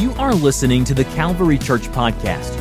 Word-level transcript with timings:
You 0.00 0.12
are 0.12 0.34
listening 0.34 0.84
to 0.84 0.94
the 0.94 1.04
Calvary 1.04 1.58
Church 1.58 1.82
Podcast, 1.88 2.54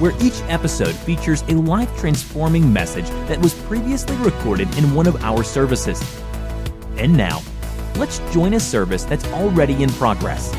where 0.00 0.10
each 0.20 0.42
episode 0.48 0.96
features 0.96 1.42
a 1.42 1.52
life 1.52 1.96
transforming 1.96 2.72
message 2.72 3.08
that 3.28 3.40
was 3.40 3.54
previously 3.54 4.16
recorded 4.16 4.76
in 4.76 4.92
one 4.92 5.06
of 5.06 5.14
our 5.22 5.44
services. 5.44 6.02
And 6.96 7.16
now, 7.16 7.40
let's 7.98 8.18
join 8.32 8.52
a 8.54 8.58
service 8.58 9.04
that's 9.04 9.24
already 9.28 9.80
in 9.80 9.90
progress. 9.90 10.50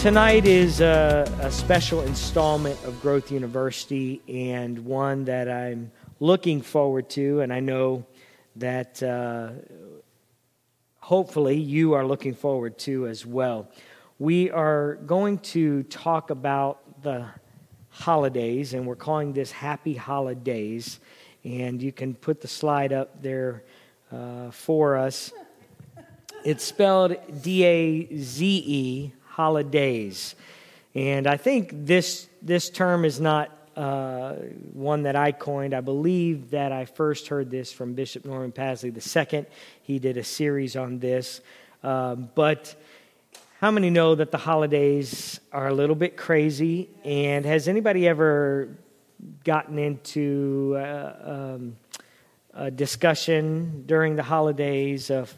Tonight 0.00 0.46
is 0.46 0.80
a, 0.80 1.30
a, 1.42 1.50
special 1.50 2.00
installment 2.00 2.82
of 2.84 3.02
Growth 3.02 3.30
University 3.30 4.22
and 4.28 4.78
one 4.86 5.26
that 5.26 5.46
I'm 5.46 5.90
looking 6.20 6.62
forward 6.62 7.10
to, 7.10 7.40
and 7.40 7.52
I 7.52 7.60
know 7.60 8.06
that 8.56 9.02
uh, 9.02 9.50
hopefully 11.06 11.56
you 11.56 11.92
are 11.92 12.04
looking 12.04 12.34
forward 12.34 12.76
to 12.76 13.06
as 13.06 13.24
well. 13.24 13.68
We 14.18 14.50
are 14.50 14.96
going 15.06 15.38
to 15.54 15.84
talk 15.84 16.30
about 16.30 17.00
the 17.00 17.26
holidays, 17.90 18.74
and 18.74 18.84
we're 18.88 18.96
calling 18.96 19.32
this 19.32 19.52
Happy 19.52 19.94
Holidays. 19.94 20.98
And 21.44 21.80
you 21.80 21.92
can 21.92 22.16
put 22.16 22.40
the 22.40 22.48
slide 22.48 22.92
up 22.92 23.22
there 23.22 23.62
uh, 24.10 24.50
for 24.50 24.96
us. 24.96 25.32
It's 26.44 26.64
spelled 26.64 27.14
D 27.40 27.64
A 27.64 28.16
Z 28.16 28.64
E 28.66 29.12
holidays. 29.28 30.34
And 30.96 31.28
I 31.28 31.36
think 31.36 31.70
this, 31.72 32.28
this 32.42 32.68
term 32.68 33.04
is 33.04 33.20
not 33.20 33.55
uh, 33.76 34.32
one 34.72 35.02
that 35.02 35.16
I 35.16 35.32
coined. 35.32 35.74
I 35.74 35.80
believe 35.80 36.50
that 36.50 36.72
I 36.72 36.86
first 36.86 37.28
heard 37.28 37.50
this 37.50 37.72
from 37.72 37.94
Bishop 37.94 38.24
Norman 38.24 38.52
Pasley 38.52 38.90
II. 38.90 39.44
He 39.82 39.98
did 39.98 40.16
a 40.16 40.24
series 40.24 40.76
on 40.76 40.98
this. 40.98 41.40
Um, 41.82 42.30
but 42.34 42.74
how 43.60 43.70
many 43.70 43.90
know 43.90 44.14
that 44.14 44.30
the 44.30 44.38
holidays 44.38 45.40
are 45.52 45.68
a 45.68 45.74
little 45.74 45.96
bit 45.96 46.16
crazy? 46.16 46.88
And 47.04 47.44
has 47.44 47.68
anybody 47.68 48.08
ever 48.08 48.70
gotten 49.44 49.78
into 49.78 50.74
uh, 50.78 51.14
um, 51.22 51.76
a 52.54 52.70
discussion 52.70 53.84
during 53.86 54.16
the 54.16 54.22
holidays 54.22 55.10
of 55.10 55.36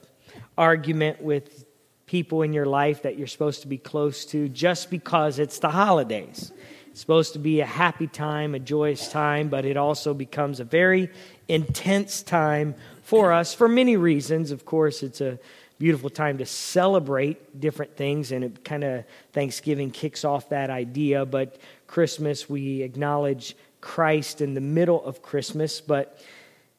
argument 0.56 1.20
with 1.22 1.64
people 2.06 2.42
in 2.42 2.52
your 2.52 2.66
life 2.66 3.02
that 3.02 3.18
you're 3.18 3.26
supposed 3.26 3.62
to 3.62 3.68
be 3.68 3.78
close 3.78 4.24
to 4.24 4.48
just 4.48 4.90
because 4.90 5.38
it's 5.38 5.58
the 5.58 5.68
holidays. 5.68 6.52
It's 6.98 7.02
supposed 7.02 7.34
to 7.34 7.38
be 7.38 7.60
a 7.60 7.64
happy 7.64 8.08
time, 8.08 8.56
a 8.56 8.58
joyous 8.58 9.06
time, 9.06 9.50
but 9.50 9.64
it 9.64 9.76
also 9.76 10.14
becomes 10.14 10.58
a 10.58 10.64
very 10.64 11.08
intense 11.46 12.22
time 12.22 12.74
for 13.04 13.32
us 13.32 13.54
for 13.54 13.68
many 13.68 13.96
reasons. 13.96 14.50
Of 14.50 14.64
course, 14.64 15.04
it's 15.04 15.20
a 15.20 15.38
beautiful 15.78 16.10
time 16.10 16.38
to 16.38 16.44
celebrate 16.44 17.60
different 17.60 17.96
things, 17.96 18.32
and 18.32 18.42
it 18.42 18.64
kind 18.64 18.82
of 18.82 19.04
Thanksgiving 19.32 19.92
kicks 19.92 20.24
off 20.24 20.48
that 20.48 20.70
idea. 20.70 21.24
But 21.24 21.60
Christmas, 21.86 22.50
we 22.50 22.82
acknowledge 22.82 23.54
Christ 23.80 24.40
in 24.40 24.54
the 24.54 24.60
middle 24.60 25.04
of 25.04 25.22
Christmas, 25.22 25.80
but 25.80 26.20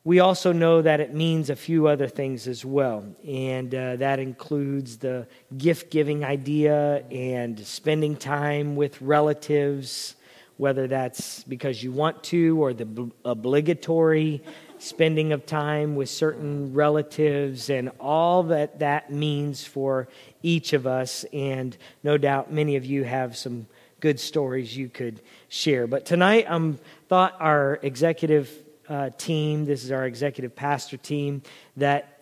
we 0.03 0.19
also 0.19 0.53
know 0.53 0.81
that 0.81 1.01
it 1.01 1.13
means 1.13 1.49
a 1.49 1.55
few 1.55 1.87
other 1.87 2.07
things 2.07 2.47
as 2.47 2.63
well. 2.63 3.05
And 3.27 3.73
uh, 3.75 3.97
that 3.97 4.19
includes 4.19 4.97
the 4.97 5.27
gift 5.57 5.91
giving 5.91 6.23
idea 6.23 7.03
and 7.11 7.59
spending 7.59 8.15
time 8.15 8.77
with 8.77 9.01
relatives, 9.01 10.15
whether 10.55 10.87
that's 10.87 11.43
because 11.43 11.83
you 11.83 11.91
want 11.91 12.23
to 12.25 12.61
or 12.63 12.73
the 12.73 13.11
obligatory 13.25 14.41
spending 14.77 15.33
of 15.33 15.45
time 15.45 15.97
with 15.97 16.09
certain 16.09 16.73
relatives, 16.73 17.69
and 17.69 17.91
all 17.99 18.43
that 18.43 18.79
that 18.79 19.11
means 19.11 19.65
for 19.65 20.07
each 20.41 20.71
of 20.71 20.87
us. 20.87 21.25
And 21.33 21.75
no 22.03 22.17
doubt 22.17 22.53
many 22.53 22.77
of 22.77 22.85
you 22.85 23.03
have 23.03 23.35
some 23.35 23.67
good 23.99 24.21
stories 24.21 24.77
you 24.77 24.87
could 24.87 25.21
share. 25.49 25.85
But 25.85 26.05
tonight, 26.05 26.45
I 26.47 26.53
um, 26.53 26.79
thought 27.09 27.35
our 27.41 27.79
executive 27.83 28.49
uh, 28.89 29.11
team, 29.17 29.65
this 29.65 29.83
is 29.83 29.91
our 29.91 30.05
executive 30.05 30.55
pastor 30.55 30.97
team, 30.97 31.43
that, 31.77 32.21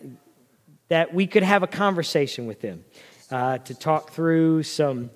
that 0.88 1.14
we 1.14 1.26
could 1.26 1.42
have 1.42 1.62
a 1.62 1.66
conversation 1.66 2.46
with 2.46 2.60
them 2.60 2.84
uh, 3.30 3.58
to 3.58 3.74
talk 3.74 4.10
through 4.10 4.62
some 4.62 5.10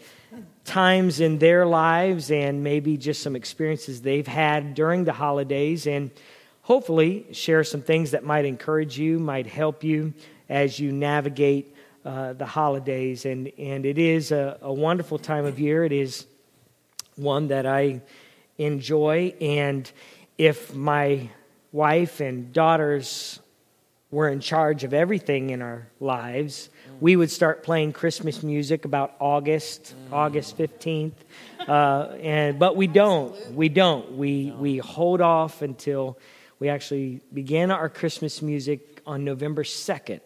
times 0.65 1.21
in 1.21 1.39
their 1.39 1.67
lives 1.67 2.31
and 2.31 2.63
maybe 2.65 2.97
just 2.97 3.23
some 3.23 3.37
experiences 3.37 4.01
they've 4.03 4.27
had 4.27 4.75
during 4.75 5.05
the 5.05 5.13
holidays 5.13 5.87
and 5.87 6.11
hopefully 6.63 7.27
share 7.33 7.65
some 7.65 7.83
things 7.83 8.13
that 8.13 8.25
might 8.25 8.45
encourage 8.45 8.99
you, 8.99 9.19
might 9.19 9.47
help 9.47 9.83
you 9.85 10.15
as 10.49 10.79
you 10.79 10.93
navigate 10.93 11.75
uh, 12.05 12.33
the 12.33 12.47
holidays. 12.47 13.25
And, 13.27 13.51
and 13.59 13.85
it 13.85 13.99
is 13.99 14.33
a, 14.33 14.59
a 14.63 14.73
wonderful 14.73 15.19
time 15.19 15.45
of 15.45 15.59
year. 15.59 15.85
It 15.85 15.93
is 15.93 16.27
one 17.17 17.49
that 17.49 17.67
I 17.67 18.01
enjoy. 18.59 19.35
And 19.41 19.91
if 20.39 20.75
my 20.75 21.29
wife 21.73 22.21
and 22.21 22.53
daughters 22.53 23.41
were 24.11 24.29
in 24.29 24.41
charge 24.41 24.85
of 24.85 24.93
everything 24.93 25.51
in 25.51 25.63
our 25.63 25.89
lives, 25.99 26.69
we 27.01 27.17
would 27.17 27.31
start 27.31 27.63
playing 27.63 27.93
Christmas 27.93 28.43
music 28.43 28.85
about 28.85 29.15
August, 29.19 29.95
August 30.13 30.57
15th. 30.59 31.15
Uh, 31.67 32.15
and, 32.23 32.59
but 32.59 32.77
we 32.77 32.87
don't. 32.87 33.35
We 33.53 33.71
don't. 33.71 34.19
We, 34.19 34.53
we 34.59 34.79
hold 34.79 35.23
off 35.23 35.63
until 35.63 36.19
we 36.59 36.69
actually 36.69 37.23
begin 37.33 37.71
our 37.71 37.89
Christmas 37.89 38.43
music 38.43 39.01
on 39.07 39.25
November 39.25 39.65
2nd. 39.65 40.21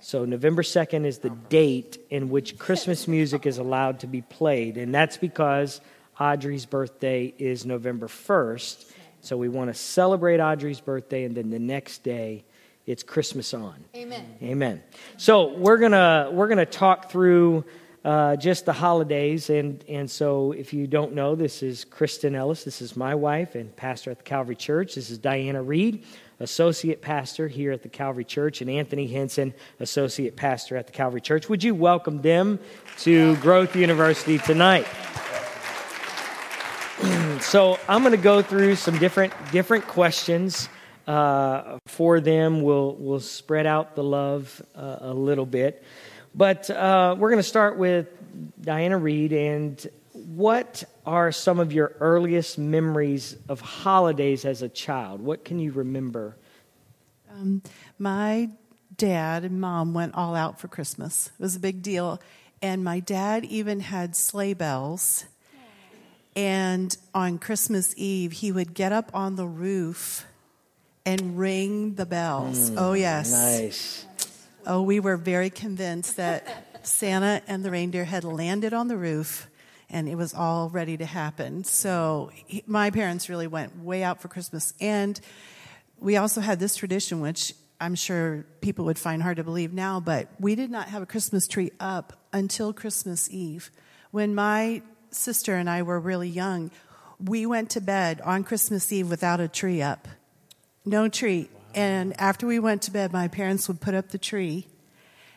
So, 0.00 0.24
November 0.24 0.62
2nd 0.62 1.04
is 1.04 1.18
the 1.18 1.30
date 1.30 1.98
in 2.08 2.30
which 2.30 2.56
Christmas 2.56 3.08
music 3.08 3.46
is 3.46 3.58
allowed 3.58 4.00
to 4.00 4.06
be 4.06 4.22
played. 4.22 4.76
And 4.76 4.94
that's 4.94 5.16
because 5.16 5.80
Audrey's 6.20 6.66
birthday 6.66 7.34
is 7.36 7.66
November 7.66 8.06
1st. 8.06 8.92
So 9.28 9.36
we 9.36 9.50
want 9.50 9.68
to 9.68 9.74
celebrate 9.74 10.40
Audrey's 10.40 10.80
birthday, 10.80 11.24
and 11.24 11.36
then 11.36 11.50
the 11.50 11.58
next 11.58 12.02
day, 12.02 12.46
it's 12.86 13.02
Christmas 13.02 13.52
on. 13.52 13.84
Amen. 13.94 14.24
Amen. 14.42 14.82
So 15.18 15.52
we're 15.52 15.76
gonna 15.76 16.30
we're 16.32 16.48
gonna 16.48 16.64
talk 16.64 17.10
through 17.10 17.66
uh, 18.06 18.36
just 18.36 18.64
the 18.64 18.72
holidays, 18.72 19.50
and 19.50 19.84
and 19.86 20.10
so 20.10 20.52
if 20.52 20.72
you 20.72 20.86
don't 20.86 21.12
know, 21.12 21.34
this 21.34 21.62
is 21.62 21.84
Kristen 21.84 22.34
Ellis. 22.34 22.64
This 22.64 22.80
is 22.80 22.96
my 22.96 23.14
wife 23.14 23.54
and 23.54 23.76
pastor 23.76 24.10
at 24.10 24.16
the 24.16 24.24
Calvary 24.24 24.56
Church. 24.56 24.94
This 24.94 25.10
is 25.10 25.18
Diana 25.18 25.62
Reed, 25.62 26.06
associate 26.40 27.02
pastor 27.02 27.48
here 27.48 27.72
at 27.72 27.82
the 27.82 27.90
Calvary 27.90 28.24
Church, 28.24 28.62
and 28.62 28.70
Anthony 28.70 29.08
Henson, 29.08 29.52
associate 29.78 30.36
pastor 30.36 30.74
at 30.74 30.86
the 30.86 30.92
Calvary 30.94 31.20
Church. 31.20 31.50
Would 31.50 31.62
you 31.62 31.74
welcome 31.74 32.22
them 32.22 32.58
to 33.00 33.36
Growth 33.36 33.76
University 33.76 34.38
tonight? 34.38 34.86
So 37.40 37.78
I'm 37.88 38.02
going 38.02 38.12
to 38.12 38.22
go 38.22 38.42
through 38.42 38.76
some 38.76 38.98
different 38.98 39.32
different 39.50 39.86
questions 39.86 40.68
uh, 41.06 41.78
for 41.86 42.20
them. 42.20 42.62
We'll 42.62 42.94
we'll 42.98 43.20
spread 43.20 43.66
out 43.66 43.94
the 43.94 44.04
love 44.04 44.62
uh, 44.74 44.98
a 45.00 45.14
little 45.14 45.46
bit, 45.46 45.82
but 46.34 46.68
uh, 46.70 47.16
we're 47.18 47.30
going 47.30 47.42
to 47.42 47.48
start 47.48 47.78
with 47.78 48.08
Diana 48.60 48.98
Reed. 48.98 49.32
And 49.32 49.84
what 50.12 50.84
are 51.06 51.32
some 51.32 51.58
of 51.58 51.72
your 51.72 51.94
earliest 52.00 52.58
memories 52.58 53.36
of 53.48 53.60
holidays 53.60 54.44
as 54.44 54.62
a 54.62 54.68
child? 54.68 55.20
What 55.20 55.44
can 55.44 55.58
you 55.58 55.72
remember? 55.72 56.36
Um, 57.30 57.62
my 57.98 58.50
dad 58.96 59.44
and 59.44 59.60
mom 59.60 59.94
went 59.94 60.14
all 60.14 60.34
out 60.34 60.60
for 60.60 60.68
Christmas. 60.68 61.30
It 61.38 61.42
was 61.42 61.56
a 61.56 61.60
big 61.60 61.82
deal, 61.82 62.20
and 62.60 62.84
my 62.84 63.00
dad 63.00 63.44
even 63.44 63.80
had 63.80 64.14
sleigh 64.16 64.54
bells 64.54 65.24
and 66.38 66.96
on 67.14 67.38
Christmas 67.38 67.92
Eve, 67.96 68.30
he 68.30 68.52
would 68.52 68.72
get 68.72 68.92
up 68.92 69.10
on 69.12 69.34
the 69.34 69.44
roof 69.44 70.24
and 71.04 71.36
ring 71.36 71.96
the 71.96 72.06
bells. 72.06 72.70
Mm, 72.70 72.74
oh, 72.78 72.92
yes. 72.92 73.32
Nice. 73.32 74.06
Oh, 74.64 74.82
we 74.82 75.00
were 75.00 75.16
very 75.16 75.50
convinced 75.50 76.16
that 76.16 76.78
Santa 76.86 77.42
and 77.48 77.64
the 77.64 77.72
reindeer 77.72 78.04
had 78.04 78.22
landed 78.22 78.72
on 78.72 78.86
the 78.86 78.96
roof 78.96 79.50
and 79.90 80.08
it 80.08 80.14
was 80.14 80.32
all 80.32 80.70
ready 80.70 80.96
to 80.96 81.04
happen. 81.04 81.64
So 81.64 82.30
he, 82.32 82.62
my 82.68 82.90
parents 82.90 83.28
really 83.28 83.48
went 83.48 83.76
way 83.82 84.04
out 84.04 84.22
for 84.22 84.28
Christmas. 84.28 84.74
And 84.80 85.20
we 85.98 86.18
also 86.18 86.40
had 86.40 86.60
this 86.60 86.76
tradition, 86.76 87.20
which 87.20 87.52
I'm 87.80 87.96
sure 87.96 88.46
people 88.60 88.84
would 88.84 88.98
find 88.98 89.24
hard 89.24 89.38
to 89.38 89.44
believe 89.44 89.72
now, 89.72 89.98
but 89.98 90.28
we 90.38 90.54
did 90.54 90.70
not 90.70 90.88
have 90.90 91.02
a 91.02 91.06
Christmas 91.06 91.48
tree 91.48 91.72
up 91.80 92.12
until 92.32 92.72
Christmas 92.72 93.28
Eve. 93.28 93.72
When 94.12 94.36
my 94.36 94.82
sister 95.10 95.54
and 95.54 95.68
I 95.68 95.82
were 95.82 95.98
really 95.98 96.28
young, 96.28 96.70
we 97.22 97.46
went 97.46 97.70
to 97.70 97.80
bed 97.80 98.20
on 98.22 98.44
Christmas 98.44 98.92
Eve 98.92 99.08
without 99.10 99.40
a 99.40 99.48
tree 99.48 99.82
up. 99.82 100.08
No 100.84 101.08
tree. 101.08 101.48
Wow. 101.52 101.60
And 101.74 102.20
after 102.20 102.46
we 102.46 102.58
went 102.58 102.82
to 102.82 102.90
bed, 102.90 103.12
my 103.12 103.28
parents 103.28 103.68
would 103.68 103.80
put 103.80 103.94
up 103.94 104.08
the 104.10 104.18
tree. 104.18 104.66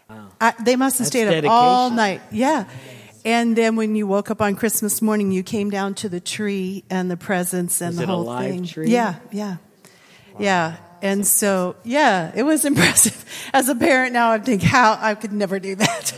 Wow. 0.09 0.29
I, 0.39 0.53
they 0.63 0.75
must 0.75 0.97
have 0.97 1.05
That's 1.05 1.09
stayed 1.09 1.25
dedication. 1.25 1.45
up 1.47 1.51
all 1.51 1.89
night. 1.89 2.21
Yeah. 2.31 2.65
And 3.23 3.55
then 3.55 3.75
when 3.75 3.95
you 3.95 4.07
woke 4.07 4.31
up 4.31 4.41
on 4.41 4.55
Christmas 4.55 5.01
morning, 5.01 5.31
you 5.31 5.43
came 5.43 5.69
down 5.69 5.93
to 5.95 6.09
the 6.09 6.19
tree 6.19 6.83
and 6.89 7.09
the 7.09 7.17
presents 7.17 7.81
and 7.81 7.89
Was 7.89 7.97
the 7.97 8.07
whole 8.07 8.37
thing. 8.37 8.65
Tree? 8.65 8.89
Yeah, 8.89 9.15
yeah. 9.31 9.57
Wow. 10.33 10.37
Yeah. 10.39 10.77
And 11.03 11.25
so, 11.25 11.75
yeah, 11.83 12.31
it 12.35 12.43
was 12.43 12.65
impressive. 12.71 13.25
As 13.53 13.69
a 13.69 13.75
parent 13.75 14.13
now, 14.13 14.31
I 14.31 14.39
think 14.39 14.61
how 14.63 14.97
I 14.99 15.15
could 15.15 15.33
never 15.33 15.59
do 15.59 15.75
that. 15.75 16.13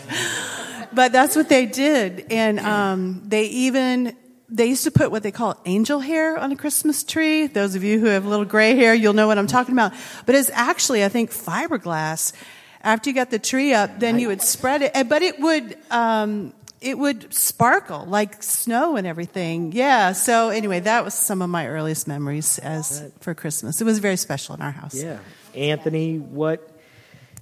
But 0.96 1.12
that's 1.12 1.36
what 1.36 1.50
they 1.50 1.66
did. 1.66 2.28
And 2.32 2.60
um, 2.60 3.24
they 3.26 3.46
even 3.46 4.16
they 4.50 4.68
used 4.68 4.84
to 4.84 4.92
put 4.92 5.10
what 5.10 5.24
they 5.24 5.32
call 5.32 5.60
angel 5.66 6.00
hair 6.00 6.38
on 6.38 6.52
a 6.52 6.56
Christmas 6.56 7.04
tree. 7.04 7.48
Those 7.48 7.76
of 7.76 7.84
you 7.84 8.00
who 8.00 8.06
have 8.06 8.26
little 8.26 8.46
gray 8.46 8.76
hair, 8.76 8.94
you'll 8.94 9.14
know 9.14 9.28
what 9.28 9.38
I'm 9.38 9.48
talking 9.48 9.74
about. 9.74 9.94
But 10.26 10.36
it's 10.36 10.52
actually, 10.52 11.04
I 11.04 11.10
think, 11.10 11.32
fiberglass. 11.32 12.34
After 12.82 13.10
you 13.10 13.16
got 13.16 13.32
the 13.32 13.40
tree 13.40 13.74
up, 13.74 14.00
then 14.00 14.20
you 14.20 14.28
would 14.28 14.42
spread 14.42 14.82
it, 14.82 15.08
but 15.08 15.22
it 15.22 15.40
would 15.40 15.78
um, 15.90 16.54
it 16.82 16.98
would 16.98 17.34
sparkle 17.34 18.06
like 18.06 18.44
snow 18.44 18.98
and 18.98 19.08
everything. 19.08 19.72
Yeah. 19.72 20.12
So 20.12 20.50
anyway, 20.50 20.82
that 20.82 21.06
was 21.06 21.14
some 21.14 21.42
of 21.42 21.50
my 21.50 21.68
earliest 21.68 22.08
memories 22.08 22.60
as 22.60 23.10
for 23.22 23.34
Christmas. 23.34 23.80
It 23.80 23.86
was 23.86 24.00
very 24.00 24.18
special 24.18 24.54
in 24.54 24.62
our 24.62 24.72
house. 24.72 25.02
Yeah. 25.02 25.20
Anthony, 25.56 26.18
what 26.20 26.70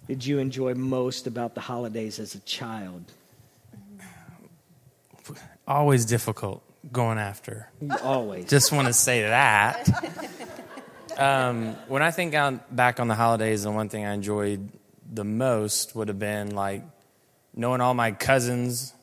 did 0.08 0.24
you 0.26 0.38
enjoy 0.38 0.76
most 0.76 1.26
about 1.26 1.56
the 1.56 1.62
holidays 1.62 2.20
as 2.20 2.36
a 2.36 2.40
child? 2.42 3.12
Always 5.68 6.06
difficult 6.06 6.64
going 6.92 7.18
after. 7.18 7.70
Always. 8.04 8.50
Just 8.50 8.72
want 8.72 8.88
to 8.88 8.94
say 8.94 9.22
that. 9.22 9.90
Um, 11.18 11.76
when 11.88 12.02
I 12.02 12.12
think 12.12 12.34
on, 12.36 12.62
back 12.72 13.00
on 13.00 13.08
the 13.08 13.16
holidays, 13.16 13.64
the 13.64 13.72
one 13.72 13.90
thing 13.90 14.06
I 14.06 14.14
enjoyed 14.14 14.70
the 15.12 15.24
most 15.24 15.96
would 15.96 16.08
have 16.08 16.18
been 16.18 16.56
like 16.56 16.84
knowing 17.54 17.82
all 17.82 17.94
my 17.94 18.12
cousins 18.12 18.94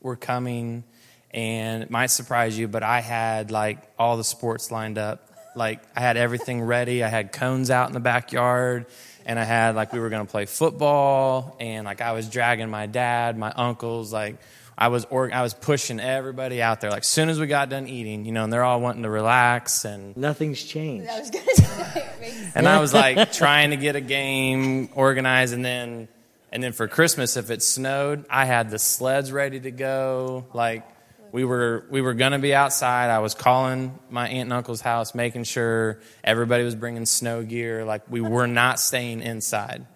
were 0.00 0.16
coming, 0.16 0.84
and 1.32 1.82
it 1.82 1.90
might 1.90 2.06
surprise 2.06 2.56
you, 2.56 2.68
but 2.68 2.82
I 2.82 3.00
had 3.00 3.50
like 3.50 3.78
all 3.98 4.16
the 4.16 4.24
sports 4.24 4.70
lined 4.70 4.96
up. 4.96 5.30
Like 5.56 5.82
I 5.94 6.00
had 6.00 6.16
everything 6.16 6.62
ready. 6.62 7.02
I 7.02 7.08
had 7.08 7.32
cones 7.32 7.70
out 7.70 7.88
in 7.88 7.94
the 7.94 8.00
backyard, 8.00 8.86
and 9.26 9.38
I 9.38 9.44
had 9.44 9.74
like 9.74 9.92
we 9.92 9.98
were 9.98 10.08
going 10.08 10.24
to 10.24 10.30
play 10.30 10.46
football, 10.46 11.56
and 11.60 11.84
like 11.84 12.00
I 12.00 12.12
was 12.12 12.28
dragging 12.28 12.70
my 12.70 12.86
dad, 12.86 13.36
my 13.36 13.50
uncles, 13.50 14.12
like 14.12 14.36
I 14.76 14.88
was 14.88 15.06
or, 15.10 15.32
I 15.32 15.42
was 15.42 15.54
pushing 15.54 16.00
everybody 16.00 16.60
out 16.60 16.80
there. 16.80 16.90
Like 16.90 17.04
soon 17.04 17.28
as 17.28 17.38
we 17.38 17.46
got 17.46 17.68
done 17.68 17.86
eating, 17.86 18.24
you 18.24 18.32
know, 18.32 18.44
and 18.44 18.52
they're 18.52 18.64
all 18.64 18.80
wanting 18.80 19.04
to 19.04 19.10
relax 19.10 19.84
and 19.84 20.16
nothing's 20.16 20.62
changed. 20.62 21.08
I 21.08 21.20
was 21.20 21.28
say, 21.54 22.50
and 22.54 22.66
I 22.66 22.80
was 22.80 22.92
like 22.92 23.32
trying 23.32 23.70
to 23.70 23.76
get 23.76 23.96
a 23.96 24.00
game 24.00 24.88
organized, 24.94 25.54
and 25.54 25.64
then 25.64 26.08
and 26.50 26.62
then 26.62 26.72
for 26.72 26.88
Christmas, 26.88 27.36
if 27.36 27.50
it 27.50 27.62
snowed, 27.62 28.24
I 28.28 28.44
had 28.44 28.70
the 28.70 28.78
sleds 28.78 29.30
ready 29.32 29.60
to 29.60 29.70
go. 29.70 30.46
Like 30.52 30.84
we 31.30 31.44
were 31.44 31.84
we 31.90 32.00
were 32.00 32.14
gonna 32.14 32.38
be 32.38 32.54
outside. 32.54 33.10
I 33.10 33.20
was 33.20 33.34
calling 33.34 33.98
my 34.10 34.28
aunt 34.28 34.42
and 34.42 34.52
uncle's 34.52 34.80
house, 34.80 35.14
making 35.14 35.44
sure 35.44 36.00
everybody 36.22 36.64
was 36.64 36.74
bringing 36.74 37.06
snow 37.06 37.42
gear. 37.44 37.84
Like 37.84 38.10
we 38.10 38.20
were 38.20 38.46
not 38.46 38.80
staying 38.80 39.20
inside. 39.20 39.86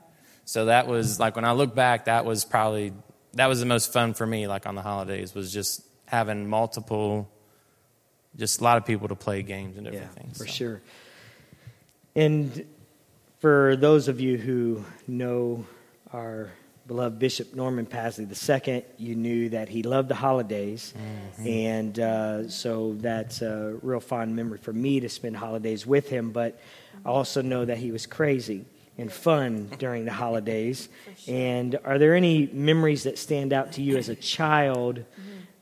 So 0.44 0.64
that 0.64 0.86
was 0.86 1.20
like 1.20 1.36
when 1.36 1.44
I 1.44 1.52
look 1.52 1.74
back, 1.74 2.06
that 2.06 2.24
was 2.24 2.44
probably 2.44 2.92
that 3.34 3.46
was 3.46 3.60
the 3.60 3.66
most 3.66 3.92
fun 3.92 4.14
for 4.14 4.26
me, 4.26 4.46
like 4.46 4.66
on 4.66 4.74
the 4.74 4.82
holidays, 4.82 5.34
was 5.34 5.52
just 5.52 5.84
having 6.06 6.48
multiple, 6.48 7.30
just 8.36 8.60
a 8.60 8.64
lot 8.64 8.78
of 8.78 8.86
people 8.86 9.08
to 9.08 9.14
play 9.14 9.42
games 9.42 9.76
and 9.76 9.84
different 9.84 10.10
yeah, 10.14 10.22
things. 10.22 10.38
For 10.38 10.46
so. 10.46 10.52
sure. 10.52 10.82
And 12.16 12.66
for 13.40 13.76
those 13.76 14.08
of 14.08 14.20
you 14.20 14.36
who 14.38 14.84
know 15.06 15.66
our 16.12 16.50
beloved 16.86 17.18
Bishop 17.18 17.54
Norman 17.54 17.84
Pasley 17.84 18.26
II, 18.26 18.84
you 18.96 19.14
knew 19.14 19.50
that 19.50 19.68
he 19.68 19.82
loved 19.82 20.08
the 20.08 20.14
holidays. 20.14 20.94
Mm-hmm. 20.96 21.46
And 21.46 21.98
uh, 22.00 22.48
so 22.48 22.94
that's 22.94 23.42
a 23.42 23.78
real 23.82 24.00
fond 24.00 24.34
memory 24.34 24.58
for 24.58 24.72
me 24.72 25.00
to 25.00 25.08
spend 25.08 25.36
holidays 25.36 25.86
with 25.86 26.08
him. 26.08 26.30
But 26.30 26.58
I 27.04 27.10
also 27.10 27.42
know 27.42 27.64
that 27.66 27.76
he 27.76 27.92
was 27.92 28.06
crazy 28.06 28.64
and 28.98 29.12
fun 29.12 29.70
during 29.78 30.04
the 30.04 30.12
holidays. 30.12 30.88
Sure. 31.18 31.34
And 31.34 31.78
are 31.84 31.98
there 31.98 32.14
any 32.14 32.48
memories 32.52 33.04
that 33.04 33.18
stand 33.18 33.52
out 33.52 33.72
to 33.72 33.82
you 33.82 33.96
as 33.96 34.08
a 34.08 34.16
child 34.16 35.04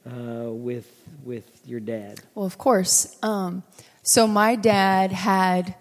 uh, 0.06 0.50
with 0.50 0.91
with 1.25 1.44
your 1.67 1.81
dad? 1.81 2.21
Well, 2.35 2.47
of 2.47 2.59
course. 2.59 3.17
Um, 3.23 3.62
so 4.03 4.27
my 4.27 4.56
dad 4.56 5.12
had 5.12 5.75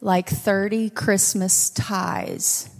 like 0.00 0.28
30 0.28 0.90
Christmas 0.90 1.70
ties. 1.70 2.70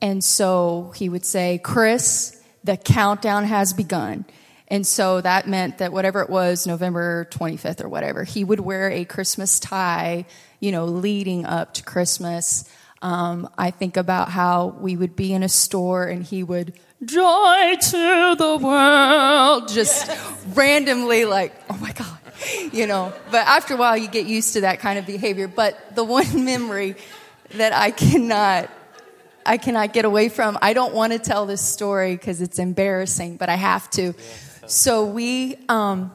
And 0.00 0.22
so 0.22 0.92
he 0.94 1.08
would 1.08 1.24
say, 1.24 1.58
Chris, 1.62 2.40
the 2.62 2.76
countdown 2.76 3.44
has 3.44 3.72
begun. 3.72 4.26
And 4.68 4.86
so 4.86 5.20
that 5.20 5.48
meant 5.48 5.78
that 5.78 5.92
whatever 5.92 6.20
it 6.22 6.30
was, 6.30 6.66
November 6.66 7.26
25th 7.30 7.82
or 7.82 7.88
whatever, 7.88 8.24
he 8.24 8.44
would 8.44 8.60
wear 8.60 8.90
a 8.90 9.04
Christmas 9.04 9.60
tie, 9.60 10.26
you 10.60 10.72
know, 10.72 10.84
leading 10.86 11.46
up 11.46 11.74
to 11.74 11.82
Christmas. 11.82 12.68
Um, 13.02 13.48
I 13.58 13.70
think 13.70 13.96
about 13.96 14.30
how 14.30 14.76
we 14.80 14.96
would 14.96 15.16
be 15.16 15.32
in 15.32 15.42
a 15.42 15.48
store 15.48 16.04
and 16.04 16.22
he 16.22 16.42
would, 16.42 16.72
joy 17.04 17.74
to 17.80 18.34
the 18.38 18.58
world, 18.60 19.68
just 19.68 20.08
yes. 20.08 20.46
randomly 20.54 21.24
like, 21.24 21.54
oh 21.68 21.76
my 21.76 21.92
God, 21.92 22.18
you 22.72 22.86
know. 22.86 23.12
But 23.30 23.46
after 23.46 23.74
a 23.74 23.76
while, 23.76 23.96
you 23.96 24.08
get 24.08 24.26
used 24.26 24.54
to 24.54 24.62
that 24.62 24.80
kind 24.80 24.98
of 24.98 25.06
behavior. 25.06 25.46
But 25.48 25.94
the 25.94 26.04
one 26.04 26.44
memory 26.44 26.96
that 27.54 27.72
I 27.72 27.90
cannot 27.90 28.70
I 29.46 29.58
cannot 29.58 29.92
get 29.92 30.04
away 30.04 30.28
from. 30.28 30.58
I 30.60 30.72
don't 30.72 30.92
want 30.92 31.12
to 31.12 31.20
tell 31.20 31.46
this 31.46 31.62
story 31.62 32.16
because 32.16 32.40
it's 32.40 32.58
embarrassing, 32.58 33.36
but 33.36 33.48
I 33.48 33.54
have 33.54 33.88
to. 33.90 34.12
So 34.66 35.06
we, 35.06 35.56
um, 35.68 36.12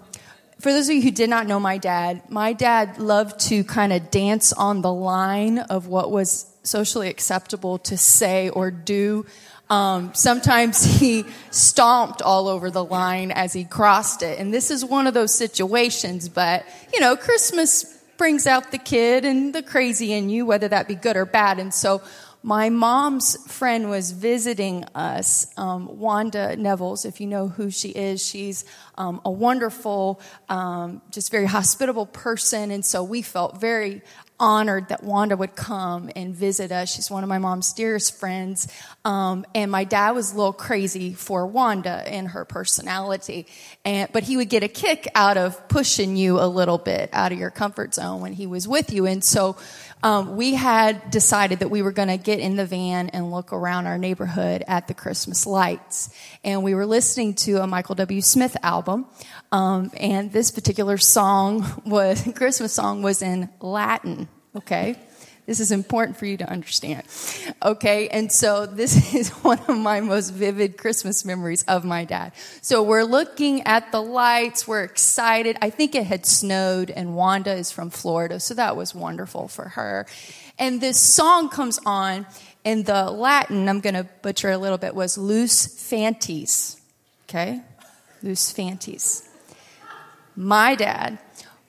for 0.59 0.73
those 0.73 0.89
of 0.89 0.95
you 0.95 1.01
who 1.01 1.11
did 1.11 1.29
not 1.29 1.47
know 1.47 1.57
my 1.57 1.77
dad, 1.77 2.29
my 2.29 2.51
dad 2.51 2.97
loved 2.97 3.39
to 3.47 3.63
kind 3.63 3.93
of 3.93 4.11
dance 4.11 4.51
on 4.51 4.81
the 4.81 4.91
line 4.91 5.59
of 5.59 5.87
what 5.87 6.11
was 6.11 6.50
socially 6.63 7.09
acceptable 7.09 7.77
to 7.79 7.97
say 7.97 8.49
or 8.49 8.71
do. 8.71 9.25
Um, 9.69 10.13
sometimes 10.13 10.83
he 10.99 11.25
stomped 11.49 12.21
all 12.21 12.47
over 12.47 12.69
the 12.69 12.83
line 12.83 13.31
as 13.31 13.53
he 13.53 13.63
crossed 13.63 14.21
it. 14.21 14.39
And 14.39 14.53
this 14.53 14.69
is 14.69 14.83
one 14.83 15.07
of 15.07 15.13
those 15.13 15.33
situations, 15.33 16.29
but 16.29 16.65
you 16.93 16.99
know, 16.99 17.15
Christmas 17.15 17.97
brings 18.17 18.45
out 18.45 18.71
the 18.71 18.77
kid 18.77 19.25
and 19.25 19.55
the 19.55 19.63
crazy 19.63 20.13
in 20.13 20.29
you, 20.29 20.45
whether 20.45 20.67
that 20.67 20.87
be 20.87 20.95
good 20.95 21.17
or 21.17 21.25
bad. 21.25 21.57
And 21.57 21.73
so 21.73 22.01
my 22.43 22.69
mom's 22.69 23.37
friend 23.51 23.89
was 23.89 24.11
visiting 24.11 24.83
us, 24.95 25.45
um, 25.57 25.99
Wanda 25.99 26.55
Nevels, 26.55 27.05
if 27.05 27.21
you 27.21 27.27
know 27.27 27.47
who 27.47 27.69
she 27.69 27.89
is. 27.89 28.25
She's 28.25 28.65
um, 28.95 29.21
a 29.23 29.31
wonderful, 29.31 30.19
um, 30.49 31.01
just 31.11 31.31
very 31.31 31.45
hospitable 31.45 32.07
person. 32.07 32.71
And 32.71 32.83
so 32.83 33.03
we 33.03 33.21
felt 33.21 33.61
very 33.61 34.01
honored 34.41 34.89
that 34.89 35.03
Wanda 35.03 35.37
would 35.37 35.55
come 35.55 36.09
and 36.15 36.33
visit 36.33 36.71
us. 36.71 36.91
She's 36.91 37.11
one 37.11 37.21
of 37.21 37.29
my 37.29 37.37
mom's 37.37 37.73
dearest 37.73 38.19
friends. 38.19 38.67
Um, 39.05 39.45
and 39.53 39.69
my 39.71 39.83
dad 39.83 40.11
was 40.11 40.33
a 40.33 40.35
little 40.35 40.51
crazy 40.51 41.13
for 41.13 41.45
Wanda 41.45 42.03
and 42.07 42.27
her 42.29 42.43
personality. 42.43 43.45
And, 43.85 44.11
but 44.11 44.23
he 44.23 44.37
would 44.37 44.49
get 44.49 44.63
a 44.63 44.67
kick 44.67 45.07
out 45.13 45.37
of 45.37 45.67
pushing 45.69 46.15
you 46.15 46.39
a 46.39 46.47
little 46.47 46.79
bit 46.79 47.11
out 47.13 47.31
of 47.31 47.37
your 47.37 47.51
comfort 47.51 47.93
zone 47.93 48.19
when 48.19 48.33
he 48.33 48.47
was 48.47 48.67
with 48.67 48.91
you. 48.91 49.05
And 49.05 49.23
so 49.23 49.57
um, 50.03 50.35
we 50.35 50.53
had 50.53 51.11
decided 51.11 51.59
that 51.59 51.69
we 51.69 51.81
were 51.81 51.91
going 51.91 52.07
to 52.07 52.17
get 52.17 52.39
in 52.39 52.55
the 52.55 52.65
van 52.65 53.09
and 53.09 53.31
look 53.31 53.53
around 53.53 53.87
our 53.87 53.97
neighborhood 53.97 54.63
at 54.67 54.87
the 54.87 54.93
Christmas 54.93 55.45
lights. 55.45 56.09
And 56.43 56.63
we 56.63 56.73
were 56.73 56.85
listening 56.85 57.35
to 57.35 57.61
a 57.61 57.67
Michael 57.67 57.95
W. 57.95 58.21
Smith 58.21 58.57
album. 58.63 59.05
Um, 59.51 59.91
and 59.97 60.31
this 60.31 60.51
particular 60.51 60.97
song 60.97 61.81
was, 61.85 62.27
Christmas 62.35 62.73
song 62.73 63.03
was 63.03 63.21
in 63.21 63.49
Latin. 63.59 64.27
Okay. 64.55 64.97
This 65.45 65.59
is 65.59 65.71
important 65.71 66.17
for 66.17 66.25
you 66.25 66.37
to 66.37 66.49
understand. 66.49 67.03
Okay, 67.63 68.07
and 68.09 68.31
so 68.31 68.65
this 68.65 69.13
is 69.15 69.29
one 69.29 69.59
of 69.67 69.77
my 69.77 69.99
most 69.99 70.29
vivid 70.29 70.77
Christmas 70.77 71.25
memories 71.25 71.63
of 71.63 71.83
my 71.83 72.05
dad. 72.05 72.33
So 72.61 72.83
we're 72.83 73.03
looking 73.03 73.63
at 73.63 73.91
the 73.91 74.01
lights, 74.01 74.67
we're 74.67 74.83
excited. 74.83 75.57
I 75.61 75.69
think 75.69 75.95
it 75.95 76.05
had 76.05 76.25
snowed, 76.25 76.91
and 76.91 77.15
Wanda 77.15 77.53
is 77.53 77.71
from 77.71 77.89
Florida, 77.89 78.39
so 78.39 78.53
that 78.53 78.77
was 78.77 78.93
wonderful 78.93 79.47
for 79.47 79.69
her. 79.69 80.05
And 80.59 80.79
this 80.79 80.99
song 80.99 81.49
comes 81.49 81.79
on, 81.85 82.27
and 82.63 82.85
the 82.85 83.09
Latin, 83.09 83.67
I'm 83.67 83.79
going 83.79 83.95
to 83.95 84.07
butcher 84.21 84.51
a 84.51 84.57
little 84.57 84.77
bit, 84.77 84.93
was 84.93 85.17
Lus 85.17 85.65
Fantis. 85.65 86.79
Okay? 87.27 87.61
Lus 88.21 88.53
Fantis. 88.53 89.27
My 90.35 90.75
dad 90.75 91.17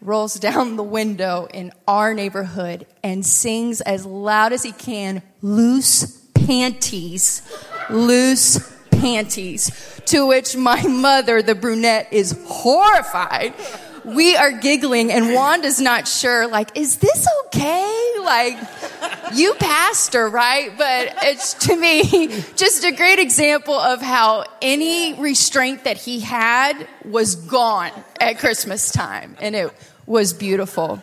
rolls 0.03 0.35
down 0.35 0.77
the 0.77 0.83
window 0.83 1.49
in 1.53 1.73
our 1.87 2.13
neighborhood 2.13 2.87
and 3.03 3.25
sings 3.25 3.81
as 3.81 4.05
loud 4.05 4.53
as 4.53 4.63
he 4.63 4.73
can, 4.73 5.23
loose 5.41 6.19
panties, 6.35 7.43
loose 7.89 8.59
panties. 8.91 10.01
To 10.07 10.27
which 10.27 10.57
my 10.57 10.83
mother, 10.87 11.43
the 11.43 11.55
brunette, 11.55 12.09
is 12.13 12.39
horrified. 12.47 13.55
We 14.05 14.35
are 14.35 14.51
giggling 14.51 15.13
and 15.13 15.33
Wanda's 15.33 15.81
not 15.81 16.09
sure, 16.09 16.49
like, 16.49 16.77
is 16.77 16.97
this 16.97 17.29
okay? 17.47 18.15
Like, 18.21 18.59
you 19.33 19.55
pastor, 19.55 20.29
right? 20.29 20.77
But 20.77 21.15
it's 21.23 21.55
to 21.67 21.77
me 21.77 22.29
just 22.57 22.85
a 22.85 22.91
great 22.91 23.21
example 23.21 23.75
of 23.75 24.03
how 24.03 24.45
any 24.61 25.15
restraint 25.15 25.85
that 25.85 25.99
he 25.99 26.19
had 26.19 26.89
was 27.05 27.37
gone 27.37 27.93
at 28.21 28.39
Christmas 28.39 28.91
time. 28.91 29.37
And 29.41 29.55
it 29.55 29.73
was 30.07 30.33
beautiful. 30.33 31.03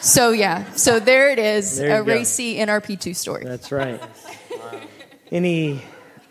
So 0.00 0.30
yeah, 0.30 0.72
so 0.72 1.00
there 1.00 1.30
it 1.30 1.38
is, 1.38 1.78
there 1.78 2.00
a 2.00 2.02
racy 2.02 2.56
NRP2 2.56 3.14
story. 3.14 3.44
That's 3.44 3.70
right. 3.70 4.02
Any 5.30 5.82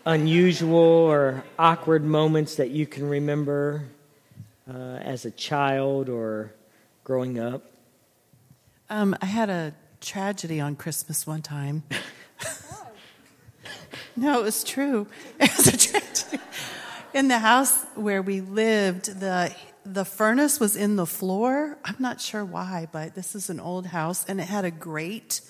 unusual 0.06 0.78
or 0.78 1.44
awkward 1.58 2.04
moments 2.04 2.56
that 2.56 2.70
you 2.70 2.86
can 2.86 3.08
remember 3.08 3.84
uh, 4.68 4.98
as 5.02 5.24
a 5.24 5.30
child 5.30 6.08
or 6.08 6.52
growing 7.04 7.38
up? 7.38 7.62
Um, 8.90 9.16
I 9.20 9.26
had 9.26 9.50
a 9.50 9.74
tragedy 10.00 10.60
on 10.60 10.76
Christmas 10.76 11.26
one 11.26 11.42
time. 11.42 11.82
no, 14.16 14.40
it 14.40 14.42
was 14.42 14.64
true. 14.64 15.06
It 15.40 15.56
was 15.56 15.66
a 15.66 15.76
tragedy. 15.76 16.42
In 17.12 17.28
the 17.28 17.38
house 17.38 17.84
where 17.94 18.22
we 18.22 18.40
lived, 18.40 19.20
the 19.20 19.54
the 19.84 20.04
furnace 20.04 20.58
was 20.58 20.76
in 20.76 20.96
the 20.96 21.06
floor. 21.06 21.78
I'm 21.84 21.96
not 21.98 22.20
sure 22.20 22.44
why, 22.44 22.88
but 22.90 23.14
this 23.14 23.34
is 23.34 23.50
an 23.50 23.60
old 23.60 23.86
house, 23.86 24.24
and 24.26 24.40
it 24.40 24.44
had 24.44 24.64
a 24.64 24.70
grate 24.70 25.40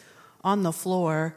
on 0.42 0.62
the 0.62 0.72
floor. 0.72 1.36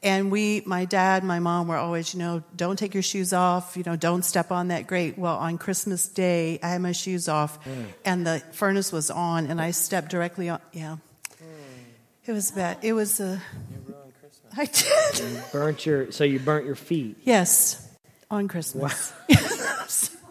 And 0.00 0.30
we, 0.30 0.62
my 0.64 0.84
dad, 0.84 1.24
my 1.24 1.40
mom 1.40 1.66
were 1.66 1.76
always, 1.76 2.14
you 2.14 2.20
know, 2.20 2.44
don't 2.54 2.78
take 2.78 2.94
your 2.94 3.02
shoes 3.02 3.32
off, 3.32 3.76
you 3.76 3.82
know, 3.84 3.96
don't 3.96 4.24
step 4.24 4.52
on 4.52 4.68
that 4.68 4.86
grate. 4.86 5.18
Well, 5.18 5.36
on 5.36 5.58
Christmas 5.58 6.06
Day, 6.06 6.60
I 6.62 6.68
had 6.68 6.80
my 6.80 6.92
shoes 6.92 7.28
off, 7.28 7.64
mm. 7.64 7.86
and 8.04 8.24
the 8.24 8.40
furnace 8.52 8.92
was 8.92 9.10
on, 9.10 9.46
and 9.46 9.60
I 9.60 9.72
stepped 9.72 10.10
directly 10.10 10.48
on. 10.48 10.60
Yeah, 10.72 10.98
mm. 11.42 11.46
it 12.26 12.32
was 12.32 12.52
bad. 12.52 12.78
It 12.82 12.92
was 12.92 13.18
a. 13.18 13.42
I 14.56 14.64
did. 14.64 15.18
You 15.18 15.42
burnt 15.52 15.84
your 15.84 16.10
so 16.12 16.24
you 16.24 16.38
burnt 16.38 16.64
your 16.64 16.74
feet. 16.74 17.18
Yes, 17.24 17.88
on 18.30 18.46
Christmas. 18.46 19.12
Wow. 19.28 19.36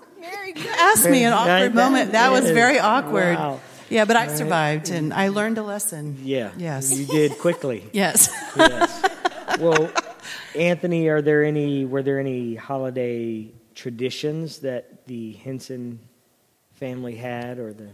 asked 0.56 1.10
me 1.10 1.24
an 1.24 1.34
awkward 1.34 1.76
moment. 1.76 2.12
That 2.14 2.32
was 2.32 2.50
very 2.52 2.80
awkward. 2.80 3.38
Wow. 3.38 3.60
Yeah, 3.90 4.06
but 4.06 4.16
I 4.16 4.28
survived 4.28 4.90
and 4.90 5.14
I 5.14 5.30
learned 5.30 5.58
a 5.58 5.64
lesson. 5.64 6.18
Yeah. 6.24 6.52
Yes. 6.58 6.98
You 6.98 7.06
did 7.06 7.38
quickly. 7.40 7.86
yes. 7.94 8.30
yes. 8.56 9.10
Well, 9.60 9.92
Anthony, 10.56 11.08
are 11.08 11.22
there 11.22 11.44
any 11.44 11.86
were 11.86 12.04
there 12.04 12.20
any 12.20 12.56
holiday 12.56 13.48
traditions 13.76 14.60
that 14.60 15.06
the 15.08 15.34
Henson 15.34 16.00
family 16.74 17.16
had 17.16 17.60
or 17.60 17.74
the 17.74 17.90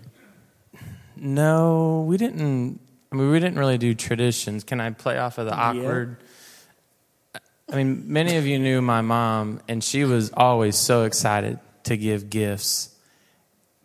No, 1.15 2.05
we 2.07 2.17
didn't 2.17 2.79
I 3.12 3.15
mean 3.15 3.29
we 3.29 3.39
didn't 3.39 3.60
really 3.60 3.77
do 3.77 3.93
traditions. 3.93 4.63
Can 4.63 4.81
I 4.81 4.89
play 4.91 5.17
off 5.17 5.38
of 5.38 5.45
the 5.45 5.53
awkward 5.53 6.17
yeah. 6.19 7.39
I 7.72 7.77
mean, 7.77 8.03
many 8.12 8.36
of 8.36 8.45
you 8.45 8.60
knew 8.60 8.81
my 8.81 9.01
mom 9.01 9.62
and 9.67 9.83
she 9.83 10.03
was 10.03 10.31
always 10.36 10.75
so 10.75 11.03
excited 11.03 11.60
to 11.84 11.98
give 11.98 12.30
gifts. 12.30 12.90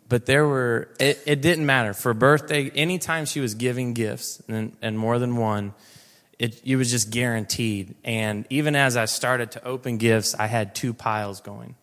But 0.07 0.25
there 0.25 0.47
were, 0.47 0.89
it, 0.99 1.21
it 1.25 1.41
didn't 1.41 1.65
matter. 1.65 1.93
For 1.93 2.13
birthday, 2.13 2.69
anytime 2.71 3.25
she 3.25 3.39
was 3.39 3.53
giving 3.53 3.93
gifts, 3.93 4.41
and, 4.47 4.75
and 4.81 4.97
more 4.97 5.19
than 5.19 5.37
one, 5.37 5.73
it, 6.39 6.59
it 6.65 6.77
was 6.77 6.89
just 6.89 7.11
guaranteed. 7.11 7.95
And 8.03 8.47
even 8.49 8.75
as 8.75 8.97
I 8.97 9.05
started 9.05 9.51
to 9.51 9.63
open 9.63 9.97
gifts, 9.97 10.33
I 10.33 10.47
had 10.47 10.73
two 10.73 10.93
piles 10.93 11.41
going. 11.41 11.75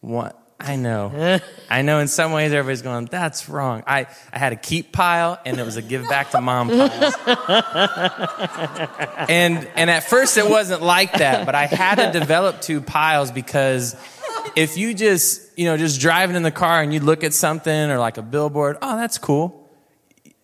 One, 0.00 0.32
I 0.60 0.76
know. 0.76 1.40
I 1.70 1.82
know 1.82 2.00
in 2.00 2.08
some 2.08 2.32
ways 2.32 2.52
everybody's 2.52 2.82
going, 2.82 3.06
that's 3.06 3.48
wrong. 3.48 3.84
I, 3.86 4.06
I 4.32 4.38
had 4.38 4.52
a 4.52 4.56
keep 4.56 4.92
pile 4.92 5.38
and 5.44 5.58
it 5.58 5.64
was 5.64 5.76
a 5.76 5.82
give 5.82 6.08
back 6.08 6.30
to 6.30 6.40
mom 6.40 6.68
pile. 6.68 6.88
and, 9.28 9.68
and 9.74 9.90
at 9.90 10.04
first 10.04 10.36
it 10.36 10.48
wasn't 10.48 10.82
like 10.82 11.14
that, 11.14 11.46
but 11.46 11.54
I 11.54 11.66
had 11.66 11.96
to 11.96 12.18
develop 12.18 12.60
two 12.60 12.80
piles 12.80 13.30
because 13.30 13.96
if 14.56 14.76
you 14.76 14.94
just, 14.94 15.58
you 15.58 15.64
know, 15.64 15.76
just 15.76 16.00
driving 16.00 16.36
in 16.36 16.42
the 16.42 16.50
car 16.50 16.82
and 16.82 16.92
you 16.92 17.00
look 17.00 17.24
at 17.24 17.34
something 17.34 17.90
or 17.90 17.98
like 17.98 18.18
a 18.18 18.22
billboard, 18.22 18.78
oh, 18.82 18.96
that's 18.96 19.18
cool. 19.18 19.68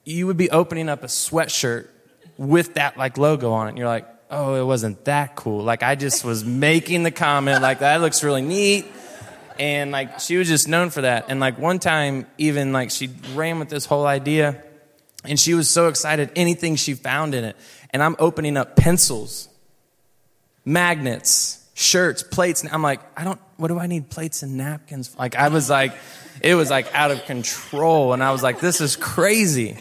You 0.04 0.26
would 0.26 0.36
be 0.36 0.50
opening 0.50 0.88
up 0.88 1.02
a 1.02 1.06
sweatshirt 1.06 1.88
with 2.36 2.74
that 2.74 2.96
like 2.96 3.18
logo 3.18 3.52
on 3.52 3.66
it. 3.66 3.70
And 3.70 3.78
you're 3.78 3.86
like, 3.86 4.06
oh, 4.30 4.54
it 4.54 4.64
wasn't 4.64 5.04
that 5.04 5.36
cool. 5.36 5.62
Like 5.62 5.82
I 5.82 5.94
just 5.94 6.24
was 6.24 6.44
making 6.44 7.02
the 7.02 7.10
comment 7.10 7.62
like 7.62 7.80
that 7.80 8.00
looks 8.00 8.22
really 8.24 8.42
neat. 8.42 8.86
And 9.58 9.92
like 9.92 10.20
she 10.20 10.36
was 10.36 10.48
just 10.48 10.66
known 10.66 10.90
for 10.90 11.02
that. 11.02 11.26
And 11.28 11.40
like 11.40 11.58
one 11.58 11.78
time, 11.78 12.26
even 12.38 12.72
like 12.72 12.90
she 12.90 13.10
ran 13.34 13.58
with 13.58 13.68
this 13.68 13.86
whole 13.86 14.06
idea 14.06 14.62
and 15.24 15.38
she 15.38 15.54
was 15.54 15.70
so 15.70 15.88
excited, 15.88 16.30
anything 16.36 16.76
she 16.76 16.94
found 16.94 17.34
in 17.34 17.44
it. 17.44 17.56
And 17.90 18.02
I'm 18.02 18.16
opening 18.18 18.56
up 18.56 18.76
pencils, 18.76 19.48
magnets, 20.64 21.63
shirts, 21.74 22.22
plates. 22.22 22.62
And 22.62 22.72
I'm 22.72 22.82
like, 22.82 23.00
I 23.18 23.24
don't, 23.24 23.40
what 23.56 23.68
do 23.68 23.78
I 23.78 23.86
need 23.86 24.08
plates 24.08 24.42
and 24.42 24.56
napkins? 24.56 25.14
Like, 25.18 25.36
I 25.36 25.48
was 25.48 25.68
like, 25.68 25.94
it 26.40 26.54
was 26.54 26.70
like 26.70 26.92
out 26.94 27.10
of 27.10 27.24
control. 27.26 28.12
And 28.12 28.22
I 28.22 28.32
was 28.32 28.42
like, 28.42 28.60
this 28.60 28.80
is 28.80 28.96
crazy. 28.96 29.76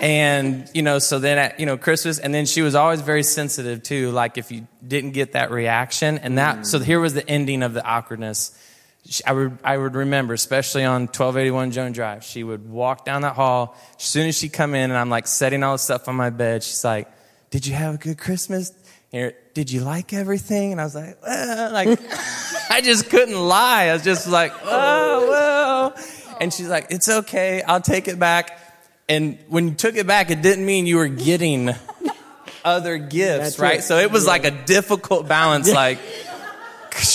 And, 0.00 0.68
you 0.74 0.82
know, 0.82 0.98
so 0.98 1.18
then 1.18 1.38
at, 1.38 1.60
you 1.60 1.66
know, 1.66 1.78
Christmas, 1.78 2.18
and 2.18 2.34
then 2.34 2.44
she 2.44 2.60
was 2.62 2.74
always 2.74 3.00
very 3.00 3.22
sensitive 3.22 3.82
too. 3.82 4.10
Like, 4.10 4.36
if 4.36 4.52
you 4.52 4.66
didn't 4.86 5.12
get 5.12 5.32
that 5.32 5.50
reaction, 5.50 6.18
and 6.18 6.38
that, 6.38 6.58
mm. 6.58 6.66
so 6.66 6.78
here 6.78 7.00
was 7.00 7.14
the 7.14 7.26
ending 7.28 7.62
of 7.62 7.72
the 7.72 7.82
awkwardness. 7.82 8.58
I 9.26 9.32
would, 9.32 9.58
I 9.62 9.76
would 9.76 9.94
remember, 9.94 10.34
especially 10.34 10.84
on 10.84 11.02
1281 11.02 11.70
Joan 11.72 11.92
Drive, 11.92 12.24
she 12.24 12.42
would 12.42 12.68
walk 12.68 13.04
down 13.04 13.22
that 13.22 13.34
hall. 13.34 13.76
As 13.98 14.04
soon 14.04 14.28
as 14.28 14.36
she 14.36 14.48
come 14.48 14.74
in 14.74 14.90
and 14.90 14.98
I'm 14.98 15.10
like 15.10 15.26
setting 15.26 15.62
all 15.62 15.72
the 15.72 15.78
stuff 15.78 16.08
on 16.08 16.16
my 16.16 16.30
bed, 16.30 16.62
she's 16.62 16.84
like, 16.84 17.10
did 17.50 17.66
you 17.66 17.74
have 17.74 17.94
a 17.94 17.98
good 17.98 18.18
Christmas? 18.18 18.72
Did 19.54 19.70
you 19.70 19.80
like 19.80 20.12
everything? 20.12 20.72
And 20.72 20.80
I 20.80 20.84
was 20.84 20.96
like, 20.96 21.22
well, 21.22 21.72
like, 21.72 21.88
I 22.70 22.80
just 22.80 23.08
couldn't 23.10 23.38
lie. 23.40 23.84
I 23.84 23.92
was 23.92 24.02
just 24.02 24.26
like, 24.26 24.52
oh, 24.64 25.28
well. 25.28 25.94
And 26.40 26.52
she's 26.52 26.68
like, 26.68 26.88
it's 26.90 27.08
okay. 27.08 27.62
I'll 27.62 27.80
take 27.80 28.08
it 28.08 28.18
back. 28.18 28.58
And 29.08 29.38
when 29.48 29.68
you 29.68 29.74
took 29.74 29.94
it 29.94 30.08
back, 30.08 30.30
it 30.30 30.42
didn't 30.42 30.66
mean 30.66 30.86
you 30.86 30.96
were 30.96 31.06
getting 31.06 31.70
other 32.64 32.98
gifts, 32.98 33.44
That's 33.44 33.58
right? 33.60 33.78
It. 33.78 33.82
So 33.82 33.98
it 33.98 34.10
was 34.10 34.24
yeah. 34.24 34.30
like 34.30 34.44
a 34.44 34.50
difficult 34.50 35.28
balance. 35.28 35.72
Like, 35.74 35.98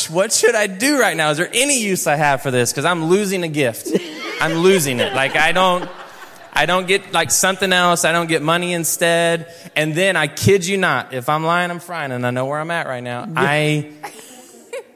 what 0.09 0.31
should 0.33 0.55
I 0.55 0.67
do 0.67 0.99
right 0.99 1.15
now? 1.15 1.31
Is 1.31 1.37
there 1.37 1.49
any 1.53 1.81
use 1.81 2.05
I 2.05 2.15
have 2.15 2.41
for 2.41 2.51
this? 2.51 2.71
Because 2.71 2.83
I'm 2.85 3.05
losing 3.05 3.43
a 3.43 3.47
gift. 3.47 3.89
I'm 4.41 4.55
losing 4.55 4.99
it. 4.99 5.13
Like, 5.13 5.35
I 5.35 5.53
don't. 5.53 5.89
I 6.59 6.65
don't 6.65 6.89
get 6.89 7.13
like 7.13 7.31
something 7.31 7.71
else. 7.71 8.03
I 8.03 8.11
don't 8.11 8.27
get 8.27 8.41
money 8.41 8.73
instead. 8.73 9.55
And 9.77 9.95
then 9.95 10.17
I 10.17 10.27
kid 10.27 10.65
you 10.65 10.75
not, 10.75 11.13
if 11.13 11.29
I'm 11.29 11.45
lying, 11.45 11.71
I'm 11.71 11.79
frying, 11.79 12.11
and 12.11 12.27
I 12.27 12.31
know 12.31 12.47
where 12.47 12.59
I'm 12.59 12.69
at 12.69 12.85
right 12.85 13.01
now. 13.01 13.31
I, 13.33 13.93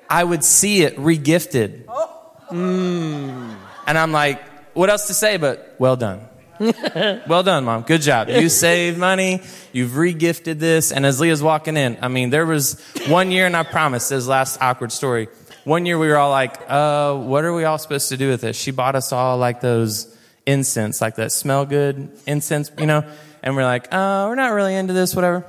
I 0.10 0.26
would 0.26 0.44
see 0.44 0.82
it 0.82 0.98
regifted. 0.98 1.86
Mm. 1.86 3.56
And 3.88 3.98
I'm 3.98 4.12
like, 4.12 4.44
what 4.74 4.90
else 4.90 5.08
to 5.08 5.14
say 5.14 5.38
but 5.38 5.78
well 5.80 5.96
done. 5.96 6.28
well 6.60 7.44
done, 7.44 7.64
mom. 7.64 7.84
Good 7.84 8.02
job. 8.02 8.28
You 8.28 8.50
saved 8.66 8.98
money. 8.98 9.42
You've 9.72 9.92
regifted 9.92 10.60
this. 10.60 10.92
And 10.92 11.06
as 11.06 11.22
Leah's 11.22 11.42
walking 11.42 11.78
in, 11.78 11.98
I 12.02 12.10
mean, 12.10 12.30
there 12.30 12.46
was 12.46 12.78
one 13.08 13.32
year, 13.32 13.46
and 13.46 13.56
I 13.56 13.64
promise, 13.64 14.10
this 14.10 14.28
last 14.28 14.62
awkward 14.62 14.92
story. 14.92 15.30
One 15.64 15.86
year 15.86 15.98
we 15.98 16.10
were 16.10 16.18
all 16.18 16.30
like, 16.30 16.60
uh, 16.68 17.16
what 17.16 17.46
are 17.46 17.54
we 17.54 17.64
all 17.64 17.78
supposed 17.78 18.10
to 18.10 18.18
do 18.18 18.28
with 18.28 18.42
this? 18.42 18.58
She 18.58 18.72
bought 18.72 18.98
us 18.98 19.14
all 19.14 19.38
like 19.38 19.62
those 19.62 20.13
incense, 20.46 21.02
like 21.02 21.16
that 21.16 21.32
smell 21.32 21.66
good 21.66 22.10
incense, 22.26 22.72
you 22.78 22.86
know? 22.86 23.04
And 23.42 23.56
we're 23.56 23.66
like, 23.66 23.88
oh, 23.92 24.30
we're 24.30 24.36
not 24.36 24.54
really 24.54 24.76
into 24.76 24.94
this, 24.94 25.16
whatever. 25.16 25.46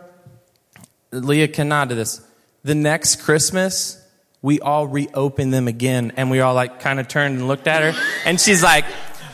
Leah 1.13 1.49
cannot 1.49 1.89
do 1.89 1.95
this. 1.95 2.21
The 2.65 2.75
next 2.75 3.23
Christmas, 3.23 4.03
we 4.43 4.61
all 4.61 4.87
reopened 4.87 5.55
them 5.55 5.69
again 5.69 6.13
and 6.17 6.31
we 6.31 6.41
all 6.41 6.55
like 6.55 6.81
kind 6.81 6.99
of 6.99 7.09
turned 7.09 7.39
and 7.39 7.49
looked 7.49 7.67
at 7.67 7.83
her 7.83 8.03
and 8.25 8.41
she's 8.41 8.63
like, 8.63 8.85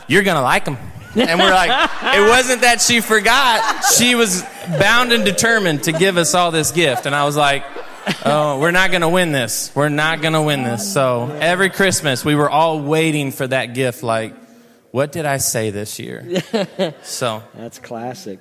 you're 0.07 0.23
going 0.23 0.35
to 0.35 0.41
like 0.41 0.65
them. 0.65 0.77
And 1.15 1.39
we're 1.39 1.51
like, 1.51 1.89
it 2.15 2.21
wasn't 2.29 2.61
that 2.61 2.79
she 2.79 3.01
forgot. 3.01 3.83
She 3.83 4.15
was 4.15 4.43
bound 4.79 5.11
and 5.11 5.25
determined 5.25 5.83
to 5.83 5.91
give 5.91 6.17
us 6.17 6.33
all 6.33 6.51
this 6.51 6.71
gift. 6.71 7.05
And 7.05 7.13
I 7.13 7.25
was 7.25 7.35
like, 7.35 7.65
oh, 8.25 8.59
we're 8.59 8.71
not 8.71 8.91
going 8.91 9.01
to 9.01 9.09
win 9.09 9.31
this. 9.33 9.71
We're 9.75 9.89
not 9.89 10.21
going 10.21 10.33
to 10.33 10.41
win 10.41 10.63
this. 10.63 10.93
So 10.93 11.37
every 11.41 11.69
Christmas, 11.69 12.23
we 12.23 12.35
were 12.35 12.49
all 12.49 12.79
waiting 12.81 13.31
for 13.31 13.45
that 13.45 13.73
gift, 13.73 14.03
like, 14.03 14.33
what 14.91 15.11
did 15.11 15.25
I 15.25 15.37
say 15.37 15.69
this 15.69 15.99
year? 15.99 16.43
so 17.03 17.43
that's 17.55 17.79
classic. 17.79 18.39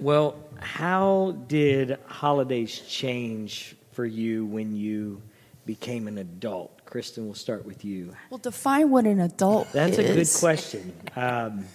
Well, 0.00 0.36
how 0.58 1.36
did 1.48 1.98
holidays 2.06 2.80
change 2.88 3.76
for 3.92 4.04
you 4.04 4.46
when 4.46 4.74
you 4.74 5.22
became 5.66 6.08
an 6.08 6.18
adult? 6.18 6.84
Kristen, 6.84 7.26
we'll 7.26 7.34
start 7.34 7.64
with 7.64 7.84
you. 7.84 8.14
Well, 8.30 8.38
define 8.38 8.90
what 8.90 9.06
an 9.06 9.20
adult 9.20 9.70
That's 9.72 9.98
is. 9.98 10.10
a 10.10 10.14
good 10.14 10.40
question. 10.40 10.92
Um, 11.16 11.66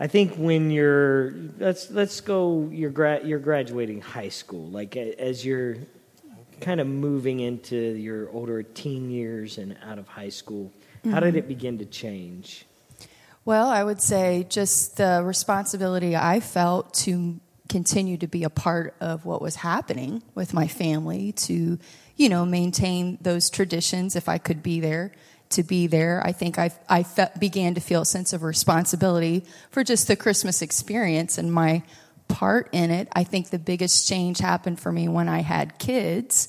I 0.00 0.06
think 0.06 0.34
when 0.36 0.70
you're 0.70 1.34
let's 1.58 1.90
let's 1.90 2.20
go 2.20 2.68
you're 2.70 2.90
gra- 2.90 3.24
you're 3.24 3.40
graduating 3.40 4.00
high 4.00 4.28
school 4.28 4.68
like 4.68 4.96
as 4.96 5.44
you're 5.44 5.76
kind 6.60 6.80
of 6.80 6.86
moving 6.86 7.40
into 7.40 7.76
your 7.76 8.30
older 8.30 8.62
teen 8.62 9.10
years 9.10 9.58
and 9.58 9.76
out 9.84 9.98
of 9.98 10.06
high 10.06 10.28
school 10.28 10.72
Mm-hmm. 10.98 11.12
How 11.12 11.20
did 11.20 11.36
it 11.36 11.48
begin 11.48 11.78
to 11.78 11.84
change? 11.84 12.66
Well, 13.44 13.68
I 13.68 13.82
would 13.82 14.02
say 14.02 14.46
just 14.48 14.96
the 14.96 15.22
responsibility 15.24 16.14
I 16.14 16.40
felt 16.40 16.92
to 16.94 17.40
continue 17.68 18.16
to 18.18 18.26
be 18.26 18.44
a 18.44 18.50
part 18.50 18.94
of 19.00 19.24
what 19.24 19.40
was 19.40 19.56
happening 19.56 20.22
with 20.34 20.54
my 20.54 20.66
family, 20.66 21.32
to, 21.32 21.78
you 22.16 22.28
know, 22.28 22.44
maintain 22.44 23.18
those 23.20 23.50
traditions 23.50 24.16
if 24.16 24.28
I 24.28 24.38
could 24.38 24.62
be 24.62 24.80
there, 24.80 25.12
to 25.50 25.62
be 25.62 25.86
there. 25.86 26.22
I 26.24 26.32
think 26.32 26.58
I, 26.58 26.70
I 26.88 27.02
fe- 27.02 27.30
began 27.38 27.74
to 27.74 27.80
feel 27.80 28.02
a 28.02 28.06
sense 28.06 28.32
of 28.32 28.42
responsibility 28.42 29.44
for 29.70 29.84
just 29.84 30.08
the 30.08 30.16
Christmas 30.16 30.62
experience 30.62 31.38
and 31.38 31.52
my 31.52 31.82
part 32.26 32.68
in 32.72 32.90
it. 32.90 33.08
I 33.12 33.24
think 33.24 33.50
the 33.50 33.58
biggest 33.58 34.08
change 34.08 34.38
happened 34.38 34.78
for 34.80 34.92
me 34.92 35.08
when 35.08 35.28
I 35.28 35.40
had 35.40 35.78
kids 35.78 36.48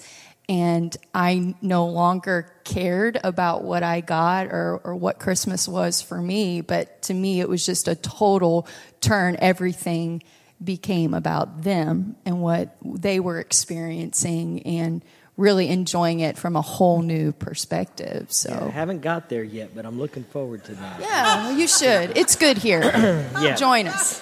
and 0.50 0.98
I 1.14 1.54
no 1.62 1.86
longer 1.86 2.52
cared 2.64 3.20
about 3.24 3.64
what 3.64 3.84
I 3.84 4.02
got 4.02 4.48
or, 4.48 4.82
or 4.84 4.96
what 4.96 5.20
Christmas 5.20 5.68
was 5.68 6.02
for 6.02 6.20
me. 6.20 6.62
But 6.62 7.04
to 7.04 7.14
me, 7.14 7.40
it 7.40 7.48
was 7.48 7.64
just 7.64 7.88
a 7.88 7.94
total 7.94 8.68
turn. 9.00 9.38
Everything 9.40 10.24
became 10.62 11.14
about 11.14 11.62
them 11.62 12.16
and 12.26 12.42
what 12.42 12.76
they 12.84 13.20
were 13.20 13.40
experiencing 13.40 14.64
and 14.64 15.06
really 15.38 15.70
enjoying 15.70 16.20
it 16.20 16.36
from 16.36 16.56
a 16.56 16.62
whole 16.62 17.04
new 17.04 17.32
perspective. 17.32 18.32
So 18.34 18.52
I 18.68 18.72
haven't 18.72 19.02
got 19.02 19.30
there 19.30 19.44
yet, 19.44 19.76
but 19.76 19.86
I'm 19.86 20.00
looking 20.00 20.24
forward 20.24 20.66
to 20.66 20.74
that. 20.74 21.00
yeah, 21.00 21.44
well, 21.44 21.58
you 21.58 21.68
should. 21.68 22.18
It's 22.18 22.36
good 22.36 22.58
here. 22.58 22.82
Yeah. 23.40 23.56
Join 23.56 23.88
us. 23.88 24.22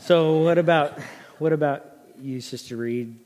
So 0.00 0.38
what 0.42 0.58
about 0.58 0.98
what 1.38 1.52
about 1.54 1.86
you, 2.20 2.42
Sister 2.42 2.76
Reed? 2.76 3.16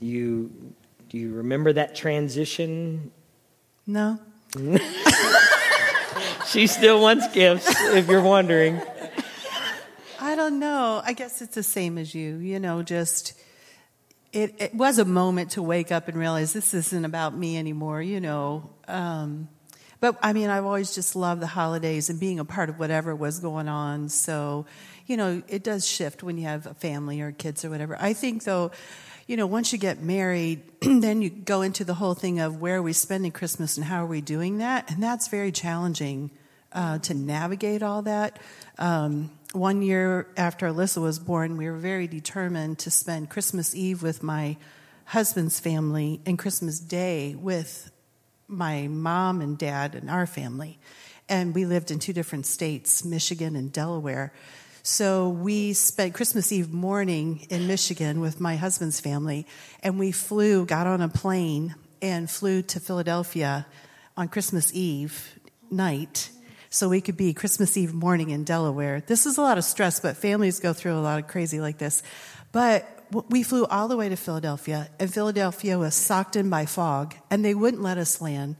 You 0.00 0.74
do 1.12 1.18
you 1.18 1.34
remember 1.34 1.74
that 1.74 1.94
transition? 1.94 3.12
No? 3.86 4.18
She 6.48 6.66
still 6.66 7.00
wants 7.00 7.32
gifts, 7.32 7.66
if 7.94 8.08
you're 8.08 8.20
wondering. 8.20 8.78
I 10.20 10.36
don't 10.36 10.58
know. 10.58 11.00
I 11.02 11.14
guess 11.14 11.40
it's 11.40 11.54
the 11.54 11.62
same 11.62 11.96
as 11.96 12.14
you. 12.14 12.36
You 12.36 12.60
know, 12.60 12.82
just 12.82 13.32
it, 14.34 14.54
it 14.58 14.74
was 14.74 14.98
a 14.98 15.06
moment 15.06 15.52
to 15.52 15.62
wake 15.62 15.90
up 15.90 16.08
and 16.08 16.18
realize 16.18 16.52
this 16.52 16.74
isn't 16.74 17.06
about 17.06 17.34
me 17.34 17.56
anymore. 17.56 18.02
You 18.02 18.20
know, 18.20 18.70
um, 18.86 19.48
but 20.00 20.18
I 20.22 20.34
mean, 20.34 20.50
I've 20.50 20.66
always 20.66 20.94
just 20.94 21.16
loved 21.16 21.40
the 21.40 21.46
holidays 21.46 22.10
and 22.10 22.20
being 22.20 22.38
a 22.38 22.44
part 22.44 22.68
of 22.68 22.78
whatever 22.78 23.16
was 23.16 23.38
going 23.38 23.68
on. 23.68 24.10
So, 24.10 24.66
you 25.06 25.16
know, 25.16 25.42
it 25.48 25.64
does 25.64 25.86
shift 25.86 26.22
when 26.22 26.36
you 26.36 26.44
have 26.44 26.66
a 26.66 26.74
family 26.74 27.22
or 27.22 27.32
kids 27.32 27.64
or 27.64 27.70
whatever. 27.70 27.96
I 27.98 28.12
think 28.12 28.44
though. 28.44 28.72
You 29.32 29.38
know, 29.38 29.46
once 29.46 29.72
you 29.72 29.78
get 29.78 30.02
married, 30.02 30.60
then 30.82 31.22
you 31.22 31.30
go 31.30 31.62
into 31.62 31.84
the 31.84 31.94
whole 31.94 32.12
thing 32.12 32.38
of 32.40 32.60
where 32.60 32.76
are 32.76 32.82
we 32.82 32.92
spending 32.92 33.32
Christmas 33.32 33.78
and 33.78 33.86
how 33.86 34.02
are 34.02 34.06
we 34.06 34.20
doing 34.20 34.58
that? 34.58 34.90
And 34.90 35.02
that's 35.02 35.28
very 35.28 35.50
challenging 35.50 36.30
uh, 36.70 36.98
to 36.98 37.14
navigate 37.14 37.82
all 37.82 38.02
that. 38.02 38.38
Um, 38.76 39.30
one 39.52 39.80
year 39.80 40.28
after 40.36 40.68
Alyssa 40.68 41.00
was 41.00 41.18
born, 41.18 41.56
we 41.56 41.64
were 41.70 41.78
very 41.78 42.06
determined 42.06 42.80
to 42.80 42.90
spend 42.90 43.30
Christmas 43.30 43.74
Eve 43.74 44.02
with 44.02 44.22
my 44.22 44.58
husband's 45.06 45.58
family 45.58 46.20
and 46.26 46.38
Christmas 46.38 46.78
Day 46.78 47.34
with 47.34 47.90
my 48.48 48.86
mom 48.86 49.40
and 49.40 49.56
dad 49.56 49.94
and 49.94 50.10
our 50.10 50.26
family. 50.26 50.78
And 51.26 51.54
we 51.54 51.64
lived 51.64 51.90
in 51.90 52.00
two 52.00 52.12
different 52.12 52.44
states, 52.44 53.02
Michigan 53.02 53.56
and 53.56 53.72
Delaware. 53.72 54.34
So 54.84 55.28
we 55.28 55.74
spent 55.74 56.12
Christmas 56.12 56.50
Eve 56.50 56.72
morning 56.72 57.46
in 57.50 57.68
Michigan 57.68 58.18
with 58.18 58.40
my 58.40 58.56
husband's 58.56 58.98
family, 58.98 59.46
and 59.80 59.96
we 59.96 60.10
flew, 60.10 60.66
got 60.66 60.88
on 60.88 61.00
a 61.00 61.08
plane, 61.08 61.76
and 62.00 62.28
flew 62.28 62.62
to 62.62 62.80
Philadelphia 62.80 63.64
on 64.16 64.26
Christmas 64.26 64.74
Eve 64.74 65.38
night 65.70 66.30
so 66.68 66.88
we 66.88 67.00
could 67.00 67.16
be 67.16 67.32
Christmas 67.32 67.76
Eve 67.76 67.94
morning 67.94 68.30
in 68.30 68.42
Delaware. 68.42 69.00
This 69.06 69.24
is 69.24 69.38
a 69.38 69.40
lot 69.40 69.56
of 69.56 69.62
stress, 69.62 70.00
but 70.00 70.16
families 70.16 70.58
go 70.58 70.72
through 70.72 70.94
a 70.94 71.00
lot 71.00 71.20
of 71.20 71.28
crazy 71.28 71.60
like 71.60 71.78
this. 71.78 72.02
But 72.50 72.88
we 73.28 73.44
flew 73.44 73.66
all 73.66 73.86
the 73.86 73.96
way 73.96 74.08
to 74.08 74.16
Philadelphia, 74.16 74.88
and 74.98 75.14
Philadelphia 75.14 75.78
was 75.78 75.94
socked 75.94 76.34
in 76.34 76.50
by 76.50 76.66
fog, 76.66 77.14
and 77.30 77.44
they 77.44 77.54
wouldn't 77.54 77.84
let 77.84 77.98
us 77.98 78.20
land. 78.20 78.56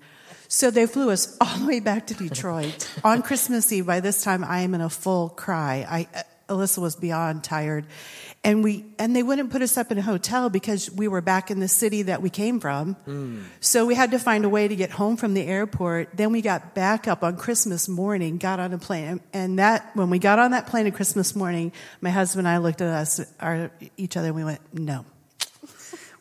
So 0.53 0.71
they 0.71 0.87
flew 0.87 1.11
us 1.11 1.35
all 1.41 1.59
the 1.59 1.67
way 1.67 1.81
back 1.81 2.09
to 2.09 2.15
Detroit 2.15 2.87
on 3.03 3.23
Christmas 3.23 3.73
Eve. 3.73 3.87
By 3.87 4.01
this 4.01 4.23
time, 4.23 4.45
I 4.45 4.61
am 4.61 4.75
in 4.75 4.83
a 4.83 4.91
full 4.91 5.31
cry. 5.31 5.87
I, 5.89 6.25
Alyssa 6.47 6.79
was 6.79 6.95
beyond 6.95 7.43
tired, 7.43 7.87
and 8.45 8.63
we 8.63 8.85
and 8.99 9.17
they 9.17 9.23
wouldn't 9.23 9.51
put 9.51 9.63
us 9.63 9.79
up 9.79 9.91
in 9.91 9.97
a 9.97 10.03
hotel 10.03 10.51
because 10.51 10.91
we 10.91 11.09
were 11.09 11.23
back 11.23 11.51
in 11.51 11.59
the 11.59 11.69
city 11.69 12.03
that 12.03 12.21
we 12.21 12.29
came 12.29 12.61
from. 12.61 12.97
Mm. 13.07 13.45
So 13.61 13.87
we 13.87 13.95
had 13.95 14.11
to 14.11 14.19
find 14.19 14.45
a 14.45 14.51
way 14.51 14.69
to 14.69 14.77
get 14.77 14.91
home 14.91 15.17
from 15.17 15.33
the 15.33 15.43
airport. 15.43 16.11
Then 16.15 16.33
we 16.33 16.43
got 16.43 16.75
back 16.75 17.09
up 17.09 17.23
on 17.23 17.39
Christmas 17.39 17.89
morning, 17.89 18.37
got 18.37 18.61
on 18.61 18.75
a 18.75 18.79
plane, 18.79 19.23
and 19.33 19.59
that 19.59 19.91
when 19.95 20.11
we 20.11 20.19
got 20.19 20.39
on 20.39 20.51
that 20.51 20.67
plane 20.67 20.85
on 20.85 20.93
Christmas 20.93 21.35
morning, 21.35 21.73
my 22.03 22.11
husband 22.11 22.47
and 22.47 22.55
I 22.55 22.59
looked 22.59 22.83
at 22.83 22.89
us, 22.89 23.21
our, 23.41 23.71
each 23.97 24.19
other, 24.19 24.27
and 24.27 24.37
we 24.37 24.45
went, 24.45 24.61
"No." 24.75 25.07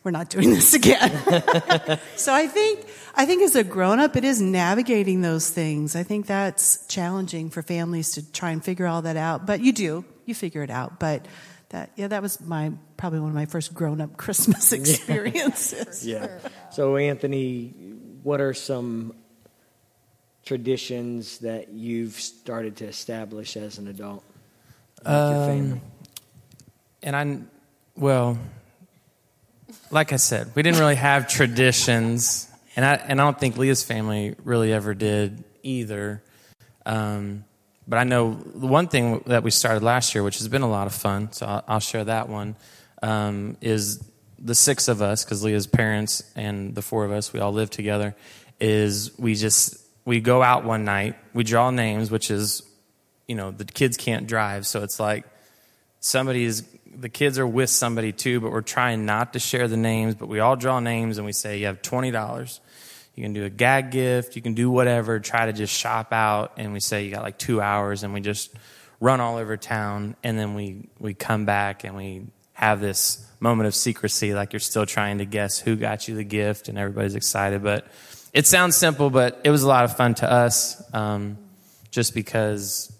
We're 0.04 0.10
not 0.10 0.28
doing 0.30 0.50
this 0.50 0.74
again. 0.74 1.10
so 2.16 2.34
I 2.34 2.46
think 2.48 2.86
I 3.14 3.24
think 3.26 3.42
as 3.42 3.54
a 3.54 3.62
grown 3.62 4.00
up, 4.00 4.16
it 4.16 4.24
is 4.24 4.40
navigating 4.40 5.20
those 5.22 5.48
things. 5.50 5.94
I 5.94 6.02
think 6.02 6.26
that's 6.26 6.84
challenging 6.86 7.50
for 7.50 7.62
families 7.62 8.12
to 8.12 8.32
try 8.32 8.50
and 8.50 8.64
figure 8.64 8.86
all 8.86 9.02
that 9.02 9.16
out. 9.16 9.46
But 9.46 9.60
you 9.60 9.72
do, 9.72 10.04
you 10.26 10.34
figure 10.34 10.62
it 10.62 10.70
out. 10.70 10.98
But 10.98 11.26
that 11.68 11.90
yeah, 11.96 12.08
that 12.08 12.20
was 12.22 12.40
my 12.40 12.72
probably 12.96 13.20
one 13.20 13.28
of 13.30 13.34
my 13.34 13.46
first 13.46 13.74
grown 13.74 14.00
up 14.00 14.16
Christmas 14.16 14.72
experiences. 14.78 16.06
Yeah. 16.06 16.28
So 16.72 16.96
Anthony, 16.96 17.68
what 18.22 18.40
are 18.40 18.54
some 18.54 19.12
traditions 20.44 21.38
that 21.38 21.68
you've 21.70 22.14
started 22.14 22.76
to 22.76 22.86
establish 22.86 23.56
as 23.56 23.78
an 23.78 23.88
adult 23.88 24.24
with 24.98 25.06
your 25.06 25.14
Um, 25.16 25.46
family? 25.46 25.80
and 27.02 27.16
I, 27.16 27.38
well, 27.94 28.38
like 29.92 30.12
I 30.12 30.16
said, 30.16 30.50
we 30.56 30.62
didn't 30.62 30.80
really 30.80 30.96
have 30.96 31.28
traditions, 31.28 32.50
and 32.74 32.84
I 32.84 32.94
and 32.94 33.20
I 33.20 33.24
don't 33.24 33.38
think 33.38 33.58
Leah's 33.58 33.84
family 33.84 34.34
really 34.42 34.72
ever 34.72 34.94
did 34.94 35.44
either. 35.62 36.22
Um, 36.84 37.44
but 37.86 37.98
I 37.98 38.04
know 38.04 38.34
the 38.34 38.66
one 38.66 38.88
thing 38.88 39.22
that 39.26 39.42
we 39.42 39.50
started 39.50 39.82
last 39.82 40.14
year, 40.14 40.24
which 40.24 40.38
has 40.38 40.48
been 40.48 40.62
a 40.62 40.70
lot 40.70 40.86
of 40.86 40.94
fun, 40.94 41.30
so 41.32 41.46
I'll, 41.46 41.64
I'll 41.68 41.80
share 41.80 42.04
that 42.04 42.28
one, 42.28 42.56
um, 43.02 43.56
is 43.60 44.02
the 44.38 44.54
six 44.54 44.88
of 44.88 45.02
us, 45.02 45.24
because 45.24 45.44
Leah's 45.44 45.66
parents 45.66 46.22
and 46.34 46.74
the 46.74 46.82
four 46.82 47.04
of 47.04 47.12
us, 47.12 47.32
we 47.32 47.40
all 47.40 47.52
live 47.52 47.70
together, 47.70 48.16
is 48.60 49.16
we 49.18 49.34
just, 49.34 49.76
we 50.04 50.20
go 50.20 50.42
out 50.42 50.64
one 50.64 50.84
night, 50.84 51.16
we 51.34 51.44
draw 51.44 51.70
names, 51.70 52.10
which 52.10 52.30
is, 52.30 52.62
you 53.28 53.34
know, 53.34 53.50
the 53.50 53.64
kids 53.64 53.96
can't 53.96 54.26
drive, 54.26 54.66
so 54.66 54.82
it's 54.82 54.98
like 54.98 55.24
somebody's, 56.00 56.62
the 56.94 57.08
kids 57.08 57.38
are 57.38 57.46
with 57.46 57.70
somebody 57.70 58.12
too, 58.12 58.40
but 58.40 58.50
we're 58.52 58.60
trying 58.60 59.06
not 59.06 59.32
to 59.32 59.38
share 59.38 59.68
the 59.68 59.76
names, 59.76 60.14
but 60.14 60.28
we 60.28 60.40
all 60.40 60.56
draw 60.56 60.80
names 60.80 61.18
and 61.18 61.26
we 61.26 61.32
say, 61.32 61.58
you 61.58 61.66
have 61.66 61.82
$20. 61.82 62.60
You 63.14 63.22
can 63.22 63.32
do 63.32 63.44
a 63.44 63.50
gag 63.50 63.90
gift. 63.90 64.36
You 64.36 64.42
can 64.42 64.54
do 64.54 64.70
whatever. 64.70 65.20
Try 65.20 65.46
to 65.46 65.52
just 65.52 65.74
shop 65.74 66.12
out. 66.12 66.54
And 66.56 66.72
we 66.72 66.80
say 66.80 67.04
you 67.04 67.10
got 67.10 67.22
like 67.22 67.38
two 67.38 67.60
hours, 67.60 68.02
and 68.02 68.14
we 68.14 68.20
just 68.20 68.54
run 69.00 69.20
all 69.20 69.36
over 69.36 69.56
town. 69.56 70.16
And 70.22 70.38
then 70.38 70.54
we 70.54 70.88
we 70.98 71.14
come 71.14 71.44
back 71.44 71.84
and 71.84 71.96
we 71.96 72.26
have 72.54 72.80
this 72.80 73.26
moment 73.40 73.66
of 73.66 73.74
secrecy, 73.74 74.34
like 74.34 74.52
you're 74.52 74.60
still 74.60 74.86
trying 74.86 75.18
to 75.18 75.24
guess 75.24 75.58
who 75.58 75.76
got 75.76 76.08
you 76.08 76.14
the 76.14 76.24
gift, 76.24 76.68
and 76.68 76.78
everybody's 76.78 77.14
excited. 77.14 77.62
But 77.62 77.86
it 78.32 78.46
sounds 78.46 78.76
simple, 78.76 79.10
but 79.10 79.40
it 79.44 79.50
was 79.50 79.62
a 79.62 79.68
lot 79.68 79.84
of 79.84 79.96
fun 79.96 80.14
to 80.14 80.30
us, 80.30 80.82
um, 80.94 81.36
just 81.90 82.14
because. 82.14 82.91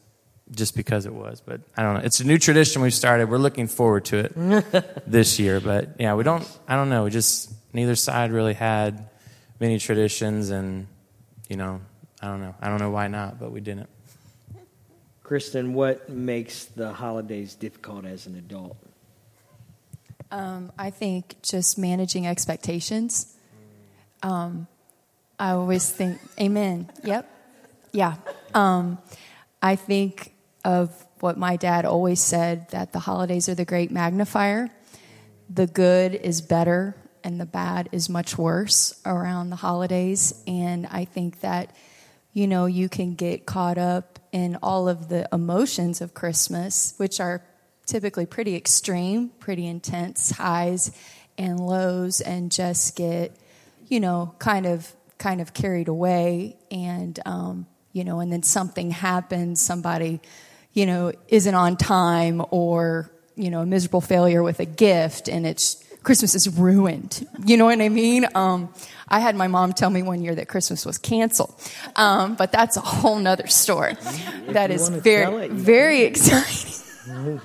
Just 0.52 0.76
because 0.76 1.06
it 1.06 1.14
was, 1.14 1.40
but 1.40 1.62
I 1.76 1.82
don't 1.82 1.94
know. 1.94 2.00
It's 2.00 2.20
a 2.20 2.24
new 2.24 2.36
tradition 2.36 2.82
we've 2.82 2.92
started. 2.92 3.30
We're 3.30 3.38
looking 3.38 3.68
forward 3.68 4.04
to 4.06 4.18
it 4.18 5.06
this 5.06 5.38
year, 5.38 5.60
but 5.60 5.96
yeah, 5.98 6.14
we 6.14 6.24
don't. 6.24 6.46
I 6.68 6.76
don't 6.76 6.90
know. 6.90 7.04
We 7.04 7.10
just 7.10 7.50
neither 7.72 7.96
side 7.96 8.32
really 8.32 8.54
had 8.54 9.08
many 9.60 9.78
traditions 9.78 10.50
and 10.50 10.86
you 11.48 11.56
know 11.56 11.80
i 12.20 12.26
don't 12.26 12.40
know 12.40 12.54
i 12.60 12.68
don't 12.68 12.80
know 12.80 12.90
why 12.90 13.06
not 13.06 13.38
but 13.38 13.52
we 13.52 13.60
didn't 13.60 13.88
Kristen, 15.22 15.72
what 15.72 16.10
makes 16.10 16.66
the 16.66 16.92
holidays 16.92 17.54
difficult 17.54 18.04
as 18.04 18.26
an 18.26 18.36
adult? 18.36 18.76
Um, 20.30 20.70
I 20.78 20.90
think 20.90 21.36
just 21.42 21.78
managing 21.78 22.26
expectations. 22.26 23.34
Um, 24.22 24.66
I 25.38 25.52
always 25.52 25.90
think, 25.90 26.20
Amen. 26.38 26.90
Yep. 27.02 27.26
Yeah. 27.92 28.16
Um, 28.52 28.98
I 29.62 29.76
think 29.76 30.31
of 30.64 31.06
what 31.20 31.38
my 31.38 31.56
dad 31.56 31.84
always 31.84 32.20
said 32.20 32.68
that 32.70 32.92
the 32.92 32.98
holidays 32.98 33.48
are 33.48 33.54
the 33.54 33.64
great 33.64 33.90
magnifier. 33.90 34.68
The 35.48 35.66
good 35.66 36.14
is 36.14 36.40
better 36.40 36.96
and 37.24 37.40
the 37.40 37.46
bad 37.46 37.88
is 37.92 38.08
much 38.08 38.36
worse 38.36 39.00
around 39.04 39.50
the 39.50 39.56
holidays. 39.56 40.42
And 40.46 40.86
I 40.86 41.04
think 41.04 41.40
that, 41.40 41.74
you 42.32 42.46
know, 42.46 42.66
you 42.66 42.88
can 42.88 43.14
get 43.14 43.46
caught 43.46 43.78
up 43.78 44.18
in 44.32 44.56
all 44.62 44.88
of 44.88 45.08
the 45.08 45.28
emotions 45.32 46.00
of 46.00 46.14
Christmas, 46.14 46.94
which 46.96 47.20
are 47.20 47.44
typically 47.86 48.26
pretty 48.26 48.56
extreme, 48.56 49.28
pretty 49.38 49.66
intense 49.66 50.30
highs 50.30 50.96
and 51.38 51.60
lows, 51.60 52.20
and 52.20 52.50
just 52.50 52.96
get, 52.96 53.36
you 53.88 54.00
know, 54.00 54.34
kind 54.38 54.66
of 54.66 54.92
kind 55.18 55.40
of 55.40 55.54
carried 55.54 55.88
away 55.88 56.56
and 56.70 57.20
um, 57.26 57.66
you 57.92 58.04
know, 58.04 58.20
and 58.20 58.32
then 58.32 58.42
something 58.42 58.90
happens, 58.90 59.60
somebody, 59.60 60.20
you 60.72 60.86
know, 60.86 61.12
isn't 61.28 61.54
on 61.54 61.76
time 61.76 62.44
or, 62.50 63.10
you 63.36 63.50
know, 63.50 63.60
a 63.60 63.66
miserable 63.66 64.00
failure 64.00 64.42
with 64.42 64.60
a 64.60 64.64
gift 64.64 65.28
and 65.28 65.46
it's 65.46 65.82
Christmas 66.02 66.34
is 66.34 66.48
ruined. 66.48 67.26
You 67.44 67.56
know 67.56 67.66
what 67.66 67.80
I 67.80 67.88
mean? 67.88 68.26
Um, 68.34 68.72
I 69.08 69.20
had 69.20 69.36
my 69.36 69.46
mom 69.46 69.72
tell 69.72 69.90
me 69.90 70.02
one 70.02 70.22
year 70.22 70.34
that 70.34 70.48
Christmas 70.48 70.84
was 70.84 70.98
canceled, 70.98 71.54
um, 71.96 72.34
but 72.34 72.50
that's 72.50 72.76
a 72.76 72.80
whole 72.80 73.18
nother 73.18 73.46
story. 73.46 73.94
that 74.48 74.70
you 74.70 74.76
is 74.76 74.88
very, 74.88 75.46
it, 75.46 75.52
very 75.52 76.02
exciting. 76.02 76.72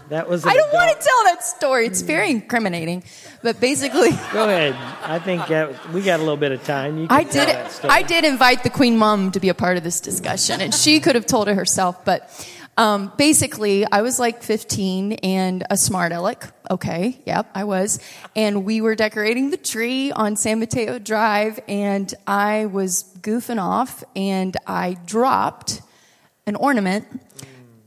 That 0.09 0.29
was. 0.29 0.45
I 0.45 0.53
don't 0.53 0.71
want 0.71 0.89
to 0.89 1.03
tell 1.03 1.23
that 1.23 1.43
story. 1.43 1.87
It's 1.87 2.01
very 2.01 2.29
incriminating. 2.29 3.03
But 3.41 3.59
basically, 3.59 4.11
Go 4.31 4.43
ahead. 4.43 4.75
I 5.03 5.17
think 5.17 5.49
uh, 5.49 5.73
we 5.91 6.03
got 6.03 6.19
a 6.19 6.23
little 6.23 6.37
bit 6.37 6.51
of 6.51 6.63
time. 6.63 6.99
You 6.99 7.07
can 7.07 7.17
I 7.17 7.23
did. 7.23 7.49
I 7.83 8.03
did 8.03 8.23
invite 8.23 8.61
the 8.61 8.69
Queen 8.69 8.97
Mom 8.97 9.31
to 9.31 9.39
be 9.39 9.49
a 9.49 9.55
part 9.55 9.77
of 9.77 9.83
this 9.83 9.99
discussion, 9.99 10.61
and 10.61 10.75
she 10.75 10.99
could 10.99 11.15
have 11.15 11.25
told 11.25 11.47
it 11.47 11.55
herself. 11.55 12.05
But 12.05 12.29
um, 12.77 13.11
basically, 13.17 13.85
I 13.91 14.03
was 14.03 14.19
like 14.19 14.43
15 14.43 15.13
and 15.13 15.65
a 15.69 15.75
smart 15.75 16.11
aleck. 16.11 16.53
Okay, 16.69 17.19
yep, 17.25 17.49
I 17.55 17.63
was. 17.63 17.99
And 18.35 18.65
we 18.65 18.81
were 18.81 18.93
decorating 18.93 19.49
the 19.49 19.57
tree 19.57 20.11
on 20.11 20.35
San 20.35 20.59
Mateo 20.59 20.99
Drive, 20.99 21.59
and 21.67 22.13
I 22.27 22.67
was 22.67 23.03
goofing 23.19 23.59
off, 23.59 24.03
and 24.15 24.55
I 24.67 24.97
dropped 25.07 25.81
an 26.45 26.55
ornament, 26.55 27.07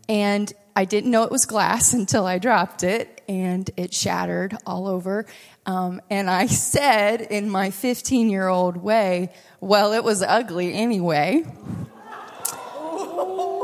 and 0.08 0.52
I 0.74 0.86
didn't 0.86 1.12
know 1.12 1.22
it 1.22 1.30
was 1.30 1.46
glass 1.46 1.94
until 1.94 2.26
I 2.26 2.38
dropped 2.38 2.82
it, 2.82 3.22
and 3.28 3.70
it 3.76 3.94
shattered 3.94 4.56
all 4.66 4.88
over. 4.88 5.24
Um, 5.66 6.00
and 6.10 6.28
I 6.28 6.46
said 6.48 7.20
in 7.20 7.48
my 7.48 7.70
15 7.70 8.28
year 8.28 8.48
old 8.48 8.76
way, 8.76 9.32
Well, 9.60 9.92
it 9.92 10.02
was 10.02 10.20
ugly 10.20 10.74
anyway. 10.74 11.44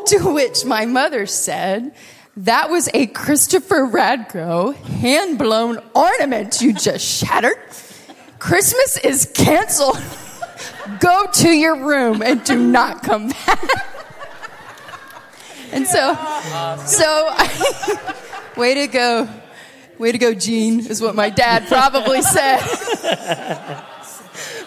to 0.19 0.33
which 0.33 0.64
my 0.64 0.87
mother 0.87 1.27
said, 1.27 1.95
That 2.37 2.71
was 2.71 2.88
a 2.95 3.07
Christopher 3.07 3.87
Radko 3.87 4.75
hand 4.77 5.38
blown 5.38 5.79
ornament 5.95 6.61
you 6.61 6.73
just 6.73 7.05
shattered. 7.05 7.59
Christmas 8.38 8.99
is 8.99 9.31
canceled. 9.35 10.01
Go 11.01 11.27
to 11.33 11.51
your 11.51 11.85
room 11.87 12.23
and 12.23 12.42
do 12.45 12.57
not 12.57 13.03
come 13.03 13.29
back. 13.29 13.92
And 15.73 15.85
so, 15.87 16.14
so, 16.87 17.37
way 18.57 18.75
to 18.75 18.87
go. 18.87 19.29
Way 19.99 20.12
to 20.12 20.19
go, 20.19 20.33
Gene, 20.33 20.87
is 20.87 21.03
what 21.03 21.14
my 21.14 21.29
dad 21.29 21.66
probably 21.66 22.23
said. 22.23 22.61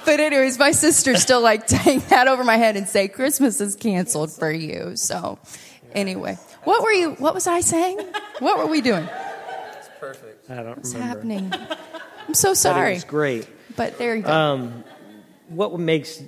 But, 0.09 0.19
anyways, 0.19 0.57
my 0.57 0.71
sister 0.71 1.15
still 1.17 1.41
like 1.41 1.67
to 1.73 1.77
hang 1.77 1.99
that 2.09 2.27
over 2.27 2.43
my 2.43 2.57
head 2.57 2.75
and 2.75 2.87
say, 2.87 3.07
Christmas 3.07 3.61
is 3.61 3.75
canceled 3.75 4.31
for 4.31 4.51
you. 4.51 4.95
So, 4.95 5.37
anyway, 5.93 6.39
what 6.63 6.81
were 6.81 6.91
you, 6.91 7.11
what 7.11 7.35
was 7.35 7.45
I 7.45 7.61
saying? 7.61 7.99
What 8.39 8.57
were 8.57 8.65
we 8.65 8.81
doing? 8.81 9.07
It's 9.77 9.89
perfect. 9.99 10.49
I 10.49 10.63
don't 10.63 10.77
What's 10.77 10.95
remember. 10.95 11.15
happening? 11.15 11.53
I'm 12.27 12.33
so 12.33 12.55
sorry. 12.55 12.95
It's 12.95 13.03
great. 13.03 13.47
But 13.75 13.99
there 13.99 14.15
you 14.15 14.23
go. 14.23 14.31
Um, 14.31 14.83
what 15.49 15.79
makes 15.79 16.19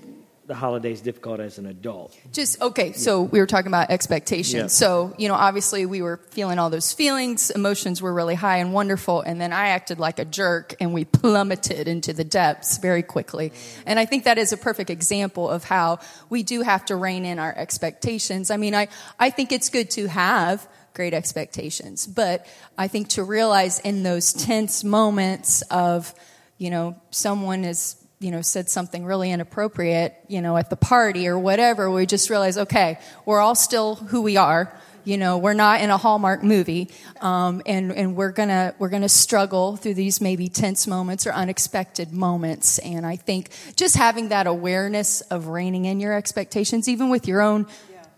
the 0.51 0.55
holidays 0.55 0.99
difficult 0.99 1.39
as 1.39 1.57
an 1.57 1.65
adult? 1.65 2.13
Just 2.33 2.61
okay, 2.61 2.91
so 2.91 3.21
we 3.21 3.39
were 3.39 3.47
talking 3.47 3.67
about 3.67 3.89
expectations. 3.89 4.53
Yeah. 4.53 4.67
So, 4.67 5.15
you 5.17 5.29
know, 5.29 5.33
obviously 5.33 5.85
we 5.85 6.01
were 6.01 6.17
feeling 6.31 6.59
all 6.59 6.69
those 6.69 6.91
feelings, 6.91 7.51
emotions 7.51 8.01
were 8.01 8.13
really 8.13 8.35
high 8.35 8.57
and 8.57 8.73
wonderful, 8.73 9.21
and 9.21 9.39
then 9.39 9.53
I 9.53 9.69
acted 9.69 9.97
like 9.97 10.19
a 10.19 10.25
jerk 10.25 10.75
and 10.81 10.93
we 10.93 11.05
plummeted 11.05 11.87
into 11.87 12.11
the 12.11 12.25
depths 12.25 12.79
very 12.79 13.01
quickly. 13.01 13.53
And 13.85 13.97
I 13.97 14.05
think 14.05 14.25
that 14.25 14.37
is 14.37 14.51
a 14.51 14.57
perfect 14.57 14.89
example 14.89 15.49
of 15.49 15.63
how 15.63 15.99
we 16.29 16.43
do 16.43 16.63
have 16.63 16.83
to 16.87 16.97
rein 16.97 17.23
in 17.23 17.39
our 17.39 17.57
expectations. 17.57 18.51
I 18.51 18.57
mean, 18.57 18.75
I, 18.75 18.89
I 19.17 19.29
think 19.29 19.53
it's 19.53 19.69
good 19.69 19.89
to 19.91 20.07
have 20.07 20.67
great 20.93 21.13
expectations, 21.13 22.05
but 22.05 22.45
I 22.77 22.89
think 22.89 23.07
to 23.09 23.23
realize 23.23 23.79
in 23.79 24.03
those 24.03 24.33
tense 24.33 24.83
moments 24.83 25.61
of, 25.71 26.13
you 26.57 26.69
know, 26.69 26.97
someone 27.09 27.63
is 27.63 28.00
you 28.21 28.29
know, 28.29 28.41
said 28.41 28.69
something 28.69 29.03
really 29.03 29.31
inappropriate, 29.31 30.15
you 30.27 30.41
know, 30.41 30.55
at 30.55 30.69
the 30.69 30.75
party 30.75 31.27
or 31.27 31.37
whatever, 31.39 31.89
we 31.89 32.05
just 32.05 32.29
realize, 32.29 32.57
okay, 32.57 32.99
we're 33.25 33.39
all 33.39 33.55
still 33.55 33.95
who 33.95 34.21
we 34.21 34.37
are. 34.37 34.71
You 35.03 35.17
know, 35.17 35.39
we're 35.39 35.55
not 35.55 35.81
in 35.81 35.89
a 35.89 35.97
Hallmark 35.97 36.43
movie, 36.43 36.91
um, 37.21 37.63
and 37.65 37.91
and 37.91 38.15
we're 38.15 38.31
gonna 38.31 38.75
we're 38.77 38.89
gonna 38.89 39.09
struggle 39.09 39.75
through 39.75 39.95
these 39.95 40.21
maybe 40.21 40.47
tense 40.47 40.85
moments 40.85 41.25
or 41.25 41.31
unexpected 41.31 42.13
moments. 42.13 42.77
And 42.77 43.03
I 43.03 43.15
think 43.15 43.49
just 43.75 43.97
having 43.97 44.29
that 44.29 44.45
awareness 44.45 45.21
of 45.21 45.47
reining 45.47 45.85
in 45.85 45.99
your 45.99 46.13
expectations, 46.13 46.87
even 46.87 47.09
with 47.09 47.27
your 47.27 47.41
own 47.41 47.65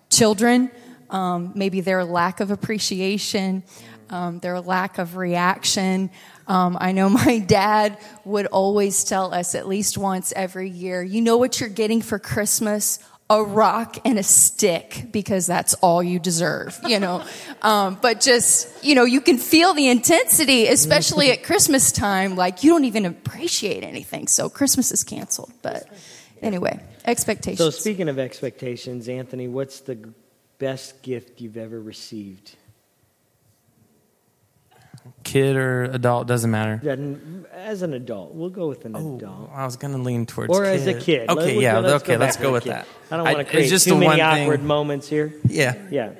children, 0.10 0.72
um, 1.10 1.54
maybe 1.56 1.80
their 1.80 2.04
lack 2.04 2.42
of 2.42 2.52
appreciation, 2.52 3.64
um, 4.10 4.40
their 4.40 4.60
lack 4.60 4.98
of 4.98 5.16
reaction. 5.16 6.10
Um, 6.48 6.78
I 6.80 6.92
know 6.92 7.10
my 7.26 7.40
dad 7.40 7.98
would 8.26 8.48
always 8.48 9.04
tell 9.04 9.34
us 9.34 9.56
at 9.56 9.68
least 9.68 9.98
once 9.98 10.34
every 10.36 10.70
year, 10.70 11.02
you 11.02 11.22
know 11.22 11.38
what 11.38 11.60
you're 11.60 11.70
getting 11.70 12.02
for 12.02 12.20
Christmas? 12.20 13.00
A 13.30 13.42
rock 13.42 13.98
and 14.06 14.20
a 14.20 14.24
stick 14.24 15.06
because 15.12 15.48
that's 15.48 15.74
all 15.76 16.04
you 16.04 16.20
deserve, 16.20 16.80
you 16.86 17.00
know. 17.00 17.24
Um, 17.62 17.98
but 18.02 18.20
just, 18.20 18.84
you 18.84 18.94
know, 18.94 19.06
you 19.06 19.22
can 19.22 19.38
feel 19.38 19.74
the 19.74 19.88
intensity, 19.88 20.68
especially 20.68 21.32
at 21.32 21.44
Christmas 21.44 21.94
time. 21.94 22.36
Like 22.36 22.62
you 22.62 22.72
don't 22.72 22.84
even 22.84 23.06
appreciate 23.06 23.86
anything. 23.86 24.28
So 24.28 24.50
Christmas 24.50 24.92
is 24.92 25.06
canceled. 25.06 25.54
But 25.62 25.88
anyway, 26.42 26.84
expectations. 27.06 27.60
So, 27.60 27.70
speaking 27.70 28.10
of 28.10 28.20
expectations, 28.20 29.08
Anthony, 29.08 29.48
what's 29.48 29.80
the 29.80 30.14
best 30.60 31.02
gift 31.02 31.40
you've 31.40 31.58
ever 31.58 31.82
received? 31.82 32.58
Kid 35.24 35.56
or 35.56 35.84
adult 35.86 36.28
doesn't 36.28 36.50
matter. 36.52 36.80
Then, 36.84 37.46
As 37.54 37.82
an 37.82 37.94
adult, 37.94 38.34
we'll 38.34 38.50
go 38.50 38.68
with 38.68 38.84
an 38.86 38.96
Oh, 38.96 39.16
adult. 39.18 39.50
I 39.54 39.64
was 39.66 39.78
gonna 39.78 39.98
lean 39.98 40.26
towards 40.26 40.52
Or 40.54 40.66
as 40.66 40.86
a 40.88 40.94
kid. 40.94 41.30
Okay, 41.30 41.62
yeah, 41.62 41.80
let's 41.80 42.04
okay, 42.04 42.14
go 42.16 42.20
let's 42.20 42.38
go 42.38 42.52
with 42.52 42.64
kid. 42.64 42.72
that. 42.74 42.88
I 43.10 43.18
don't 43.18 43.26
want 43.26 43.38
to 43.38 43.44
create 43.46 43.70
just 43.70 43.86
too 43.88 43.94
many 43.96 44.06
one 44.08 44.16
thing- 44.18 44.44
awkward 44.44 44.64
moments 44.64 45.08
here. 45.08 45.34
Yeah. 45.48 45.76
Yeah. 45.90 46.12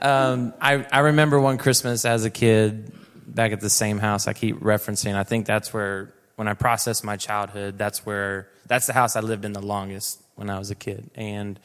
Um, 0.00 0.54
I 0.60 0.86
I 0.92 1.00
remember 1.00 1.40
one 1.40 1.58
Christmas 1.58 2.04
as 2.04 2.24
a 2.24 2.30
kid 2.30 2.92
back 3.26 3.52
at 3.52 3.60
the 3.60 3.70
same 3.70 3.98
house. 3.98 4.26
I 4.28 4.32
keep 4.32 4.60
referencing. 4.60 5.14
I 5.14 5.24
think 5.24 5.44
that's 5.46 5.72
where 5.74 6.14
when 6.36 6.48
I 6.48 6.54
process 6.54 7.02
my 7.04 7.16
childhood, 7.16 7.76
that's 7.78 8.06
where 8.06 8.48
that's 8.66 8.86
the 8.86 8.92
house 8.92 9.16
I 9.16 9.20
lived 9.20 9.44
in 9.44 9.52
the 9.52 9.60
longest 9.62 10.20
when 10.36 10.48
I 10.48 10.58
was 10.58 10.70
a 10.70 10.74
kid. 10.76 11.10
And 11.16 11.58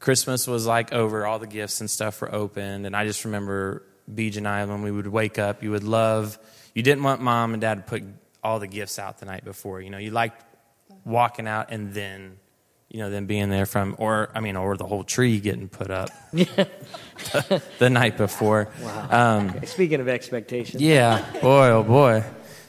Christmas 0.00 0.46
was 0.46 0.66
like 0.66 0.92
over, 0.92 1.26
all 1.26 1.38
the 1.40 1.46
gifts 1.46 1.80
and 1.80 1.90
stuff 1.90 2.20
were 2.20 2.32
opened, 2.34 2.86
and 2.86 2.96
I 2.96 3.04
just 3.06 3.24
remember 3.24 3.82
Beej 4.14 4.36
and 4.36 4.46
I 4.46 4.64
when 4.64 4.82
we 4.82 4.90
would 4.90 5.06
wake 5.06 5.38
up, 5.38 5.62
you 5.62 5.70
would 5.70 5.84
love. 5.84 6.38
You 6.74 6.82
didn't 6.82 7.02
want 7.02 7.20
mom 7.20 7.52
and 7.52 7.60
dad 7.60 7.74
to 7.76 7.82
put 7.82 8.02
all 8.42 8.58
the 8.58 8.66
gifts 8.66 8.98
out 8.98 9.18
the 9.18 9.26
night 9.26 9.44
before. 9.44 9.80
You 9.80 9.90
know, 9.90 9.98
you 9.98 10.10
liked 10.10 10.42
walking 11.04 11.46
out 11.46 11.70
and 11.70 11.92
then. 11.92 12.38
You 12.88 12.98
know, 12.98 13.08
then 13.08 13.24
being 13.24 13.48
there 13.48 13.64
from, 13.64 13.96
or 13.98 14.28
I 14.34 14.40
mean, 14.40 14.54
or 14.54 14.76
the 14.76 14.84
whole 14.84 15.02
tree 15.02 15.40
getting 15.40 15.70
put 15.70 15.90
up 15.90 16.10
the 16.32 17.88
night 17.88 18.18
before. 18.18 18.68
Um, 19.08 19.64
Speaking 19.64 20.00
of 20.00 20.08
expectations, 20.08 20.82
yeah, 20.82 21.24
boy, 21.40 21.68
oh 21.68 21.82
boy, 21.84 22.22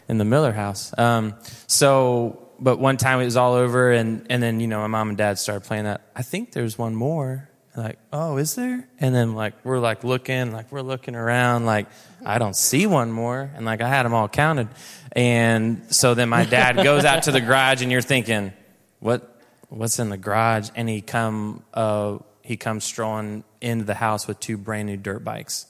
in 0.08 0.20
the 0.20 0.24
Miller 0.24 0.54
house. 0.54 0.98
Um, 0.98 1.36
so, 1.68 2.48
but 2.58 2.80
one 2.80 2.96
time 2.96 3.20
it 3.20 3.26
was 3.26 3.36
all 3.36 3.54
over, 3.54 3.92
and 3.92 4.26
and 4.30 4.42
then 4.42 4.62
you 4.62 4.68
know 4.68 4.80
my 4.80 4.88
mom 4.88 5.10
and 5.10 5.18
dad 5.18 5.40
started 5.40 5.68
playing 5.68 5.84
that. 5.84 6.10
I 6.16 6.22
think 6.22 6.54
there's 6.54 6.78
one 6.78 6.96
more. 6.96 7.50
Like, 7.76 7.98
oh, 8.12 8.38
is 8.38 8.56
there? 8.56 8.88
And 9.00 9.16
then 9.16 9.34
like 9.34 9.54
we're 9.64 9.80
like 9.80 10.04
looking, 10.04 10.52
like 10.52 10.72
we're 10.72 10.82
looking 10.82 11.16
around, 11.16 11.66
like 11.66 11.88
I 12.24 12.38
don't 12.38 12.56
see 12.56 12.86
one 12.86 13.12
more, 13.12 13.50
and 13.56 13.66
like 13.66 13.82
I 13.82 13.90
had 13.90 14.04
them 14.04 14.14
all 14.14 14.28
counted, 14.28 14.68
and 15.12 15.84
so 15.94 16.14
then 16.14 16.30
my 16.30 16.46
dad 16.46 16.76
goes 16.84 17.04
out 17.04 17.24
to 17.24 17.32
the 17.32 17.42
garage, 17.42 17.82
and 17.82 17.92
you're 17.92 18.02
thinking, 18.02 18.54
what? 19.00 19.30
What's 19.70 19.98
in 19.98 20.10
the 20.10 20.18
garage? 20.18 20.70
And 20.76 20.88
he 20.88 21.02
come, 21.02 21.64
uh, 21.74 22.20
he 22.44 22.58
comes 22.58 22.84
strolling 22.84 23.44
into 23.60 23.86
the 23.86 23.96
house 23.96 24.28
with 24.28 24.40
two 24.40 24.56
brand 24.56 24.88
new 24.88 24.98
dirt 24.98 25.24
bikes. 25.24 25.66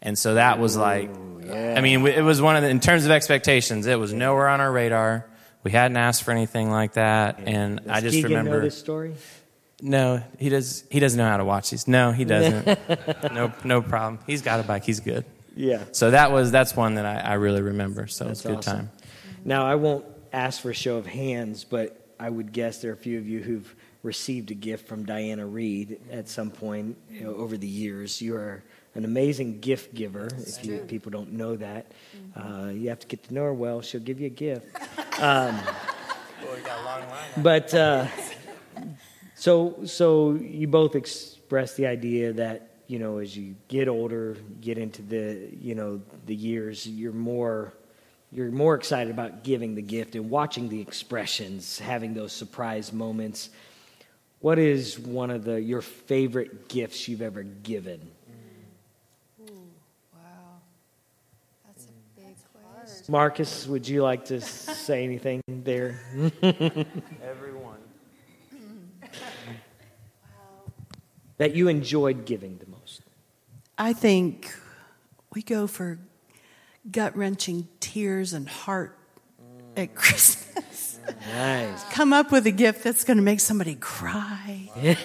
And 0.00 0.18
so 0.18 0.34
that 0.34 0.58
was 0.58 0.76
like, 0.76 1.10
I 1.10 1.80
mean, 1.80 2.06
it 2.06 2.22
was 2.22 2.40
one 2.40 2.56
of 2.56 2.62
the, 2.62 2.68
in 2.68 2.80
terms 2.80 3.04
of 3.06 3.10
expectations, 3.10 3.86
it 3.86 3.98
was 3.98 4.12
nowhere 4.12 4.48
on 4.48 4.60
our 4.60 4.70
radar. 4.70 5.26
We 5.62 5.70
hadn't 5.72 5.96
asked 5.96 6.24
for 6.24 6.30
anything 6.30 6.70
like 6.70 6.94
that. 6.94 7.40
And 7.46 7.80
I 7.88 8.02
just 8.02 8.14
Keegan 8.14 8.30
remember, 8.30 8.58
know 8.58 8.60
this 8.60 8.78
story. 8.78 9.14
No, 9.82 10.22
he 10.38 10.48
does, 10.48 10.84
he 10.90 11.00
doesn't 11.00 11.18
know 11.18 11.28
how 11.28 11.36
to 11.36 11.44
watch 11.44 11.70
these. 11.70 11.88
No, 11.88 12.12
he 12.12 12.24
doesn't. 12.24 12.78
no, 13.32 13.52
no 13.64 13.82
problem. 13.82 14.18
He's 14.26 14.42
got 14.42 14.60
a 14.60 14.62
bike. 14.62 14.84
He's 14.84 15.00
good. 15.00 15.24
Yeah. 15.56 15.84
So 15.92 16.10
that 16.10 16.32
was, 16.32 16.50
that's 16.50 16.74
one 16.74 16.94
that 16.94 17.06
I, 17.06 17.20
I 17.20 17.34
really 17.34 17.62
remember. 17.62 18.06
So 18.06 18.28
it's 18.28 18.44
a 18.44 18.48
good 18.48 18.58
awesome. 18.58 18.76
time. 18.76 18.90
Now, 19.44 19.66
I 19.66 19.74
won't 19.74 20.04
ask 20.32 20.60
for 20.60 20.70
a 20.70 20.74
show 20.74 20.96
of 20.96 21.06
hands, 21.06 21.64
but 21.64 22.00
I 22.18 22.30
would 22.30 22.52
guess 22.52 22.78
there 22.78 22.90
are 22.90 22.94
a 22.94 22.96
few 22.98 23.18
of 23.18 23.28
you 23.28 23.40
who've 23.40 23.74
received 24.02 24.50
a 24.50 24.54
gift 24.54 24.86
from 24.86 25.04
Diana 25.04 25.46
Reed 25.46 26.00
at 26.10 26.28
some 26.28 26.50
point 26.50 26.96
you 27.10 27.24
know, 27.24 27.34
over 27.34 27.56
the 27.56 27.66
years. 27.66 28.20
You 28.20 28.36
are 28.36 28.62
an 28.94 29.04
amazing 29.04 29.60
gift 29.60 29.94
giver. 29.94 30.28
if 30.38 30.64
you, 30.64 30.78
people 30.78 31.10
don't 31.10 31.32
know 31.32 31.56
that, 31.56 31.86
uh, 32.36 32.70
you 32.72 32.88
have 32.88 33.00
to 33.00 33.06
get 33.06 33.22
to 33.24 33.34
know 33.34 33.42
her 33.42 33.54
well. 33.54 33.80
She'll 33.80 34.00
give 34.00 34.20
you 34.20 34.26
a 34.26 34.30
gift. 34.30 34.66
Um, 35.20 35.54
well, 36.42 36.56
we 36.56 36.60
got 36.62 36.80
a 36.80 36.84
long 36.84 37.08
line. 37.08 37.28
but 37.36 37.72
uh, 37.72 38.08
so, 39.44 39.76
so 39.84 40.32
you 40.32 40.66
both 40.66 40.94
expressed 40.94 41.76
the 41.76 41.86
idea 41.86 42.32
that 42.32 42.70
you 42.86 42.98
know, 42.98 43.18
as 43.18 43.36
you 43.36 43.54
get 43.68 43.88
older, 43.88 44.38
get 44.62 44.78
into 44.78 45.02
the 45.02 45.50
you 45.60 45.74
know 45.74 46.00
the 46.24 46.34
years, 46.34 46.86
you're 46.86 47.12
more 47.12 47.74
you're 48.32 48.50
more 48.50 48.74
excited 48.74 49.10
about 49.10 49.44
giving 49.44 49.74
the 49.74 49.82
gift 49.82 50.14
and 50.14 50.30
watching 50.30 50.70
the 50.70 50.80
expressions, 50.80 51.78
having 51.78 52.14
those 52.14 52.32
surprise 52.32 52.90
moments. 52.90 53.50
What 54.40 54.58
is 54.58 54.98
one 54.98 55.30
of 55.30 55.44
the 55.44 55.60
your 55.60 55.82
favorite 55.82 56.66
gifts 56.68 57.06
you've 57.06 57.20
ever 57.20 57.42
given? 57.42 58.00
Wow. 60.14 60.20
That's 61.66 61.84
a 61.84 62.18
big 62.18 62.34
that's 62.78 63.10
Marcus, 63.10 63.66
would 63.66 63.86
you 63.86 64.02
like 64.02 64.24
to 64.26 64.40
say 64.40 65.04
anything 65.04 65.42
there? 65.46 66.00
Everyone. 66.42 67.53
That 71.38 71.54
you 71.54 71.68
enjoyed 71.68 72.26
giving 72.26 72.58
the 72.58 72.66
most? 72.66 73.02
I 73.76 73.92
think 73.92 74.54
we 75.34 75.42
go 75.42 75.66
for 75.66 75.98
gut 76.90 77.16
wrenching 77.16 77.68
tears 77.80 78.32
and 78.32 78.48
heart 78.48 78.96
at 79.76 79.94
Christmas. 79.94 80.98
Nice. 81.28 81.84
Come 81.92 82.12
up 82.12 82.32
with 82.32 82.46
a 82.46 82.50
gift 82.50 82.82
that's 82.84 83.04
going 83.04 83.16
to 83.16 83.22
make 83.22 83.40
somebody 83.40 83.74
cry. 83.74 84.70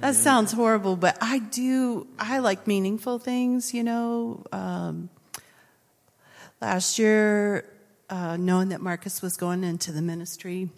that 0.00 0.14
sounds 0.14 0.52
horrible, 0.52 0.96
but 0.96 1.16
I 1.20 1.38
do, 1.38 2.06
I 2.18 2.38
like 2.38 2.66
meaningful 2.66 3.18
things, 3.18 3.72
you 3.74 3.84
know. 3.84 4.44
Um, 4.52 5.10
last 6.60 6.98
year, 6.98 7.64
uh, 8.08 8.36
knowing 8.36 8.70
that 8.70 8.80
Marcus 8.80 9.22
was 9.22 9.36
going 9.36 9.62
into 9.62 9.92
the 9.92 10.02
ministry, 10.02 10.70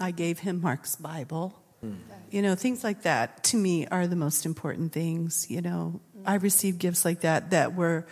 I 0.00 0.10
gave 0.10 0.40
him 0.40 0.60
Mark's 0.60 0.96
Bible. 0.96 1.58
You 2.30 2.42
know, 2.42 2.54
things 2.54 2.82
like 2.82 3.02
that 3.02 3.44
to 3.44 3.56
me 3.56 3.86
are 3.86 4.06
the 4.06 4.16
most 4.16 4.46
important 4.46 4.92
things. 4.92 5.50
You 5.50 5.62
know, 5.62 6.00
I 6.24 6.34
received 6.34 6.78
gifts 6.78 7.04
like 7.04 7.20
that 7.20 7.50
that 7.50 7.74
were 7.74 8.06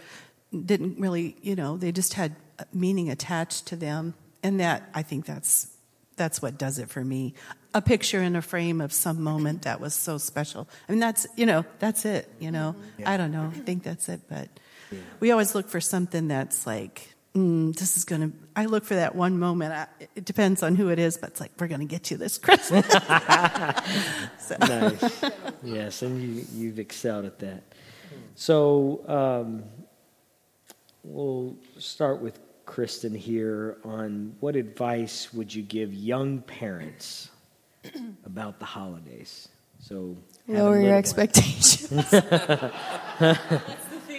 didn't 0.52 1.00
really, 1.00 1.36
you 1.42 1.56
know, 1.56 1.76
they 1.76 1.92
just 1.92 2.14
had 2.14 2.36
meaning 2.72 3.10
attached 3.10 3.66
to 3.66 3.76
them, 3.76 4.14
and 4.42 4.60
that 4.60 4.88
I 4.94 5.02
think 5.02 5.26
that's 5.26 5.68
that's 6.16 6.40
what 6.40 6.56
does 6.58 6.78
it 6.78 6.88
for 6.88 7.04
me. 7.04 7.34
A 7.74 7.82
picture 7.82 8.22
in 8.22 8.36
a 8.36 8.42
frame 8.42 8.80
of 8.80 8.92
some 8.92 9.20
moment 9.20 9.62
that 9.62 9.80
was 9.80 9.94
so 9.94 10.16
special. 10.16 10.68
I 10.88 10.92
mean, 10.92 11.00
that's 11.00 11.26
you 11.36 11.46
know, 11.46 11.64
that's 11.80 12.04
it. 12.04 12.30
You 12.38 12.52
know, 12.52 12.76
mm-hmm. 12.78 13.08
I 13.08 13.16
don't 13.16 13.32
know. 13.32 13.50
I 13.54 13.58
think 13.60 13.82
that's 13.82 14.08
it, 14.08 14.20
but 14.28 14.48
we 15.18 15.32
always 15.32 15.54
look 15.54 15.68
for 15.68 15.80
something 15.80 16.28
that's 16.28 16.66
like. 16.66 17.13
Mm, 17.36 17.74
this 17.76 17.96
is 17.96 18.04
going 18.04 18.30
to. 18.30 18.36
I 18.54 18.66
look 18.66 18.84
for 18.84 18.94
that 18.94 19.16
one 19.16 19.38
moment. 19.40 19.72
I, 19.72 19.86
it 20.14 20.24
depends 20.24 20.62
on 20.62 20.76
who 20.76 20.90
it 20.90 21.00
is, 21.00 21.16
but 21.16 21.30
it's 21.30 21.40
like 21.40 21.50
we're 21.58 21.66
going 21.66 21.80
to 21.80 21.86
get 21.86 22.10
you 22.10 22.16
this 22.16 22.38
Christmas. 22.38 22.86
So- 24.38 24.56
nice. 24.60 25.24
Yes, 25.62 26.02
and 26.02 26.20
you, 26.22 26.44
you've 26.54 26.78
excelled 26.78 27.24
at 27.24 27.38
that. 27.40 27.62
So 28.36 29.02
um, 29.08 29.64
we'll 31.02 31.56
start 31.78 32.20
with 32.20 32.38
Kristen 32.66 33.14
here 33.14 33.78
on 33.84 34.36
what 34.40 34.54
advice 34.54 35.32
would 35.32 35.52
you 35.54 35.62
give 35.62 35.92
young 35.94 36.40
parents 36.42 37.30
about 38.26 38.58
the 38.58 38.64
holidays? 38.66 39.48
So 39.80 40.16
have 40.46 40.56
a 40.56 40.62
Lower 40.62 40.80
your 40.80 40.94
expectations. 40.94 41.90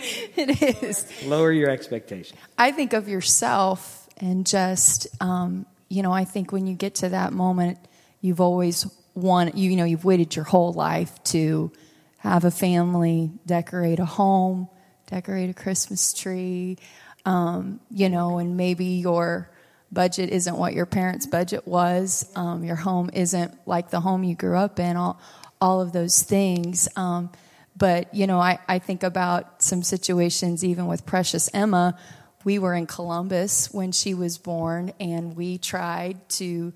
it 0.36 0.84
is. 0.84 1.12
Lower 1.26 1.52
your 1.52 1.70
expectations. 1.70 2.40
I 2.58 2.72
think 2.72 2.94
of 2.94 3.08
yourself 3.08 4.08
and 4.18 4.46
just, 4.46 5.08
um, 5.22 5.66
you 5.90 6.04
know, 6.04 6.12
I 6.12 6.26
think 6.26 6.52
when 6.52 6.68
you 6.68 6.76
get 6.76 6.96
to 6.96 7.10
that 7.10 7.34
moment, 7.34 7.80
you've 8.22 8.42
always 8.42 8.88
wanted, 9.14 9.56
you, 9.56 9.72
you 9.72 9.78
know, 9.78 9.84
you've 9.86 10.06
waited 10.06 10.36
your 10.36 10.46
whole 10.46 10.74
life 10.74 11.24
to 11.26 11.72
have 12.20 12.44
a 12.44 12.52
family, 12.52 13.32
decorate 13.46 14.00
a 14.00 14.06
home, 14.06 14.68
decorate 15.08 15.50
a 15.50 15.54
Christmas 15.54 16.14
tree, 16.14 16.78
um, 17.26 17.80
you 17.90 18.10
know, 18.10 18.38
and 18.38 18.58
maybe 18.58 18.86
your 18.86 19.50
budget 19.92 20.30
isn't 20.30 20.58
what 20.58 20.74
your 20.74 20.86
parents' 20.86 21.26
budget 21.26 21.68
was. 21.68 22.30
Um, 22.36 22.64
your 22.64 22.76
home 22.76 23.10
isn't 23.14 23.56
like 23.68 23.90
the 23.90 24.00
home 24.00 24.24
you 24.24 24.36
grew 24.36 24.58
up 24.58 24.80
in, 24.80 24.98
all, 24.98 25.20
all 25.62 25.82
of 25.82 25.92
those 25.92 26.22
things. 26.22 26.90
Um, 26.96 27.32
but, 27.76 28.14
you 28.14 28.26
know, 28.26 28.40
I, 28.40 28.60
I 28.68 28.80
think 28.80 29.04
about 29.04 29.62
some 29.62 29.84
situations, 29.84 30.64
even 30.64 30.88
with 30.88 31.06
Precious 31.06 31.50
Emma. 31.54 31.98
We 32.44 32.60
were 32.60 32.74
in 32.74 32.86
Columbus 32.88 33.74
when 33.74 33.92
she 33.92 34.14
was 34.14 34.38
born, 34.38 34.94
and 35.00 35.36
we 35.36 35.58
tried 35.58 36.30
to 36.30 36.74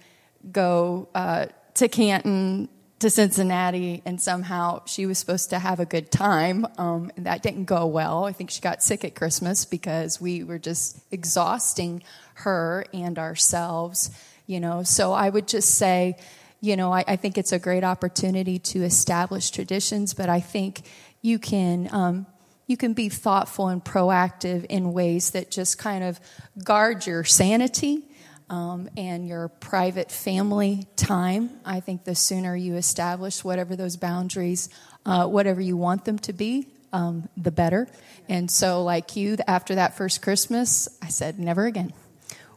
go 0.52 1.08
uh, 1.14 1.46
to 1.76 1.88
Canton, 1.88 2.70
to 3.00 3.10
Cincinnati, 3.10 4.02
and 4.06 4.20
somehow 4.20 4.84
she 4.86 5.06
was 5.06 5.18
supposed 5.18 5.52
to 5.52 5.60
have 5.60 5.80
a 5.80 5.86
good 5.86 6.12
time. 6.12 6.66
Um, 6.78 7.12
and 7.16 7.26
that 7.28 7.44
didn't 7.44 7.66
go 7.66 7.86
well. 7.86 8.26
I 8.26 8.34
think 8.34 8.50
she 8.50 8.62
got 8.62 8.84
sick 8.84 9.06
at 9.06 9.16
Christmas 9.16 9.64
because 9.64 10.20
we 10.20 10.44
were 10.44 10.60
just 10.60 11.00
exhausting 11.12 12.04
her 12.34 12.86
and 12.94 13.18
ourselves, 13.18 14.12
you 14.48 14.60
know. 14.60 14.84
So 14.84 15.14
I 15.14 15.30
would 15.30 15.48
just 15.48 15.76
say, 15.76 16.18
you 16.62 16.76
know, 16.76 16.94
I, 16.94 17.04
I 17.08 17.16
think 17.16 17.38
it's 17.38 17.52
a 17.52 17.60
great 17.60 17.84
opportunity 17.84 18.60
to 18.60 18.84
establish 18.84 19.50
traditions, 19.52 20.14
but 20.14 20.30
I 20.30 20.40
think 20.40 20.82
you 21.22 21.40
can. 21.40 21.90
Um, 21.94 22.28
you 22.68 22.78
can 22.78 22.94
be 22.94 23.10
thoughtful 23.10 23.70
and 23.70 23.84
proactive 23.84 24.64
in 24.66 24.94
ways 24.94 25.32
that 25.32 25.50
just 25.50 25.80
kind 25.80 26.04
of 26.04 26.20
guard 26.64 27.08
your 27.08 27.24
sanity 27.24 28.04
um, 28.48 28.90
and 28.96 29.28
your 29.28 29.48
private 29.48 30.12
family 30.12 30.86
time. 30.96 31.50
I 31.66 31.80
think 31.80 32.04
the 32.04 32.14
sooner 32.14 32.56
you 32.56 32.76
establish 32.76 33.44
whatever 33.44 33.76
those 33.76 33.98
boundaries, 33.98 34.70
uh, 35.04 35.26
whatever 35.26 35.60
you 35.60 35.78
want 35.78 36.06
them 36.06 36.20
to 36.20 36.32
be, 36.34 36.68
um, 36.94 37.28
the 37.38 37.52
better. 37.52 37.88
And 38.28 38.50
so, 38.50 38.84
like 38.84 39.16
you, 39.16 39.38
after 39.48 39.76
that 39.76 39.98
first 39.98 40.22
Christmas, 40.22 40.88
I 41.02 41.08
said, 41.08 41.40
never 41.40 41.66
again. 41.66 41.92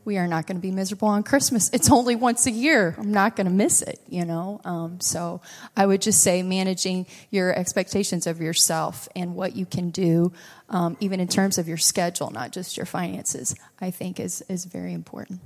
We 0.05 0.19
are 0.19 0.27
not 0.27 0.47
going 0.47 0.57
to 0.57 0.63
be 0.63 0.73
miserable 0.73 1.09
on 1.09 1.23
Christmas. 1.23 1.71
It's 1.73 1.91
only 1.91 2.17
once 2.17 2.47
a 2.47 2.51
year. 2.51 2.95
I'm 2.99 3.13
not 3.13 3.37
going 3.37 3.47
to 3.47 3.53
miss 3.53 3.83
it, 3.83 4.01
you 4.09 4.25
know? 4.25 4.61
Um, 4.65 5.01
so 5.01 5.41
I 5.77 5.87
would 5.87 6.03
just 6.03 6.23
say 6.23 6.43
managing 6.43 7.07
your 7.31 7.57
expectations 7.57 8.27
of 8.27 8.41
yourself 8.41 9.09
and 9.15 9.37
what 9.37 9.55
you 9.55 9.65
can 9.65 9.91
do, 9.91 10.33
um, 10.69 10.97
even 10.99 11.21
in 11.21 11.29
terms 11.29 11.57
of 11.57 11.69
your 11.69 11.77
schedule, 11.77 12.31
not 12.31 12.51
just 12.51 12.77
your 12.77 12.87
finances, 12.87 13.55
I 13.81 13.93
think 13.93 14.19
is, 14.19 14.43
is 14.49 14.65
very 14.65 14.93
important. 14.93 15.41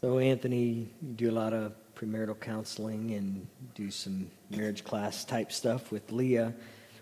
So, 0.00 0.20
Anthony, 0.20 0.88
you 1.02 1.12
do 1.16 1.30
a 1.30 1.32
lot 1.32 1.52
of 1.52 1.72
premarital 1.96 2.38
counseling 2.38 3.12
and 3.14 3.46
do 3.74 3.90
some 3.90 4.30
marriage 4.50 4.84
class 4.84 5.24
type 5.24 5.50
stuff 5.50 5.90
with 5.90 6.12
Leah. 6.12 6.54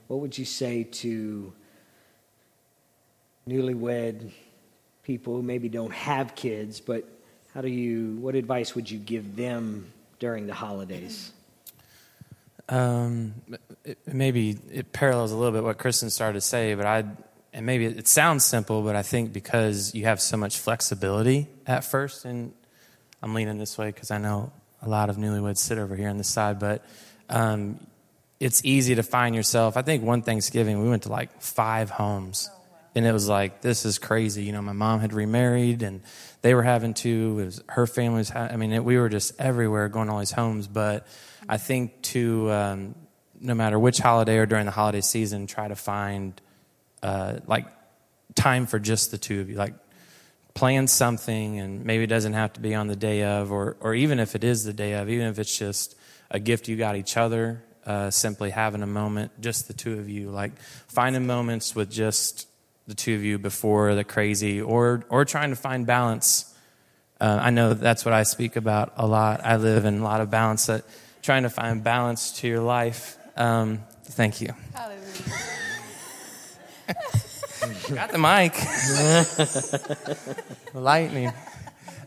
What 0.06 0.20
would 0.20 0.38
you 0.38 0.46
say 0.46 0.84
to 0.84 1.52
newlywed 3.46 4.32
people 5.06 5.36
who 5.36 5.42
maybe 5.42 5.68
don't 5.68 5.92
have 5.92 6.34
kids, 6.34 6.80
but 6.80 7.08
how 7.54 7.60
do 7.60 7.68
you, 7.68 8.16
what 8.16 8.34
advice 8.34 8.74
would 8.74 8.90
you 8.90 8.98
give 8.98 9.36
them 9.36 9.92
during 10.18 10.48
the 10.48 10.52
holidays? 10.52 11.32
Um, 12.68 13.34
it, 13.84 13.98
maybe 14.04 14.58
it 14.72 14.92
parallels 14.92 15.30
a 15.30 15.36
little 15.36 15.52
bit 15.52 15.62
what 15.62 15.78
Kristen 15.78 16.10
started 16.10 16.34
to 16.34 16.40
say, 16.40 16.74
but 16.74 16.86
I, 16.86 17.04
and 17.52 17.64
maybe 17.64 17.86
it, 17.86 18.08
sounds 18.08 18.44
simple, 18.44 18.82
but 18.82 18.96
I 18.96 19.02
think 19.02 19.32
because 19.32 19.94
you 19.94 20.06
have 20.06 20.20
so 20.20 20.36
much 20.36 20.58
flexibility 20.58 21.46
at 21.68 21.84
first, 21.84 22.24
and 22.24 22.52
I'm 23.22 23.32
leaning 23.32 23.58
this 23.58 23.78
way 23.78 23.86
because 23.86 24.10
I 24.10 24.18
know 24.18 24.50
a 24.82 24.88
lot 24.88 25.08
of 25.08 25.18
newlyweds 25.18 25.58
sit 25.58 25.78
over 25.78 25.94
here 25.94 26.08
on 26.08 26.18
this 26.18 26.28
side, 26.28 26.58
but 26.58 26.84
um, 27.30 27.78
it's 28.40 28.60
easy 28.64 28.96
to 28.96 29.04
find 29.04 29.36
yourself. 29.36 29.76
I 29.76 29.82
think 29.82 30.02
one 30.02 30.22
Thanksgiving 30.22 30.82
we 30.82 30.88
went 30.88 31.04
to 31.04 31.10
like 31.10 31.40
five 31.40 31.90
homes, 31.90 32.50
and 32.96 33.04
it 33.04 33.12
was 33.12 33.28
like 33.28 33.60
this 33.60 33.84
is 33.84 33.98
crazy. 33.98 34.44
You 34.44 34.52
know, 34.52 34.62
my 34.62 34.72
mom 34.72 35.00
had 35.00 35.12
remarried, 35.12 35.82
and 35.82 36.00
they 36.40 36.54
were 36.54 36.62
having 36.62 36.94
to. 36.94 37.38
It 37.38 37.44
was, 37.44 37.62
her 37.68 37.86
family 37.86 38.18
was. 38.18 38.30
Ha- 38.30 38.48
I 38.50 38.56
mean, 38.56 38.72
it, 38.72 38.82
we 38.82 38.96
were 38.96 39.10
just 39.10 39.38
everywhere 39.38 39.88
going 39.90 40.06
to 40.06 40.14
all 40.14 40.18
these 40.18 40.32
homes. 40.32 40.66
But 40.66 41.06
I 41.46 41.58
think 41.58 42.00
to 42.02 42.50
um, 42.50 42.94
no 43.38 43.54
matter 43.54 43.78
which 43.78 43.98
holiday 43.98 44.38
or 44.38 44.46
during 44.46 44.64
the 44.64 44.72
holiday 44.72 45.02
season, 45.02 45.46
try 45.46 45.68
to 45.68 45.76
find 45.76 46.40
uh, 47.02 47.40
like 47.46 47.66
time 48.34 48.64
for 48.64 48.78
just 48.78 49.10
the 49.10 49.18
two 49.18 49.42
of 49.42 49.50
you. 49.50 49.56
Like 49.56 49.74
plan 50.54 50.86
something, 50.86 51.60
and 51.60 51.84
maybe 51.84 52.04
it 52.04 52.08
doesn't 52.08 52.32
have 52.32 52.54
to 52.54 52.60
be 52.60 52.74
on 52.74 52.86
the 52.86 52.96
day 52.96 53.24
of, 53.24 53.52
or 53.52 53.76
or 53.80 53.94
even 53.94 54.18
if 54.18 54.34
it 54.34 54.42
is 54.42 54.64
the 54.64 54.72
day 54.72 54.94
of, 54.94 55.10
even 55.10 55.26
if 55.26 55.38
it's 55.38 55.56
just 55.56 55.96
a 56.30 56.40
gift 56.40 56.66
you 56.66 56.76
got 56.76 56.96
each 56.96 57.18
other. 57.18 57.62
Uh, 57.84 58.10
simply 58.10 58.50
having 58.50 58.82
a 58.82 58.86
moment, 58.86 59.30
just 59.40 59.68
the 59.68 59.72
two 59.72 60.00
of 60.00 60.08
you, 60.08 60.28
like 60.28 60.50
finding 60.88 61.24
moments 61.24 61.72
with 61.72 61.88
just 61.88 62.48
the 62.86 62.94
two 62.94 63.14
of 63.14 63.24
you 63.24 63.38
before 63.38 63.94
the 63.94 64.04
crazy, 64.04 64.60
or 64.60 65.04
or 65.08 65.24
trying 65.24 65.50
to 65.50 65.56
find 65.56 65.86
balance. 65.86 66.52
Uh, 67.20 67.38
I 67.40 67.50
know 67.50 67.74
that's 67.74 68.04
what 68.04 68.12
I 68.14 68.24
speak 68.24 68.56
about 68.56 68.92
a 68.96 69.06
lot. 69.06 69.40
I 69.44 69.56
live 69.56 69.84
in 69.84 69.98
a 69.98 70.04
lot 70.04 70.20
of 70.20 70.30
balance. 70.30 70.66
That 70.66 70.84
trying 71.22 71.44
to 71.44 71.50
find 71.50 71.82
balance 71.82 72.40
to 72.40 72.48
your 72.48 72.60
life. 72.60 73.18
Um, 73.36 73.80
thank 74.04 74.40
you. 74.40 74.48
Got 77.92 78.12
the 78.12 78.18
mic. 78.18 78.54
Lightning. 80.74 81.32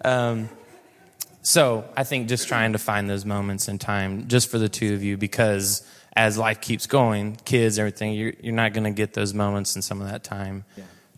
Um, 0.06 0.50
so 1.42 1.86
I 1.98 2.04
think 2.04 2.30
just 2.30 2.48
trying 2.48 2.74
to 2.74 2.78
find 2.78 3.10
those 3.10 3.26
moments 3.26 3.68
in 3.68 3.80
time 3.80 4.28
just 4.28 4.50
for 4.50 4.58
the 4.58 4.70
two 4.70 4.94
of 4.94 5.04
you 5.04 5.18
because 5.18 5.86
as 6.14 6.38
life 6.38 6.62
keeps 6.62 6.88
going, 6.88 7.36
kids, 7.46 7.80
everything, 7.80 8.14
you're, 8.14 8.34
you're 8.42 8.54
not 8.54 8.74
going 8.74 8.84
to 8.84 8.92
get 8.92 9.14
those 9.14 9.34
moments 9.34 9.76
and 9.76 9.84
some 9.84 10.02
of 10.02 10.10
that 10.10 10.24
time 10.24 10.66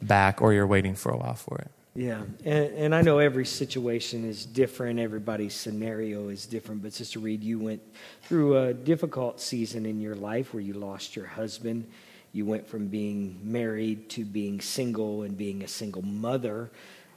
back 0.02 0.42
or 0.42 0.54
you're 0.54 0.68
waiting 0.68 0.96
for 0.96 1.12
a 1.12 1.18
while 1.18 1.36
for 1.36 1.58
it. 1.58 1.72
Yeah, 1.94 2.22
and, 2.46 2.74
and 2.74 2.96
I 2.96 3.02
know 3.02 3.20
every 3.20 3.46
situation 3.46 4.24
is 4.24 4.46
different. 4.46 4.98
Everybody's 4.98 5.54
scenario 5.54 6.30
is 6.30 6.46
different. 6.46 6.82
But 6.82 6.94
Sister 6.94 7.20
Reed, 7.20 7.44
you 7.44 7.60
went 7.60 7.82
through 8.24 8.58
a 8.58 8.74
difficult 8.74 9.42
season 9.42 9.86
in 9.86 10.00
your 10.00 10.16
life 10.16 10.54
where 10.54 10.64
you 10.64 10.74
lost 10.74 11.18
your 11.18 11.26
husband, 11.26 11.86
you 12.32 12.46
went 12.46 12.66
from 12.66 12.88
being 12.88 13.38
married 13.44 14.10
to 14.12 14.24
being 14.24 14.62
single 14.62 15.24
and 15.24 15.38
being 15.38 15.64
a 15.64 15.68
single 15.68 16.02
mother. 16.02 16.72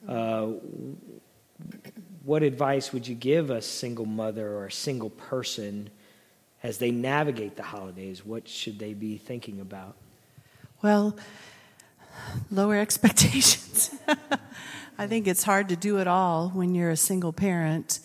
Uh, 0.09 0.55
what 2.25 2.43
advice 2.43 2.93
would 2.93 3.07
you 3.07 3.15
give 3.15 3.51
a 3.51 3.63
single 3.63 4.07
mother 4.07 4.49
or 4.57 4.67
a 4.67 4.73
single 4.73 5.11
person 5.11 5.89
as 6.64 6.79
they 6.79 6.90
navigate 6.90 7.55
the 7.55 7.62
holidays? 7.62 8.24
What 8.24 8.48
should 8.48 8.81
they 8.81 8.94
be 8.94 9.18
thinking 9.18 9.61
about? 9.61 9.94
Well, 10.83 11.16
lower 12.50 12.77
expectations. 12.77 13.94
I 14.98 15.07
think 15.07 15.29
it's 15.29 15.42
hard 15.42 15.68
to 15.68 15.77
do 15.77 15.98
it 15.98 16.09
all 16.09 16.48
when 16.48 16.74
you're 16.74 16.90
a 16.90 16.96
single 16.96 17.33
parent. 17.33 18.00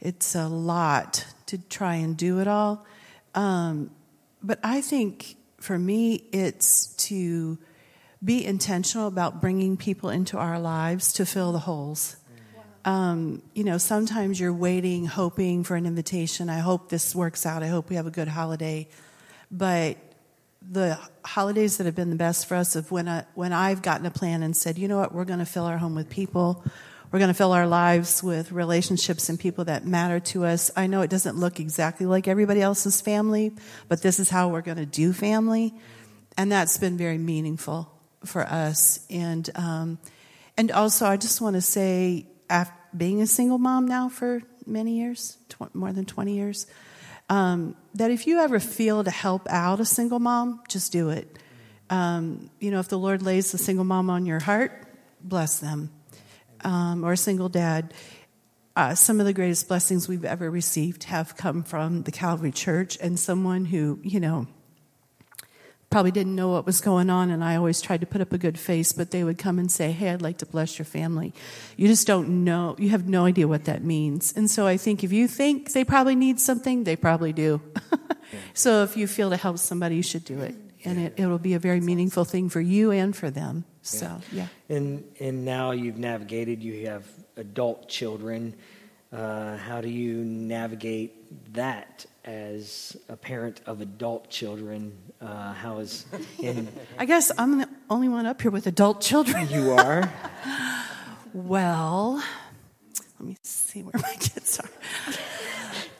It's 0.00 0.34
a 0.34 0.46
lot 0.46 1.26
to 1.46 1.58
try 1.58 1.94
and 1.96 2.16
do 2.16 2.40
it 2.40 2.46
all. 2.46 2.86
Um, 3.34 3.90
but 4.42 4.58
I 4.62 4.82
think 4.82 5.36
for 5.58 5.78
me, 5.78 6.24
it's 6.30 6.88
to 7.08 7.58
be 8.22 8.44
intentional 8.44 9.06
about 9.06 9.40
bringing 9.40 9.76
people 9.76 10.10
into 10.10 10.36
our 10.36 10.58
lives 10.58 11.12
to 11.14 11.24
fill 11.24 11.52
the 11.52 11.60
holes. 11.60 12.16
Um, 12.84 13.42
you 13.54 13.64
know, 13.64 13.78
sometimes 13.78 14.38
you're 14.38 14.52
waiting, 14.52 15.06
hoping 15.06 15.64
for 15.64 15.76
an 15.76 15.86
invitation. 15.86 16.50
I 16.50 16.58
hope 16.58 16.90
this 16.90 17.14
works 17.14 17.46
out. 17.46 17.62
I 17.62 17.68
hope 17.68 17.88
we 17.88 17.96
have 17.96 18.06
a 18.06 18.10
good 18.10 18.28
holiday. 18.28 18.88
But 19.50 19.96
the 20.60 20.98
holidays 21.24 21.76
that 21.78 21.86
have 21.86 21.94
been 21.94 22.10
the 22.10 22.16
best 22.16 22.46
for 22.46 22.56
us 22.56 22.74
have 22.74 22.90
when 22.90 23.08
I, 23.08 23.24
when 23.34 23.52
I've 23.52 23.82
gotten 23.82 24.06
a 24.06 24.10
plan 24.10 24.42
and 24.42 24.56
said, 24.56 24.78
you 24.78 24.88
know 24.88 24.98
what, 24.98 25.14
we're 25.14 25.24
going 25.24 25.38
to 25.38 25.46
fill 25.46 25.64
our 25.64 25.78
home 25.78 25.94
with 25.94 26.10
people. 26.10 26.64
We're 27.10 27.20
going 27.20 27.28
to 27.28 27.34
fill 27.34 27.52
our 27.52 27.66
lives 27.66 28.24
with 28.24 28.50
relationships 28.50 29.28
and 29.28 29.38
people 29.38 29.66
that 29.66 29.86
matter 29.86 30.18
to 30.20 30.44
us. 30.44 30.70
I 30.76 30.88
know 30.88 31.02
it 31.02 31.10
doesn't 31.10 31.36
look 31.36 31.60
exactly 31.60 32.06
like 32.06 32.26
everybody 32.26 32.60
else's 32.60 33.00
family, 33.00 33.52
but 33.88 34.02
this 34.02 34.18
is 34.18 34.30
how 34.30 34.48
we're 34.48 34.62
going 34.62 34.78
to 34.78 34.86
do 34.86 35.12
family, 35.12 35.74
and 36.36 36.50
that's 36.50 36.76
been 36.76 36.96
very 36.96 37.18
meaningful 37.18 37.88
for 38.24 38.42
us. 38.42 39.06
And 39.10 39.48
um, 39.54 39.98
and 40.56 40.72
also, 40.72 41.06
I 41.06 41.16
just 41.16 41.40
want 41.40 41.54
to 41.54 41.62
say, 41.62 42.26
after 42.48 42.74
being 42.96 43.22
a 43.22 43.26
single 43.26 43.58
mom 43.58 43.86
now 43.86 44.08
for 44.08 44.42
many 44.66 44.98
years, 44.98 45.38
tw- 45.48 45.74
more 45.74 45.92
than 45.92 46.04
twenty 46.04 46.36
years 46.36 46.66
um, 47.28 47.76
that 47.94 48.10
if 48.10 48.26
you 48.26 48.38
ever 48.40 48.60
feel 48.60 49.02
to 49.02 49.10
help 49.10 49.48
out 49.48 49.80
a 49.80 49.84
single 49.84 50.18
mom, 50.18 50.62
just 50.68 50.92
do 50.92 51.10
it. 51.10 51.38
Um, 51.90 52.50
you 52.60 52.70
know, 52.70 52.80
if 52.80 52.88
the 52.88 52.98
Lord 52.98 53.22
lays 53.22 53.52
a 53.54 53.58
single 53.58 53.84
mom 53.84 54.10
on 54.10 54.26
your 54.26 54.40
heart, 54.40 54.86
bless 55.20 55.58
them. 55.58 55.90
Um, 56.62 57.04
or 57.04 57.12
a 57.12 57.16
single 57.16 57.48
dad. 57.48 57.92
Uh, 58.76 58.94
some 58.94 59.20
of 59.20 59.26
the 59.26 59.32
greatest 59.32 59.68
blessings 59.68 60.08
we've 60.08 60.24
ever 60.24 60.50
received 60.50 61.04
have 61.04 61.36
come 61.36 61.62
from 61.62 62.02
the 62.02 62.10
Calvary 62.10 62.50
Church 62.50 62.98
and 63.00 63.18
someone 63.18 63.66
who, 63.66 64.00
you 64.02 64.18
know, 64.18 64.46
probably 65.94 66.10
didn't 66.10 66.34
know 66.34 66.48
what 66.48 66.66
was 66.66 66.80
going 66.80 67.08
on, 67.08 67.30
and 67.30 67.44
I 67.44 67.54
always 67.54 67.80
tried 67.80 68.00
to 68.00 68.06
put 68.06 68.20
up 68.20 68.32
a 68.32 68.36
good 68.36 68.58
face, 68.58 68.92
but 68.92 69.12
they 69.12 69.22
would 69.22 69.38
come 69.38 69.60
and 69.60 69.70
say, 69.70 69.92
Hey, 69.92 70.10
I'd 70.10 70.22
like 70.22 70.38
to 70.38 70.46
bless 70.46 70.76
your 70.76 70.86
family. 70.86 71.32
You 71.76 71.86
just 71.86 72.04
don't 72.04 72.42
know, 72.42 72.74
you 72.80 72.88
have 72.88 73.08
no 73.08 73.26
idea 73.26 73.46
what 73.46 73.66
that 73.66 73.84
means. 73.84 74.32
And 74.32 74.50
so 74.50 74.66
I 74.66 74.76
think 74.76 75.04
if 75.04 75.12
you 75.12 75.28
think 75.28 75.70
they 75.70 75.84
probably 75.84 76.16
need 76.16 76.40
something, 76.40 76.82
they 76.82 76.96
probably 76.96 77.32
do. 77.32 77.62
so 78.54 78.82
if 78.82 78.96
you 78.96 79.06
feel 79.06 79.30
to 79.30 79.36
help 79.36 79.58
somebody, 79.58 79.94
you 79.94 80.02
should 80.02 80.24
do 80.24 80.40
it. 80.40 80.56
And 80.84 80.98
it, 80.98 81.14
it'll 81.16 81.38
be 81.38 81.54
a 81.54 81.60
very 81.60 81.78
meaningful 81.78 82.24
thing 82.24 82.48
for 82.48 82.60
you 82.60 82.90
and 82.90 83.14
for 83.14 83.30
them. 83.30 83.64
So, 83.82 84.20
yeah. 84.32 84.48
And, 84.68 85.04
and 85.20 85.44
now 85.44 85.70
you've 85.70 85.98
navigated, 85.98 86.60
you 86.60 86.88
have 86.88 87.06
adult 87.36 87.88
children. 87.88 88.56
Uh, 89.12 89.58
how 89.58 89.80
do 89.80 89.88
you 89.88 90.24
navigate 90.24 91.23
that 91.52 92.06
as 92.24 92.96
a 93.08 93.16
parent 93.16 93.60
of 93.66 93.80
adult 93.80 94.30
children? 94.30 94.96
Uh, 95.20 95.52
how 95.52 95.78
is 95.78 96.06
in 96.38 96.68
I 96.98 97.04
guess 97.06 97.30
I'm 97.36 97.58
the 97.58 97.68
only 97.88 98.08
one 98.08 98.26
up 98.26 98.42
here 98.42 98.50
with 98.50 98.66
adult 98.66 99.00
children. 99.00 99.48
you 99.50 99.72
are? 99.72 100.12
Well, 101.36 102.22
let 103.18 103.26
me 103.26 103.36
see 103.42 103.82
where 103.82 104.00
my 104.00 104.14
kids 104.20 104.60
are. 104.60 104.70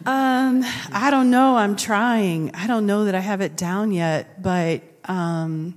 Um, 0.07 0.63
I 0.93 1.11
don't 1.11 1.29
know. 1.29 1.57
I'm 1.57 1.75
trying. 1.75 2.55
I 2.55 2.69
don't 2.69 2.87
know 2.87 3.07
that 3.07 3.17
I 3.17 3.21
have 3.21 3.41
it 3.41 3.57
down 3.57 3.91
yet, 3.91 4.41
but 4.41 4.83
um, 5.07 5.77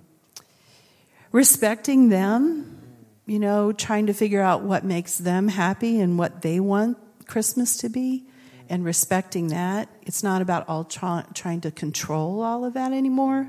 respecting 1.32 2.10
them, 2.10 2.80
you 3.26 3.40
know, 3.40 3.72
trying 3.72 4.06
to 4.08 4.14
figure 4.14 4.42
out 4.42 4.62
what 4.62 4.84
makes 4.84 5.18
them 5.18 5.48
happy 5.48 6.00
and 6.00 6.20
what 6.20 6.44
they 6.44 6.60
want 6.60 7.00
Christmas 7.26 7.78
to 7.78 7.90
be, 7.90 8.27
and 8.70 8.84
respecting 8.84 9.48
that. 9.48 9.90
It's 10.04 10.24
not 10.24 10.42
about 10.42 10.68
all 10.68 10.84
try- 10.84 11.26
trying 11.34 11.62
to 11.62 11.72
control 11.72 12.42
all 12.42 12.66
of 12.66 12.74
that 12.74 12.92
anymore, 12.92 13.48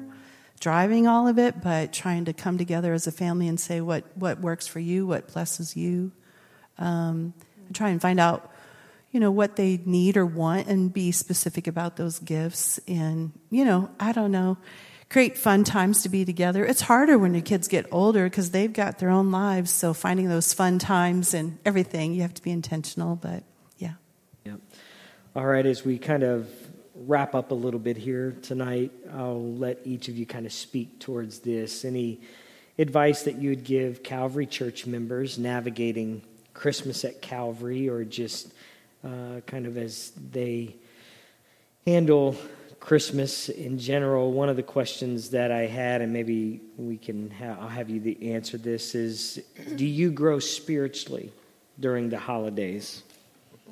driving 0.60 1.06
all 1.06 1.28
of 1.28 1.38
it, 1.38 1.62
but 1.62 1.92
trying 1.92 2.24
to 2.26 2.32
come 2.32 2.58
together 2.58 2.92
as 2.92 3.06
a 3.06 3.12
family 3.12 3.48
and 3.48 3.58
say 3.58 3.80
what, 3.80 4.04
what 4.16 4.40
works 4.40 4.66
for 4.66 4.80
you, 4.80 5.06
what 5.06 5.32
blesses 5.32 5.76
you. 5.76 6.12
Um, 6.78 7.34
try 7.72 7.90
and 7.90 8.00
find 8.00 8.20
out, 8.20 8.52
you 9.10 9.20
know, 9.20 9.30
what 9.30 9.56
they 9.56 9.80
need 9.84 10.16
or 10.16 10.26
want 10.26 10.68
and 10.68 10.92
be 10.92 11.12
specific 11.12 11.66
about 11.66 11.96
those 11.96 12.18
gifts. 12.18 12.78
And, 12.86 13.32
you 13.50 13.64
know, 13.64 13.90
I 13.98 14.12
don't 14.12 14.30
know, 14.30 14.58
create 15.08 15.38
fun 15.38 15.64
times 15.64 16.02
to 16.02 16.08
be 16.08 16.24
together. 16.24 16.64
It's 16.64 16.82
harder 16.82 17.18
when 17.18 17.34
your 17.34 17.42
kids 17.42 17.68
get 17.68 17.86
older 17.90 18.24
because 18.24 18.50
they've 18.50 18.72
got 18.72 18.98
their 18.98 19.10
own 19.10 19.30
lives. 19.30 19.70
So 19.70 19.94
finding 19.94 20.28
those 20.28 20.52
fun 20.52 20.78
times 20.78 21.34
and 21.34 21.58
everything, 21.64 22.14
you 22.14 22.22
have 22.22 22.34
to 22.34 22.42
be 22.42 22.50
intentional, 22.50 23.16
but. 23.16 23.42
All 25.38 25.46
right, 25.46 25.64
as 25.64 25.84
we 25.84 25.98
kind 25.98 26.24
of 26.24 26.50
wrap 26.96 27.36
up 27.36 27.52
a 27.52 27.54
little 27.54 27.78
bit 27.78 27.96
here 27.96 28.34
tonight, 28.42 28.90
I'll 29.12 29.40
let 29.40 29.78
each 29.84 30.08
of 30.08 30.18
you 30.18 30.26
kind 30.26 30.46
of 30.46 30.52
speak 30.52 30.98
towards 30.98 31.38
this. 31.38 31.84
Any 31.84 32.22
advice 32.76 33.22
that 33.22 33.36
you 33.36 33.50
would 33.50 33.62
give 33.62 34.02
Calvary 34.02 34.46
Church 34.46 34.84
members 34.84 35.38
navigating 35.38 36.22
Christmas 36.54 37.04
at 37.04 37.22
Calvary 37.22 37.88
or 37.88 38.02
just 38.02 38.52
uh, 39.04 39.40
kind 39.46 39.66
of 39.66 39.76
as 39.76 40.10
they 40.32 40.74
handle 41.86 42.34
Christmas 42.80 43.48
in 43.48 43.78
general? 43.78 44.32
One 44.32 44.48
of 44.48 44.56
the 44.56 44.64
questions 44.64 45.30
that 45.30 45.52
I 45.52 45.66
had, 45.66 46.02
and 46.02 46.12
maybe 46.12 46.62
we 46.76 46.96
can 46.96 47.30
ha- 47.30 47.58
I'll 47.60 47.68
have 47.68 47.88
you 47.88 48.00
the 48.00 48.32
answer 48.32 48.58
this 48.58 48.96
is 48.96 49.40
do 49.76 49.86
you 49.86 50.10
grow 50.10 50.40
spiritually 50.40 51.32
during 51.78 52.08
the 52.08 52.18
holidays? 52.18 53.04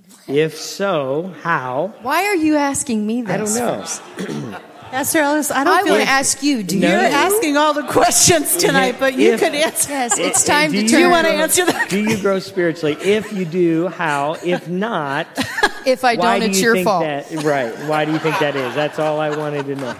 If 0.28 0.56
so, 0.56 1.32
how? 1.42 1.94
Why 2.02 2.24
are 2.26 2.34
you 2.34 2.56
asking 2.56 3.06
me 3.06 3.22
this? 3.22 3.30
I 3.30 3.36
don't 3.36 3.54
know. 3.54 3.82
first? 3.82 4.02
Pastor 4.90 5.18
Ellis, 5.18 5.50
I 5.50 5.64
don't 5.64 5.72
I 5.74 5.78
feel 5.82 5.88
want 5.90 5.98
like 6.00 6.06
to 6.08 6.12
ask 6.12 6.42
you. 6.42 6.62
Do 6.62 6.78
No. 6.78 6.86
you? 6.88 6.92
you're 6.94 7.02
asking 7.12 7.56
all 7.56 7.74
the 7.74 7.82
questions 7.84 8.56
tonight, 8.56 8.96
but 9.00 9.14
you 9.14 9.32
If- 9.34 9.40
could 9.40 9.54
answer. 9.54 9.90
Yes, 9.90 10.18
it's 10.18 10.44
time 10.44 10.70
to 10.72 10.78
turn. 10.78 10.86
Do 10.88 10.98
you 10.98 11.10
wanna 11.10 11.28
answer 11.28 11.64
that? 11.66 11.88
Do 11.90 12.00
you 12.00 12.16
grow 12.18 12.38
spiritually? 12.38 12.96
If 13.00 13.32
you 13.32 13.44
do, 13.44 13.88
how? 13.88 14.36
If 14.44 14.68
not, 14.68 15.26
If 15.86 16.04
I 16.04 16.16
don't, 16.16 16.40
do 16.40 16.46
it's 16.46 16.58
you 16.60 16.74
your 16.74 16.84
fault. 16.84 17.02
that? 17.04 17.30
Right. 17.44 17.72
Why 17.88 18.04
do 18.04 18.12
you 18.12 18.18
think 18.18 18.38
that 18.38 18.56
is? 18.56 18.74
That's 18.74 18.98
all 18.98 19.20
I 19.20 19.30
wanted 19.36 19.66
to 19.66 19.74
know. 19.76 19.94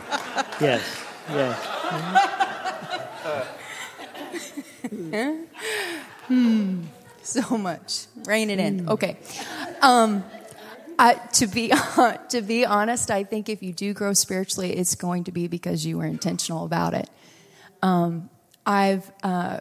Yes. 0.61 0.83
Yes. 1.31 1.59
Hmm. 6.27 6.83
So 7.23 7.57
much. 7.59 8.07
Rein 8.25 8.51
it 8.51 8.59
in. 8.59 8.89
Okay. 8.89 9.17
Um, 9.83 10.25
I, 10.99 11.15
to 11.35 11.47
be 11.47 11.69
to 12.31 12.43
be 12.43 12.65
honest, 12.65 13.11
I 13.11 13.25
think 13.25 13.49
if 13.49 13.63
you 13.63 13.73
do 13.73 13.93
grow 13.93 14.13
spiritually, 14.13 14.73
it's 14.73 14.95
going 14.95 15.25
to 15.25 15.33
be 15.33 15.49
because 15.49 15.85
you 15.85 15.99
were 15.99 16.07
intentional 16.07 16.65
about 16.65 16.95
it. 16.95 17.11
Um, 17.83 18.31
I've 18.65 19.11
uh, 19.23 19.61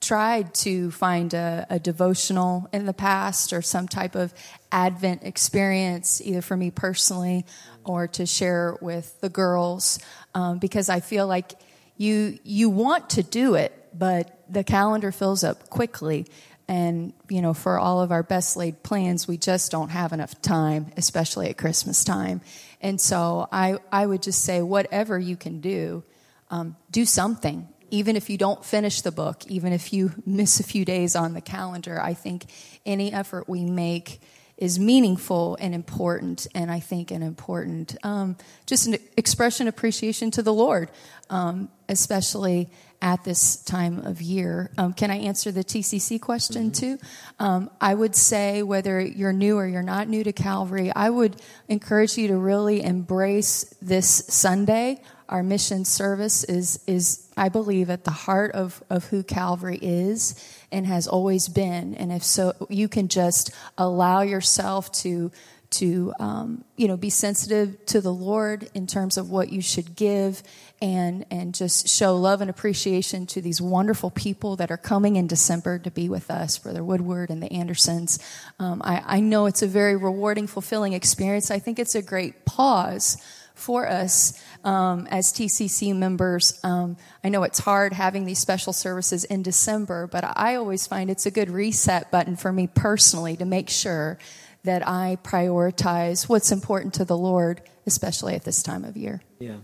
tried 0.00 0.54
to 0.54 0.90
find 0.90 1.32
a, 1.32 1.66
a 1.70 1.78
devotional 1.78 2.68
in 2.72 2.84
the 2.84 2.92
past 2.92 3.52
or 3.52 3.62
some 3.62 3.88
type 3.88 4.14
of 4.14 4.34
Advent 4.70 5.22
experience, 5.22 6.20
either 6.20 6.42
for 6.42 6.56
me 6.56 6.70
personally 6.70 7.46
or 7.84 8.06
to 8.08 8.26
share 8.26 8.76
with 8.80 9.20
the 9.20 9.28
girls, 9.28 9.98
um, 10.34 10.58
because 10.58 10.88
I 10.88 11.00
feel 11.00 11.26
like 11.26 11.52
you 11.96 12.38
you 12.42 12.70
want 12.70 13.10
to 13.10 13.22
do 13.22 13.54
it, 13.54 13.72
but 13.96 14.38
the 14.48 14.64
calendar 14.64 15.12
fills 15.12 15.44
up 15.44 15.70
quickly. 15.70 16.26
And, 16.66 17.12
you 17.28 17.42
know, 17.42 17.52
for 17.52 17.78
all 17.78 18.00
of 18.00 18.10
our 18.10 18.22
best 18.22 18.56
laid 18.56 18.82
plans, 18.82 19.28
we 19.28 19.36
just 19.36 19.70
don't 19.70 19.90
have 19.90 20.12
enough 20.12 20.40
time, 20.40 20.92
especially 20.96 21.50
at 21.50 21.58
Christmas 21.58 22.04
time. 22.04 22.40
And 22.80 23.00
so 23.00 23.48
I, 23.52 23.78
I 23.92 24.06
would 24.06 24.22
just 24.22 24.42
say, 24.42 24.62
whatever 24.62 25.18
you 25.18 25.36
can 25.36 25.60
do, 25.60 26.04
um, 26.50 26.76
do 26.90 27.04
something. 27.04 27.68
Even 27.90 28.16
if 28.16 28.30
you 28.30 28.38
don't 28.38 28.64
finish 28.64 29.02
the 29.02 29.12
book, 29.12 29.46
even 29.46 29.72
if 29.72 29.92
you 29.92 30.12
miss 30.26 30.58
a 30.60 30.62
few 30.64 30.84
days 30.84 31.16
on 31.16 31.34
the 31.34 31.40
calendar, 31.40 32.00
I 32.00 32.14
think 32.14 32.46
any 32.86 33.12
effort 33.12 33.48
we 33.48 33.64
make 33.64 34.20
is 34.56 34.78
meaningful 34.78 35.56
and 35.60 35.74
important, 35.74 36.46
and 36.54 36.70
I 36.70 36.78
think 36.78 37.10
an 37.10 37.22
important, 37.22 37.96
um, 38.04 38.36
just 38.66 38.86
an 38.86 38.96
expression 39.16 39.66
of 39.66 39.74
appreciation 39.74 40.30
to 40.32 40.42
the 40.42 40.52
Lord, 40.52 40.90
um, 41.28 41.68
especially 41.88 42.70
at 43.04 43.22
this 43.22 43.56
time 43.56 43.98
of 43.98 44.22
year. 44.22 44.70
Um, 44.78 44.94
can 44.94 45.10
I 45.10 45.18
answer 45.18 45.52
the 45.52 45.62
TCC 45.62 46.18
question 46.18 46.72
too? 46.72 46.98
Um, 47.38 47.70
I 47.78 47.94
would 47.94 48.16
say 48.16 48.62
whether 48.62 48.98
you're 48.98 49.34
new 49.34 49.58
or 49.58 49.66
you're 49.68 49.82
not 49.82 50.08
new 50.08 50.24
to 50.24 50.32
Calvary, 50.32 50.90
I 50.90 51.10
would 51.10 51.36
encourage 51.68 52.16
you 52.16 52.28
to 52.28 52.36
really 52.38 52.82
embrace 52.82 53.64
this 53.82 54.08
Sunday. 54.08 55.02
Our 55.28 55.42
mission 55.42 55.84
service 55.84 56.44
is 56.44 56.82
is 56.86 57.24
I 57.36 57.48
believe, 57.48 57.90
at 57.90 58.04
the 58.04 58.10
heart 58.10 58.52
of, 58.52 58.82
of 58.88 59.06
who 59.06 59.22
Calvary 59.22 59.78
is 59.82 60.34
and 60.70 60.86
has 60.86 61.08
always 61.08 61.48
been. 61.48 61.94
And 61.96 62.12
if 62.12 62.22
so, 62.22 62.54
you 62.68 62.88
can 62.88 63.08
just 63.08 63.50
allow 63.76 64.22
yourself 64.22 64.92
to 65.02 65.32
to 65.78 66.12
um, 66.18 66.64
you 66.76 66.88
know 66.88 66.96
be 66.96 67.10
sensitive 67.10 67.84
to 67.86 68.00
the 68.00 68.12
Lord 68.12 68.68
in 68.74 68.86
terms 68.86 69.16
of 69.16 69.30
what 69.30 69.50
you 69.50 69.60
should 69.60 69.96
give 69.96 70.42
and 70.80 71.24
and 71.30 71.54
just 71.54 71.88
show 71.88 72.16
love 72.16 72.40
and 72.40 72.50
appreciation 72.50 73.26
to 73.26 73.40
these 73.40 73.60
wonderful 73.60 74.10
people 74.10 74.56
that 74.56 74.70
are 74.70 74.76
coming 74.76 75.16
in 75.16 75.26
December 75.26 75.78
to 75.78 75.90
be 75.90 76.08
with 76.08 76.30
us, 76.30 76.58
Brother 76.58 76.84
Woodward 76.84 77.30
and 77.30 77.42
the 77.42 77.52
Andersons. 77.52 78.18
Um, 78.58 78.82
I, 78.84 79.02
I 79.04 79.20
know 79.20 79.46
it's 79.46 79.62
a 79.62 79.66
very 79.66 79.96
rewarding, 79.96 80.46
fulfilling 80.46 80.92
experience. 80.92 81.50
I 81.50 81.58
think 81.58 81.78
it's 81.78 81.94
a 81.94 82.02
great 82.02 82.44
pause 82.44 83.16
for 83.54 83.88
us 83.88 84.42
um, 84.64 85.06
as 85.10 85.32
TCC 85.32 85.94
members. 85.94 86.58
Um, 86.64 86.96
I 87.22 87.28
know 87.28 87.44
it's 87.44 87.60
hard 87.60 87.92
having 87.92 88.24
these 88.24 88.40
special 88.40 88.72
services 88.72 89.24
in 89.24 89.42
December, 89.42 90.06
but 90.06 90.24
I 90.36 90.56
always 90.56 90.86
find 90.86 91.08
it's 91.08 91.26
a 91.26 91.30
good 91.30 91.50
reset 91.50 92.10
button 92.10 92.36
for 92.36 92.52
me 92.52 92.66
personally 92.66 93.36
to 93.36 93.44
make 93.44 93.70
sure 93.70 94.18
that 94.64 94.86
I 94.86 95.18
prioritize 95.22 96.28
what's 96.28 96.50
important 96.50 96.94
to 96.94 97.04
the 97.04 97.16
Lord, 97.16 97.62
especially 97.86 98.34
at 98.34 98.44
this 98.44 98.62
time 98.62 98.84
of 98.84 98.96
year. 98.96 99.22
Yeah. 99.38 99.56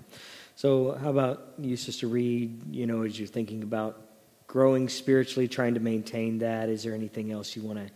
So, 0.56 0.92
how 0.92 1.10
about 1.10 1.54
you, 1.58 1.76
Sister 1.76 2.06
Reed? 2.06 2.74
You 2.74 2.86
know, 2.86 3.02
as 3.02 3.18
you're 3.18 3.26
thinking 3.26 3.62
about 3.62 4.00
growing 4.46 4.88
spiritually, 4.88 5.48
trying 5.48 5.74
to 5.74 5.80
maintain 5.80 6.38
that, 6.38 6.68
is 6.68 6.82
there 6.82 6.94
anything 6.94 7.32
else 7.32 7.56
you 7.56 7.62
want 7.62 7.78
to 7.78 7.90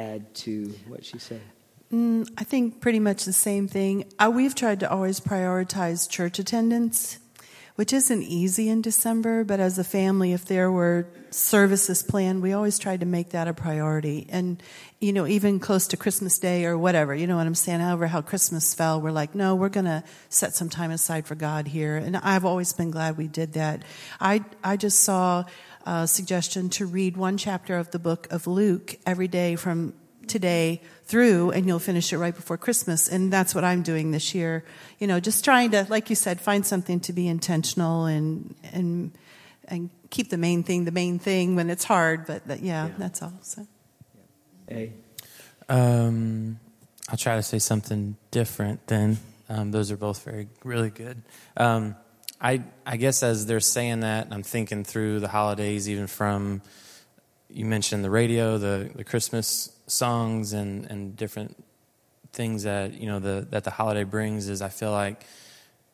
add 0.00 0.34
to 0.34 0.74
what 0.86 1.04
she 1.04 1.18
said? 1.18 1.40
Mm, 1.92 2.30
I 2.38 2.44
think 2.44 2.80
pretty 2.80 3.00
much 3.00 3.24
the 3.24 3.32
same 3.32 3.66
thing. 3.66 4.04
Uh, 4.18 4.30
we've 4.32 4.54
tried 4.54 4.80
to 4.80 4.90
always 4.90 5.18
prioritize 5.18 6.08
church 6.08 6.38
attendance, 6.38 7.18
which 7.80 7.94
isn't 7.94 8.22
easy 8.24 8.68
in 8.68 8.82
December, 8.82 9.42
but 9.42 9.58
as 9.58 9.78
a 9.78 9.82
family, 9.82 10.34
if 10.34 10.44
there 10.44 10.70
were 10.70 11.06
services 11.30 12.02
planned, 12.02 12.42
we 12.42 12.52
always 12.52 12.78
tried 12.78 13.00
to 13.00 13.06
make 13.06 13.30
that 13.30 13.48
a 13.48 13.54
priority. 13.54 14.26
And, 14.28 14.62
you 15.00 15.14
know, 15.14 15.26
even 15.26 15.58
close 15.58 15.86
to 15.86 15.96
Christmas 15.96 16.38
Day 16.38 16.66
or 16.66 16.76
whatever, 16.76 17.14
you 17.14 17.26
know 17.26 17.36
what 17.38 17.46
I'm 17.46 17.54
saying? 17.54 17.80
However, 17.80 18.06
how 18.06 18.20
Christmas 18.20 18.74
fell, 18.74 19.00
we're 19.00 19.12
like, 19.12 19.34
no, 19.34 19.54
we're 19.54 19.70
going 19.70 19.86
to 19.86 20.04
set 20.28 20.54
some 20.54 20.68
time 20.68 20.90
aside 20.90 21.24
for 21.24 21.34
God 21.34 21.66
here. 21.68 21.96
And 21.96 22.18
I've 22.18 22.44
always 22.44 22.74
been 22.74 22.90
glad 22.90 23.16
we 23.16 23.28
did 23.28 23.54
that. 23.54 23.82
I, 24.20 24.44
I 24.62 24.76
just 24.76 25.02
saw 25.02 25.44
a 25.86 26.06
suggestion 26.06 26.68
to 26.76 26.84
read 26.84 27.16
one 27.16 27.38
chapter 27.38 27.78
of 27.78 27.92
the 27.92 27.98
book 27.98 28.30
of 28.30 28.46
Luke 28.46 28.98
every 29.06 29.26
day 29.26 29.56
from 29.56 29.94
today 30.26 30.82
through 31.10 31.50
and 31.50 31.66
you'll 31.66 31.80
finish 31.80 32.12
it 32.12 32.18
right 32.18 32.34
before 32.34 32.56
Christmas. 32.56 33.08
And 33.08 33.32
that's 33.32 33.54
what 33.54 33.64
I'm 33.64 33.82
doing 33.82 34.12
this 34.12 34.32
year. 34.34 34.64
You 35.00 35.08
know, 35.08 35.18
just 35.18 35.44
trying 35.44 35.72
to, 35.72 35.86
like 35.90 36.08
you 36.08 36.16
said, 36.16 36.40
find 36.40 36.64
something 36.64 37.00
to 37.00 37.12
be 37.12 37.26
intentional 37.26 38.06
and, 38.06 38.54
and, 38.72 39.10
and 39.66 39.90
keep 40.10 40.30
the 40.30 40.38
main 40.38 40.62
thing 40.62 40.84
the 40.84 40.92
main 40.92 41.18
thing 41.18 41.56
when 41.56 41.68
it's 41.68 41.84
hard. 41.84 42.26
But 42.26 42.46
that, 42.46 42.62
yeah, 42.62 42.86
yeah, 42.86 42.92
that's 42.96 43.22
all. 43.22 43.32
So. 43.42 43.66
Hey. 44.68 44.92
Um, 45.68 46.58
I'll 47.08 47.16
try 47.16 47.34
to 47.36 47.42
say 47.42 47.58
something 47.58 48.16
different 48.30 48.86
then. 48.86 49.18
Um, 49.48 49.72
those 49.72 49.90
are 49.90 49.96
both 49.96 50.24
very, 50.24 50.48
really 50.62 50.90
good. 50.90 51.22
Um, 51.56 51.96
I, 52.40 52.62
I 52.86 52.96
guess 52.96 53.22
as 53.24 53.46
they're 53.46 53.58
saying 53.58 54.00
that, 54.00 54.28
I'm 54.30 54.44
thinking 54.44 54.84
through 54.84 55.20
the 55.20 55.28
holidays, 55.28 55.88
even 55.88 56.06
from 56.06 56.62
you 57.48 57.64
mentioned 57.64 58.04
the 58.04 58.10
radio, 58.10 58.58
the, 58.58 58.90
the 58.94 59.04
Christmas 59.04 59.70
songs, 59.90 60.52
and, 60.52 60.86
and 60.86 61.16
different 61.16 61.62
things 62.32 62.62
that 62.62 62.94
you 62.94 63.06
know 63.06 63.18
the, 63.18 63.46
that 63.50 63.64
the 63.64 63.70
holiday 63.70 64.04
brings. 64.04 64.48
Is 64.48 64.62
I 64.62 64.68
feel 64.68 64.92
like 64.92 65.24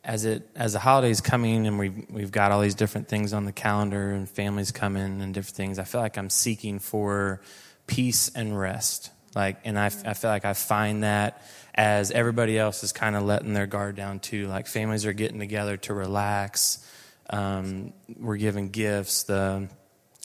as 0.03 0.25
it 0.25 0.47
as 0.55 0.73
the 0.73 0.79
holidays 0.79 1.21
coming 1.21 1.67
and 1.67 1.77
we've 1.77 2.09
we've 2.09 2.31
got 2.31 2.51
all 2.51 2.61
these 2.61 2.75
different 2.75 3.07
things 3.07 3.33
on 3.33 3.45
the 3.45 3.51
calendar 3.51 4.11
and 4.11 4.29
families 4.29 4.71
coming 4.71 5.21
and 5.21 5.33
different 5.33 5.55
things. 5.55 5.79
I 5.79 5.83
feel 5.83 6.01
like 6.01 6.17
I'm 6.17 6.29
seeking 6.29 6.79
for 6.79 7.41
peace 7.87 8.29
and 8.33 8.57
rest. 8.57 9.11
Like, 9.35 9.59
and 9.65 9.77
I, 9.77 9.85
I 9.85 10.13
feel 10.13 10.31
like 10.31 10.45
I 10.45 10.53
find 10.53 11.03
that 11.03 11.43
as 11.75 12.09
everybody 12.11 12.57
else 12.57 12.83
is 12.83 12.91
kind 12.91 13.15
of 13.15 13.23
letting 13.23 13.53
their 13.53 13.67
guard 13.67 13.95
down 13.95 14.19
too. 14.19 14.47
Like 14.47 14.65
families 14.67 15.05
are 15.05 15.13
getting 15.13 15.39
together 15.39 15.77
to 15.77 15.93
relax. 15.93 16.83
Um, 17.29 17.93
we're 18.17 18.37
giving 18.37 18.69
gifts. 18.69 19.23
The 19.23 19.67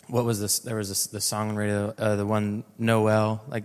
what 0.09 0.25
was 0.25 0.41
this? 0.41 0.61
There 0.61 0.77
was 0.77 0.89
this, 0.89 1.07
the 1.07 1.21
song 1.21 1.51
on 1.51 1.57
radio, 1.57 1.95
uh, 1.97 2.17
the 2.17 2.27
one 2.27 2.65
Noel, 2.79 3.43
like 3.49 3.65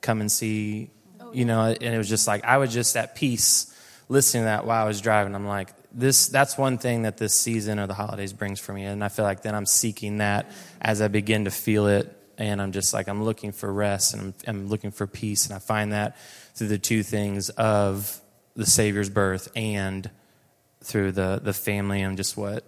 come 0.00 0.20
and 0.20 0.30
see, 0.30 0.90
oh, 1.20 1.32
yeah. 1.32 1.38
you 1.38 1.44
know, 1.44 1.62
and 1.62 1.94
it 1.94 1.98
was 1.98 2.08
just 2.08 2.26
like 2.26 2.44
I 2.44 2.58
was 2.58 2.72
just 2.72 2.96
at 2.96 3.14
peace 3.14 3.74
listening 4.08 4.42
to 4.42 4.46
that 4.46 4.66
while 4.66 4.84
I 4.84 4.86
was 4.86 5.00
driving. 5.00 5.34
I'm 5.34 5.46
like, 5.46 5.70
this 5.92 6.26
that's 6.26 6.58
one 6.58 6.78
thing 6.78 7.02
that 7.02 7.16
this 7.16 7.34
season 7.34 7.78
of 7.78 7.88
the 7.88 7.94
holidays 7.94 8.32
brings 8.32 8.60
for 8.60 8.72
me, 8.72 8.84
and 8.84 9.02
I 9.02 9.08
feel 9.08 9.24
like 9.24 9.42
then 9.42 9.54
I'm 9.54 9.66
seeking 9.66 10.18
that 10.18 10.50
as 10.80 11.00
I 11.00 11.08
begin 11.08 11.44
to 11.46 11.50
feel 11.50 11.86
it, 11.86 12.14
and 12.36 12.60
I'm 12.60 12.72
just 12.72 12.92
like 12.92 13.08
I'm 13.08 13.24
looking 13.24 13.52
for 13.52 13.72
rest 13.72 14.14
and 14.14 14.22
I'm, 14.22 14.34
I'm 14.46 14.68
looking 14.68 14.90
for 14.90 15.06
peace, 15.06 15.46
and 15.46 15.54
I 15.54 15.58
find 15.58 15.92
that 15.92 16.16
through 16.54 16.68
the 16.68 16.78
two 16.78 17.02
things 17.02 17.48
of 17.50 18.20
the 18.54 18.66
Savior's 18.66 19.10
birth 19.10 19.48
and 19.56 20.10
through 20.82 21.12
the 21.12 21.40
the 21.42 21.52
family 21.52 22.02
and 22.02 22.16
just 22.16 22.36
what 22.36 22.64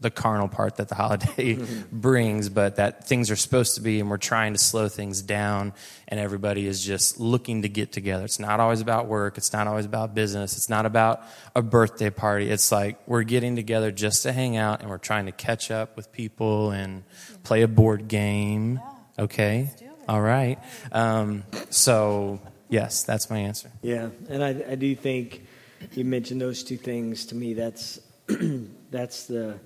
the 0.00 0.10
carnal 0.10 0.48
part 0.48 0.76
that 0.76 0.88
the 0.88 0.94
holiday 0.94 1.58
brings, 1.92 2.48
but 2.48 2.76
that 2.76 3.06
things 3.06 3.30
are 3.30 3.36
supposed 3.36 3.74
to 3.74 3.82
be, 3.82 4.00
and 4.00 4.08
we're 4.08 4.16
trying 4.16 4.54
to 4.54 4.58
slow 4.58 4.88
things 4.88 5.20
down, 5.20 5.74
and 6.08 6.18
everybody 6.18 6.66
is 6.66 6.82
just 6.82 7.20
looking 7.20 7.62
to 7.62 7.68
get 7.68 7.92
together. 7.92 8.24
It's 8.24 8.38
not 8.38 8.60
always 8.60 8.80
about 8.80 9.06
work, 9.06 9.36
it's 9.36 9.52
not 9.52 9.66
always 9.66 9.84
about 9.84 10.14
business, 10.14 10.56
it's 10.56 10.70
not 10.70 10.86
about 10.86 11.22
a 11.54 11.60
birthday 11.60 12.10
party. 12.10 12.50
It's 12.50 12.72
like 12.72 12.98
we're 13.06 13.24
getting 13.24 13.56
together 13.56 13.90
just 13.90 14.22
to 14.22 14.32
hang 14.32 14.56
out, 14.56 14.80
and 14.80 14.88
we're 14.88 14.98
trying 14.98 15.26
to 15.26 15.32
catch 15.32 15.70
up 15.70 15.96
with 15.96 16.10
people 16.12 16.70
and 16.70 17.04
play 17.44 17.62
a 17.62 17.68
board 17.68 18.08
game. 18.08 18.80
Okay? 19.18 19.70
All 20.08 20.22
right. 20.22 20.58
Um, 20.92 21.44
so, 21.68 22.40
yes, 22.70 23.02
that's 23.02 23.28
my 23.28 23.38
answer. 23.38 23.70
Yeah, 23.82 24.08
and 24.30 24.42
I, 24.42 24.48
I 24.70 24.74
do 24.76 24.96
think 24.96 25.46
you 25.92 26.04
mentioned 26.06 26.40
those 26.40 26.64
two 26.64 26.78
things. 26.78 27.26
To 27.26 27.34
me, 27.34 27.52
that's 27.52 28.00
that's 28.90 29.26
the 29.26 29.58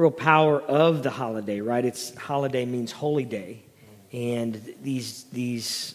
real 0.00 0.10
power 0.10 0.62
of 0.62 1.02
the 1.02 1.10
holiday, 1.10 1.60
right? 1.60 1.84
It's 1.84 2.14
holiday 2.16 2.64
means 2.64 2.90
holy 2.90 3.26
day. 3.26 3.62
And 4.12 4.74
these 4.82 5.24
these 5.24 5.94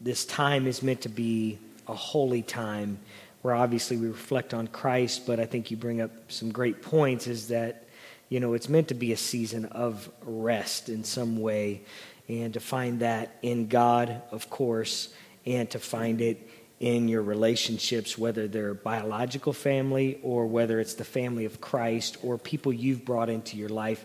this 0.00 0.24
time 0.24 0.66
is 0.66 0.82
meant 0.82 1.02
to 1.02 1.08
be 1.08 1.58
a 1.86 1.94
holy 1.94 2.42
time 2.42 2.98
where 3.42 3.54
obviously 3.54 3.96
we 3.96 4.08
reflect 4.08 4.52
on 4.52 4.66
Christ, 4.66 5.26
but 5.26 5.38
I 5.38 5.46
think 5.46 5.70
you 5.70 5.76
bring 5.76 6.00
up 6.00 6.10
some 6.28 6.50
great 6.50 6.82
points 6.82 7.26
is 7.26 7.48
that 7.48 7.86
you 8.28 8.40
know 8.40 8.54
it's 8.54 8.68
meant 8.68 8.88
to 8.88 8.94
be 8.94 9.12
a 9.12 9.16
season 9.16 9.66
of 9.66 10.10
rest 10.22 10.88
in 10.88 11.04
some 11.04 11.38
way 11.40 11.82
and 12.28 12.52
to 12.54 12.60
find 12.60 13.00
that 13.00 13.36
in 13.42 13.68
God, 13.68 14.22
of 14.32 14.50
course, 14.50 15.14
and 15.46 15.70
to 15.70 15.78
find 15.78 16.20
it 16.20 16.48
in 16.84 17.08
your 17.08 17.22
relationships, 17.22 18.18
whether 18.18 18.46
they're 18.46 18.74
biological 18.74 19.54
family 19.54 20.20
or 20.22 20.46
whether 20.46 20.78
it's 20.80 20.92
the 20.92 21.04
family 21.04 21.46
of 21.46 21.58
Christ 21.58 22.18
or 22.22 22.36
people 22.36 22.74
you've 22.74 23.06
brought 23.06 23.30
into 23.30 23.56
your 23.56 23.70
life 23.70 24.04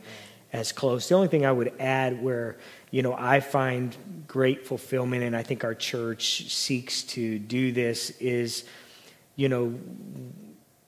as 0.54 0.72
close. 0.72 1.10
The 1.10 1.16
only 1.16 1.28
thing 1.28 1.46
I 1.46 1.52
would 1.52 1.74
add 1.78 2.24
where, 2.24 2.58
you 2.90 3.02
know, 3.02 3.14
I 3.14 3.42
find 3.42 3.94
great 4.30 4.66
fulfillment 4.66 5.24
and 5.24 5.36
I 5.36 5.44
think 5.44 5.66
our 5.66 5.76
church 5.76 6.50
seeks 6.50 7.04
to 7.04 7.38
do 7.38 7.74
this 7.74 8.12
is, 8.12 8.64
you 9.36 9.50
know, 9.50 9.78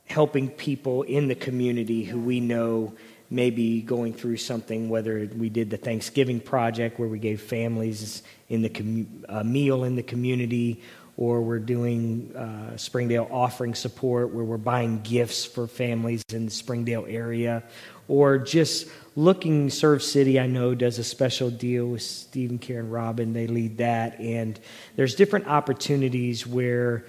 helping 0.06 0.50
people 0.50 1.02
in 1.02 1.28
the 1.28 1.36
community 1.36 2.06
who 2.06 2.22
we 2.22 2.40
know 2.40 2.94
may 3.30 3.50
be 3.50 3.82
going 3.82 4.14
through 4.14 4.38
something, 4.38 4.88
whether 4.88 5.30
we 5.36 5.50
did 5.50 5.70
the 5.70 5.78
Thanksgiving 5.78 6.40
project 6.40 7.00
where 7.00 7.10
we 7.10 7.20
gave 7.20 7.42
families 7.42 8.24
in 8.48 8.62
the 8.62 8.70
com- 8.70 9.26
a 9.28 9.44
meal 9.44 9.84
in 9.84 9.98
the 9.98 10.04
community 10.04 10.82
or 11.18 11.42
we're 11.42 11.60
doing 11.60 12.34
uh, 12.36 12.78
Springdale 12.78 13.28
offering 13.32 13.76
support 13.76 14.34
where 14.34 14.44
we're 14.44 14.58
buying 14.58 15.02
gifts 15.02 15.46
for 15.46 15.68
families 15.68 16.24
in 16.34 16.46
the 16.46 16.52
Springdale 16.52 17.06
area, 17.08 17.64
or 18.08 18.38
just 18.38 18.88
looking. 19.16 19.70
Serve 19.70 20.02
City, 20.02 20.40
I 20.40 20.48
know, 20.48 20.74
does 20.74 21.00
a 21.00 21.04
special 21.04 21.50
deal 21.50 21.88
with 21.88 22.02
Stephen, 22.02 22.58
Karen, 22.58 22.90
Robin. 22.90 23.34
They 23.34 23.48
lead 23.48 23.78
that, 23.78 24.20
and 24.20 24.60
there's 24.96 25.16
different 25.16 25.48
opportunities 25.48 26.48
where. 26.48 27.06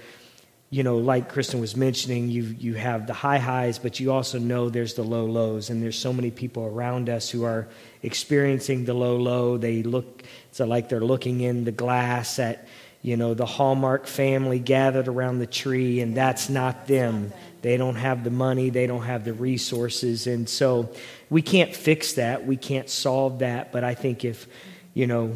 You 0.69 0.81
know, 0.81 0.97
like 0.97 1.29
Kristen 1.29 1.59
was 1.59 1.75
mentioning, 1.75 2.29
you 2.29 2.45
you 2.57 2.73
have 2.73 3.05
the 3.05 3.13
high 3.13 3.37
highs, 3.37 3.77
but 3.77 3.99
you 3.99 4.11
also 4.11 4.39
know 4.39 4.69
there's 4.69 4.95
the 4.95 5.03
low 5.03 5.25
lows, 5.25 5.69
and 5.69 5.83
there's 5.83 5.99
so 5.99 6.11
many 6.11 6.31
people 6.31 6.65
around 6.65 7.09
us 7.09 7.29
who 7.29 7.43
are 7.43 7.67
experiencing 8.01 8.85
the 8.85 8.95
low 8.95 9.15
low. 9.15 9.57
They 9.57 9.83
look, 9.83 10.23
it's 10.49 10.59
like 10.59 10.89
they're 10.89 10.99
looking 10.99 11.41
in 11.41 11.63
the 11.63 11.71
glass 11.71 12.39
at 12.39 12.67
you 13.03 13.17
know, 13.17 13.33
the 13.33 13.45
Hallmark 13.45 14.07
family 14.07 14.59
gathered 14.59 15.09
around 15.09 15.39
the 15.39 15.45
tree, 15.45 15.99
and 15.99 16.15
that's 16.15 16.49
not 16.49 16.87
them. 16.87 17.33
They 17.61 17.75
don't 17.75 17.95
have 17.95 18.23
the 18.23 18.31
money, 18.31 18.69
they 18.69 18.87
don't 18.87 19.03
have 19.03 19.25
the 19.25 19.33
resources. 19.33 20.25
And 20.25 20.47
so 20.47 20.89
we 21.29 21.41
can't 21.41 21.75
fix 21.75 22.13
that, 22.13 22.45
we 22.45 22.55
can't 22.55 22.89
solve 22.89 23.39
that. 23.39 23.73
But 23.73 23.83
I 23.83 23.93
think 23.93 24.23
if, 24.23 24.47
you 24.93 25.05
know, 25.05 25.33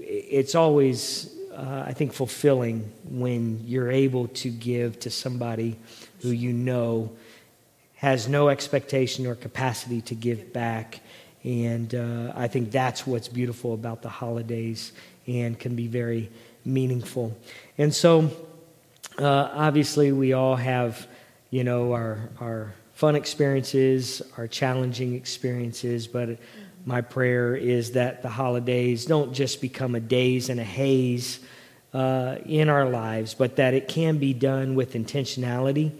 it's 0.00 0.54
always, 0.54 1.34
uh, 1.52 1.84
I 1.86 1.92
think, 1.92 2.12
fulfilling 2.12 2.92
when 3.04 3.64
you're 3.66 3.90
able 3.90 4.28
to 4.28 4.50
give 4.50 5.00
to 5.00 5.10
somebody 5.10 5.78
who 6.20 6.30
you 6.30 6.52
know 6.52 7.10
has 7.96 8.28
no 8.28 8.48
expectation 8.48 9.26
or 9.26 9.34
capacity 9.34 10.02
to 10.02 10.14
give 10.14 10.52
back. 10.52 11.00
And 11.42 11.92
uh, 11.96 12.32
I 12.36 12.46
think 12.46 12.70
that's 12.70 13.08
what's 13.08 13.26
beautiful 13.26 13.74
about 13.74 14.02
the 14.02 14.08
holidays 14.08 14.92
and 15.26 15.58
can 15.58 15.74
be 15.74 15.86
very 15.86 16.30
meaningful. 16.64 17.36
And 17.78 17.94
so, 17.94 18.30
uh, 19.18 19.50
obviously, 19.52 20.12
we 20.12 20.32
all 20.32 20.56
have, 20.56 21.06
you 21.50 21.64
know, 21.64 21.92
our, 21.92 22.30
our 22.40 22.74
fun 22.94 23.16
experiences, 23.16 24.22
our 24.36 24.46
challenging 24.46 25.14
experiences, 25.14 26.06
but 26.06 26.38
my 26.84 27.00
prayer 27.00 27.54
is 27.54 27.92
that 27.92 28.22
the 28.22 28.28
holidays 28.28 29.06
don't 29.06 29.32
just 29.32 29.60
become 29.60 29.94
a 29.94 30.00
daze 30.00 30.48
and 30.48 30.58
a 30.58 30.64
haze 30.64 31.40
uh, 31.94 32.36
in 32.46 32.68
our 32.68 32.88
lives, 32.88 33.34
but 33.34 33.56
that 33.56 33.74
it 33.74 33.88
can 33.88 34.18
be 34.18 34.32
done 34.32 34.74
with 34.74 34.94
intentionality. 34.94 35.92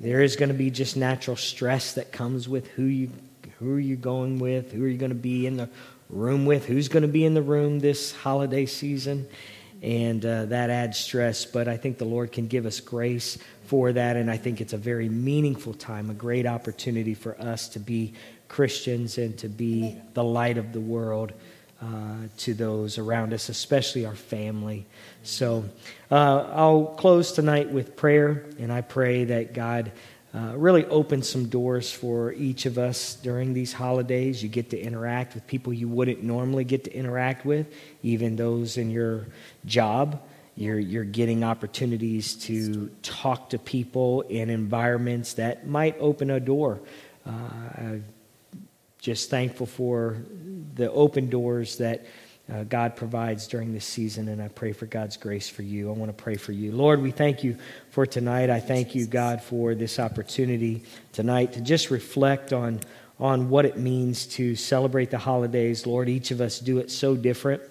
There 0.00 0.20
is 0.22 0.36
going 0.36 0.48
to 0.50 0.54
be 0.54 0.70
just 0.70 0.96
natural 0.96 1.36
stress 1.36 1.94
that 1.94 2.12
comes 2.12 2.48
with 2.48 2.68
who 2.68 2.84
you 2.84 3.10
who 3.58 3.74
are 3.74 3.80
you 3.80 3.96
going 3.96 4.38
with, 4.38 4.72
who 4.72 4.84
are 4.84 4.88
you 4.88 4.98
going 4.98 5.10
to 5.10 5.14
be 5.14 5.46
in 5.46 5.56
the 5.56 5.68
room 6.10 6.44
with, 6.44 6.66
who's 6.66 6.88
going 6.88 7.02
to 7.02 7.08
be 7.08 7.24
in 7.24 7.34
the 7.34 7.42
room 7.42 7.80
this 7.80 8.14
holiday 8.14 8.66
season, 8.66 9.26
and 9.82 10.24
uh, 10.24 10.46
that 10.46 10.70
adds 10.70 10.98
stress. 10.98 11.44
But 11.44 11.68
I 11.68 11.76
think 11.76 11.98
the 11.98 12.04
Lord 12.04 12.32
can 12.32 12.46
give 12.46 12.66
us 12.66 12.80
grace 12.80 13.38
for 13.66 13.92
that, 13.92 14.16
and 14.16 14.30
I 14.30 14.36
think 14.36 14.60
it's 14.60 14.72
a 14.72 14.78
very 14.78 15.08
meaningful 15.08 15.74
time, 15.74 16.10
a 16.10 16.14
great 16.14 16.46
opportunity 16.46 17.14
for 17.14 17.40
us 17.40 17.68
to 17.70 17.80
be 17.80 18.14
Christians 18.48 19.18
and 19.18 19.36
to 19.38 19.48
be 19.48 19.96
the 20.14 20.24
light 20.24 20.58
of 20.58 20.72
the 20.72 20.80
world 20.80 21.32
uh, 21.82 21.86
to 22.38 22.54
those 22.54 22.96
around 22.96 23.34
us, 23.34 23.48
especially 23.48 24.06
our 24.06 24.14
family. 24.14 24.86
So 25.22 25.64
uh, 26.10 26.48
I'll 26.54 26.86
close 26.96 27.32
tonight 27.32 27.70
with 27.70 27.96
prayer, 27.96 28.46
and 28.58 28.72
I 28.72 28.80
pray 28.80 29.24
that 29.24 29.52
God. 29.52 29.92
Uh, 30.36 30.54
really 30.54 30.84
open 30.86 31.22
some 31.22 31.48
doors 31.48 31.90
for 31.90 32.32
each 32.34 32.66
of 32.66 32.76
us 32.76 33.14
during 33.22 33.54
these 33.54 33.72
holidays. 33.72 34.42
You 34.42 34.50
get 34.50 34.68
to 34.68 34.78
interact 34.78 35.34
with 35.34 35.46
people 35.46 35.72
you 35.72 35.88
wouldn't 35.88 36.22
normally 36.22 36.64
get 36.64 36.84
to 36.84 36.92
interact 36.92 37.46
with, 37.46 37.72
even 38.02 38.36
those 38.36 38.76
in 38.76 38.90
your 38.90 39.28
job. 39.64 40.20
You're, 40.54 40.78
you're 40.78 41.04
getting 41.04 41.42
opportunities 41.42 42.34
to 42.46 42.90
talk 43.02 43.48
to 43.50 43.58
people 43.58 44.22
in 44.22 44.50
environments 44.50 45.32
that 45.34 45.66
might 45.66 45.96
open 46.00 46.30
a 46.30 46.38
door. 46.38 46.80
Uh, 47.24 47.30
I've 47.78 48.04
just 48.98 49.30
thankful 49.30 49.66
for 49.66 50.18
the 50.74 50.92
open 50.92 51.30
doors 51.30 51.78
that 51.78 52.04
uh, 52.52 52.62
God 52.64 52.94
provides 52.94 53.48
during 53.48 53.72
this 53.72 53.84
season, 53.84 54.28
and 54.28 54.40
I 54.40 54.48
pray 54.48 54.72
for 54.72 54.86
God's 54.86 55.16
grace 55.16 55.48
for 55.48 55.62
you. 55.62 55.88
I 55.88 55.92
want 55.92 56.16
to 56.16 56.22
pray 56.22 56.36
for 56.36 56.52
you. 56.52 56.70
Lord, 56.70 57.02
we 57.02 57.10
thank 57.10 57.42
you 57.42 57.56
for 57.90 58.06
tonight. 58.06 58.50
I 58.50 58.60
thank 58.60 58.94
you, 58.94 59.06
God, 59.06 59.42
for 59.42 59.74
this 59.74 59.98
opportunity 59.98 60.84
tonight 61.12 61.54
to 61.54 61.60
just 61.60 61.90
reflect 61.90 62.52
on, 62.52 62.80
on 63.18 63.48
what 63.48 63.64
it 63.64 63.78
means 63.78 64.26
to 64.26 64.54
celebrate 64.54 65.10
the 65.10 65.18
holidays. 65.18 65.86
Lord, 65.86 66.08
each 66.08 66.30
of 66.30 66.40
us 66.40 66.60
do 66.60 66.78
it 66.78 66.90
so 66.90 67.16
different. 67.16 67.62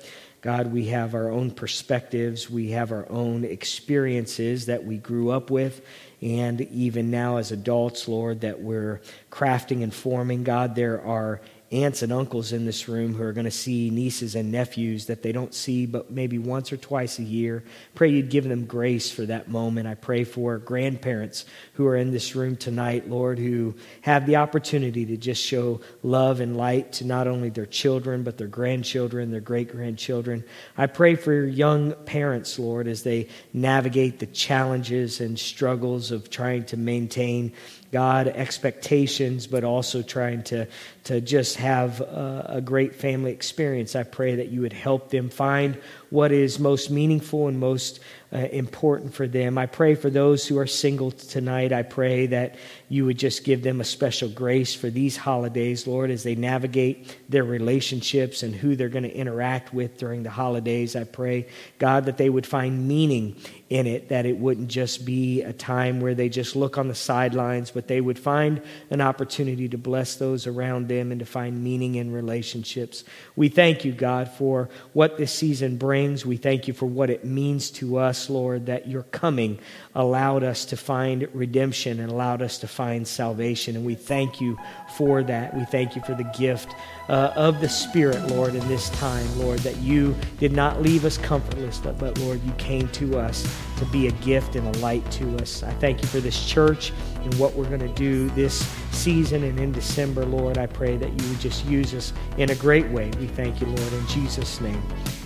God, 0.41 0.71
we 0.71 0.87
have 0.87 1.15
our 1.15 1.31
own 1.31 1.51
perspectives, 1.51 2.49
we 2.49 2.71
have 2.71 2.91
our 2.91 3.09
own 3.09 3.45
experiences 3.45 4.67
that 4.67 4.83
we 4.83 4.97
grew 4.97 5.31
up 5.31 5.49
with 5.49 5.83
and 6.21 6.61
even 6.61 7.11
now 7.11 7.37
as 7.37 7.51
adults, 7.51 8.07
Lord, 8.07 8.41
that 8.41 8.61
we're 8.61 9.01
crafting 9.31 9.83
and 9.83 9.93
forming. 9.93 10.43
God, 10.43 10.75
there 10.75 11.01
are 11.01 11.41
aunts 11.71 12.03
and 12.03 12.13
uncles 12.13 12.51
in 12.51 12.65
this 12.65 12.87
room 12.87 13.15
who 13.15 13.23
are 13.23 13.33
going 13.33 13.45
to 13.45 13.51
see 13.51 13.89
nieces 13.89 14.35
and 14.35 14.51
nephews 14.51 15.07
that 15.07 15.23
they 15.23 15.31
don't 15.31 15.53
see 15.53 15.85
but 15.85 16.11
maybe 16.11 16.37
once 16.37 16.71
or 16.71 16.77
twice 16.77 17.17
a 17.17 17.23
year. 17.23 17.63
Pray 17.95 18.09
you'd 18.09 18.29
give 18.29 18.47
them 18.47 18.65
grace 18.65 19.09
for 19.09 19.25
that 19.25 19.49
moment. 19.49 19.87
I 19.87 19.95
pray 19.95 20.23
for 20.23 20.59
grandparents 20.59 21.45
who 21.73 21.87
are 21.87 21.95
in 21.95 22.11
this 22.11 22.35
room 22.35 22.55
tonight, 22.55 23.09
Lord, 23.09 23.39
who 23.39 23.75
have 24.01 24.25
the 24.25 24.35
opportunity 24.35 25.05
to 25.07 25.17
just 25.17 25.43
show 25.43 25.81
love 26.03 26.39
and 26.39 26.55
light 26.55 26.93
to 26.93 27.05
not 27.05 27.27
only 27.27 27.49
their 27.49 27.65
children, 27.65 28.23
but 28.23 28.37
their 28.37 28.47
grandchildren, 28.47 29.31
their 29.31 29.41
great 29.41 29.71
grandchildren. 29.71 30.43
I 30.77 30.85
pray 30.85 31.15
for 31.15 31.45
young 31.45 31.93
parents, 32.05 32.59
Lord, 32.59 32.87
as 32.87 33.03
they 33.03 33.27
navigate 33.53 34.19
the 34.19 34.27
challenges 34.27 35.19
and 35.19 35.39
struggles 35.39 36.11
of 36.11 36.29
trying 36.29 36.65
to 36.65 36.77
maintain 36.77 37.53
God 37.91 38.27
expectations, 38.27 39.47
but 39.47 39.63
also 39.63 40.01
trying 40.01 40.43
to, 40.43 40.67
to 41.05 41.21
just 41.21 41.57
have 41.57 42.01
a, 42.01 42.45
a, 42.55 42.61
great 42.61 42.95
family 42.95 43.31
experience. 43.31 43.95
I 43.95 44.01
pray 44.01 44.35
that 44.35 44.49
you 44.49 44.61
would 44.61 44.73
help 44.73 45.11
them 45.11 45.29
find 45.29 45.77
what 46.09 46.31
is 46.31 46.59
most 46.59 46.89
meaningful 46.89 47.47
and 47.47 47.59
most 47.59 47.99
uh, 48.33 48.37
important 48.37 49.13
for 49.13 49.27
them. 49.27 49.57
I 49.57 49.67
pray 49.67 49.93
for 49.95 50.09
those 50.09 50.47
who 50.47 50.57
are 50.57 50.65
single 50.65 51.11
tonight. 51.11 51.71
I 51.71 51.83
pray 51.83 52.25
that 52.27 52.55
you 52.89 53.05
would 53.05 53.19
just 53.19 53.43
give 53.43 53.61
them 53.61 53.81
a 53.81 53.83
special 53.83 54.29
grace 54.29 54.73
for 54.73 54.89
these 54.89 55.15
holidays, 55.15 55.85
Lord, 55.85 56.09
as 56.09 56.23
they 56.23 56.35
navigate 56.35 57.17
their 57.29 57.43
relationships 57.43 58.41
and 58.41 58.55
who 58.55 58.75
they're 58.75 58.89
going 58.89 59.03
to 59.03 59.15
interact 59.15 59.73
with 59.73 59.97
during 59.97 60.23
the 60.23 60.31
holidays. 60.31 60.95
I 60.95 61.03
pray, 61.03 61.47
God, 61.77 62.05
that 62.05 62.17
they 62.17 62.29
would 62.29 62.47
find 62.47 62.87
meaning 62.87 63.35
in 63.69 63.87
it, 63.87 64.09
that 64.09 64.25
it 64.25 64.37
wouldn't 64.37 64.69
just 64.69 65.05
be 65.05 65.41
a 65.41 65.53
time 65.53 66.01
where 66.01 66.15
they 66.15 66.29
just 66.29 66.55
look 66.55 66.77
on 66.77 66.87
the 66.87 66.95
sidelines, 66.95 67.71
but 67.71 67.87
they 67.87 68.01
would 68.01 68.19
find 68.19 68.61
an 68.89 69.01
opportunity 69.01 69.69
to 69.69 69.77
bless 69.77 70.15
those 70.15 70.47
around 70.47 70.87
them 70.87 70.94
and 70.99 71.19
to 71.19 71.25
find 71.25 71.63
meaning 71.63 71.95
in 71.95 72.11
relationships. 72.11 73.03
We 73.35 73.49
thank 73.49 73.85
you, 73.85 73.91
God, 73.91 74.29
for 74.29 74.69
what 74.93 75.17
this 75.17 75.31
season 75.31 75.77
brings. 75.77 76.25
We 76.25 76.37
thank 76.37 76.67
you 76.67 76.73
for 76.73 76.85
what 76.85 77.09
it 77.09 77.25
means 77.25 77.71
to 77.71 77.97
us, 77.97 78.29
Lord, 78.29 78.65
that 78.67 78.87
your 78.87 79.03
coming 79.03 79.59
allowed 79.93 80.43
us 80.43 80.65
to 80.65 80.77
find 80.77 81.27
redemption 81.33 81.99
and 81.99 82.11
allowed 82.11 82.41
us 82.41 82.57
to 82.59 82.67
find 82.67 83.07
salvation. 83.07 83.75
And 83.75 83.85
we 83.85 83.95
thank 83.95 84.41
you 84.41 84.57
for 84.95 85.23
that. 85.23 85.55
We 85.55 85.65
thank 85.65 85.95
you 85.95 86.01
for 86.01 86.15
the 86.15 86.29
gift 86.37 86.73
uh, 87.07 87.31
of 87.35 87.61
the 87.61 87.69
Spirit, 87.69 88.27
Lord, 88.27 88.55
in 88.55 88.67
this 88.67 88.89
time, 88.91 89.27
Lord, 89.39 89.59
that 89.59 89.77
you 89.77 90.15
did 90.39 90.51
not 90.51 90.81
leave 90.81 91.05
us 91.05 91.17
comfortless, 91.17 91.79
but, 91.79 92.17
Lord, 92.19 92.43
you 92.43 92.51
came 92.53 92.87
to 92.89 93.19
us 93.19 93.47
to 93.77 93.85
be 93.85 94.07
a 94.07 94.11
gift 94.11 94.55
and 94.55 94.75
a 94.75 94.79
light 94.79 95.09
to 95.11 95.37
us. 95.37 95.63
I 95.63 95.71
thank 95.73 96.01
you 96.01 96.07
for 96.07 96.19
this 96.19 96.45
church 96.45 96.91
and 97.25 97.33
what 97.35 97.53
we're 97.53 97.67
going 97.67 97.79
to 97.79 97.87
do 97.89 98.29
this 98.29 98.65
season 98.91 99.43
and 99.43 99.59
in 99.59 99.71
December, 99.71 100.25
Lord. 100.25 100.57
I 100.57 100.67
pray 100.67 100.97
that 100.97 101.09
you 101.09 101.29
would 101.29 101.39
just 101.39 101.65
use 101.65 101.93
us 101.93 102.13
in 102.37 102.51
a 102.51 102.55
great 102.55 102.87
way. 102.89 103.11
We 103.19 103.27
thank 103.27 103.59
you, 103.59 103.67
Lord, 103.67 103.93
in 103.93 104.07
Jesus' 104.07 104.61
name. 104.61 104.81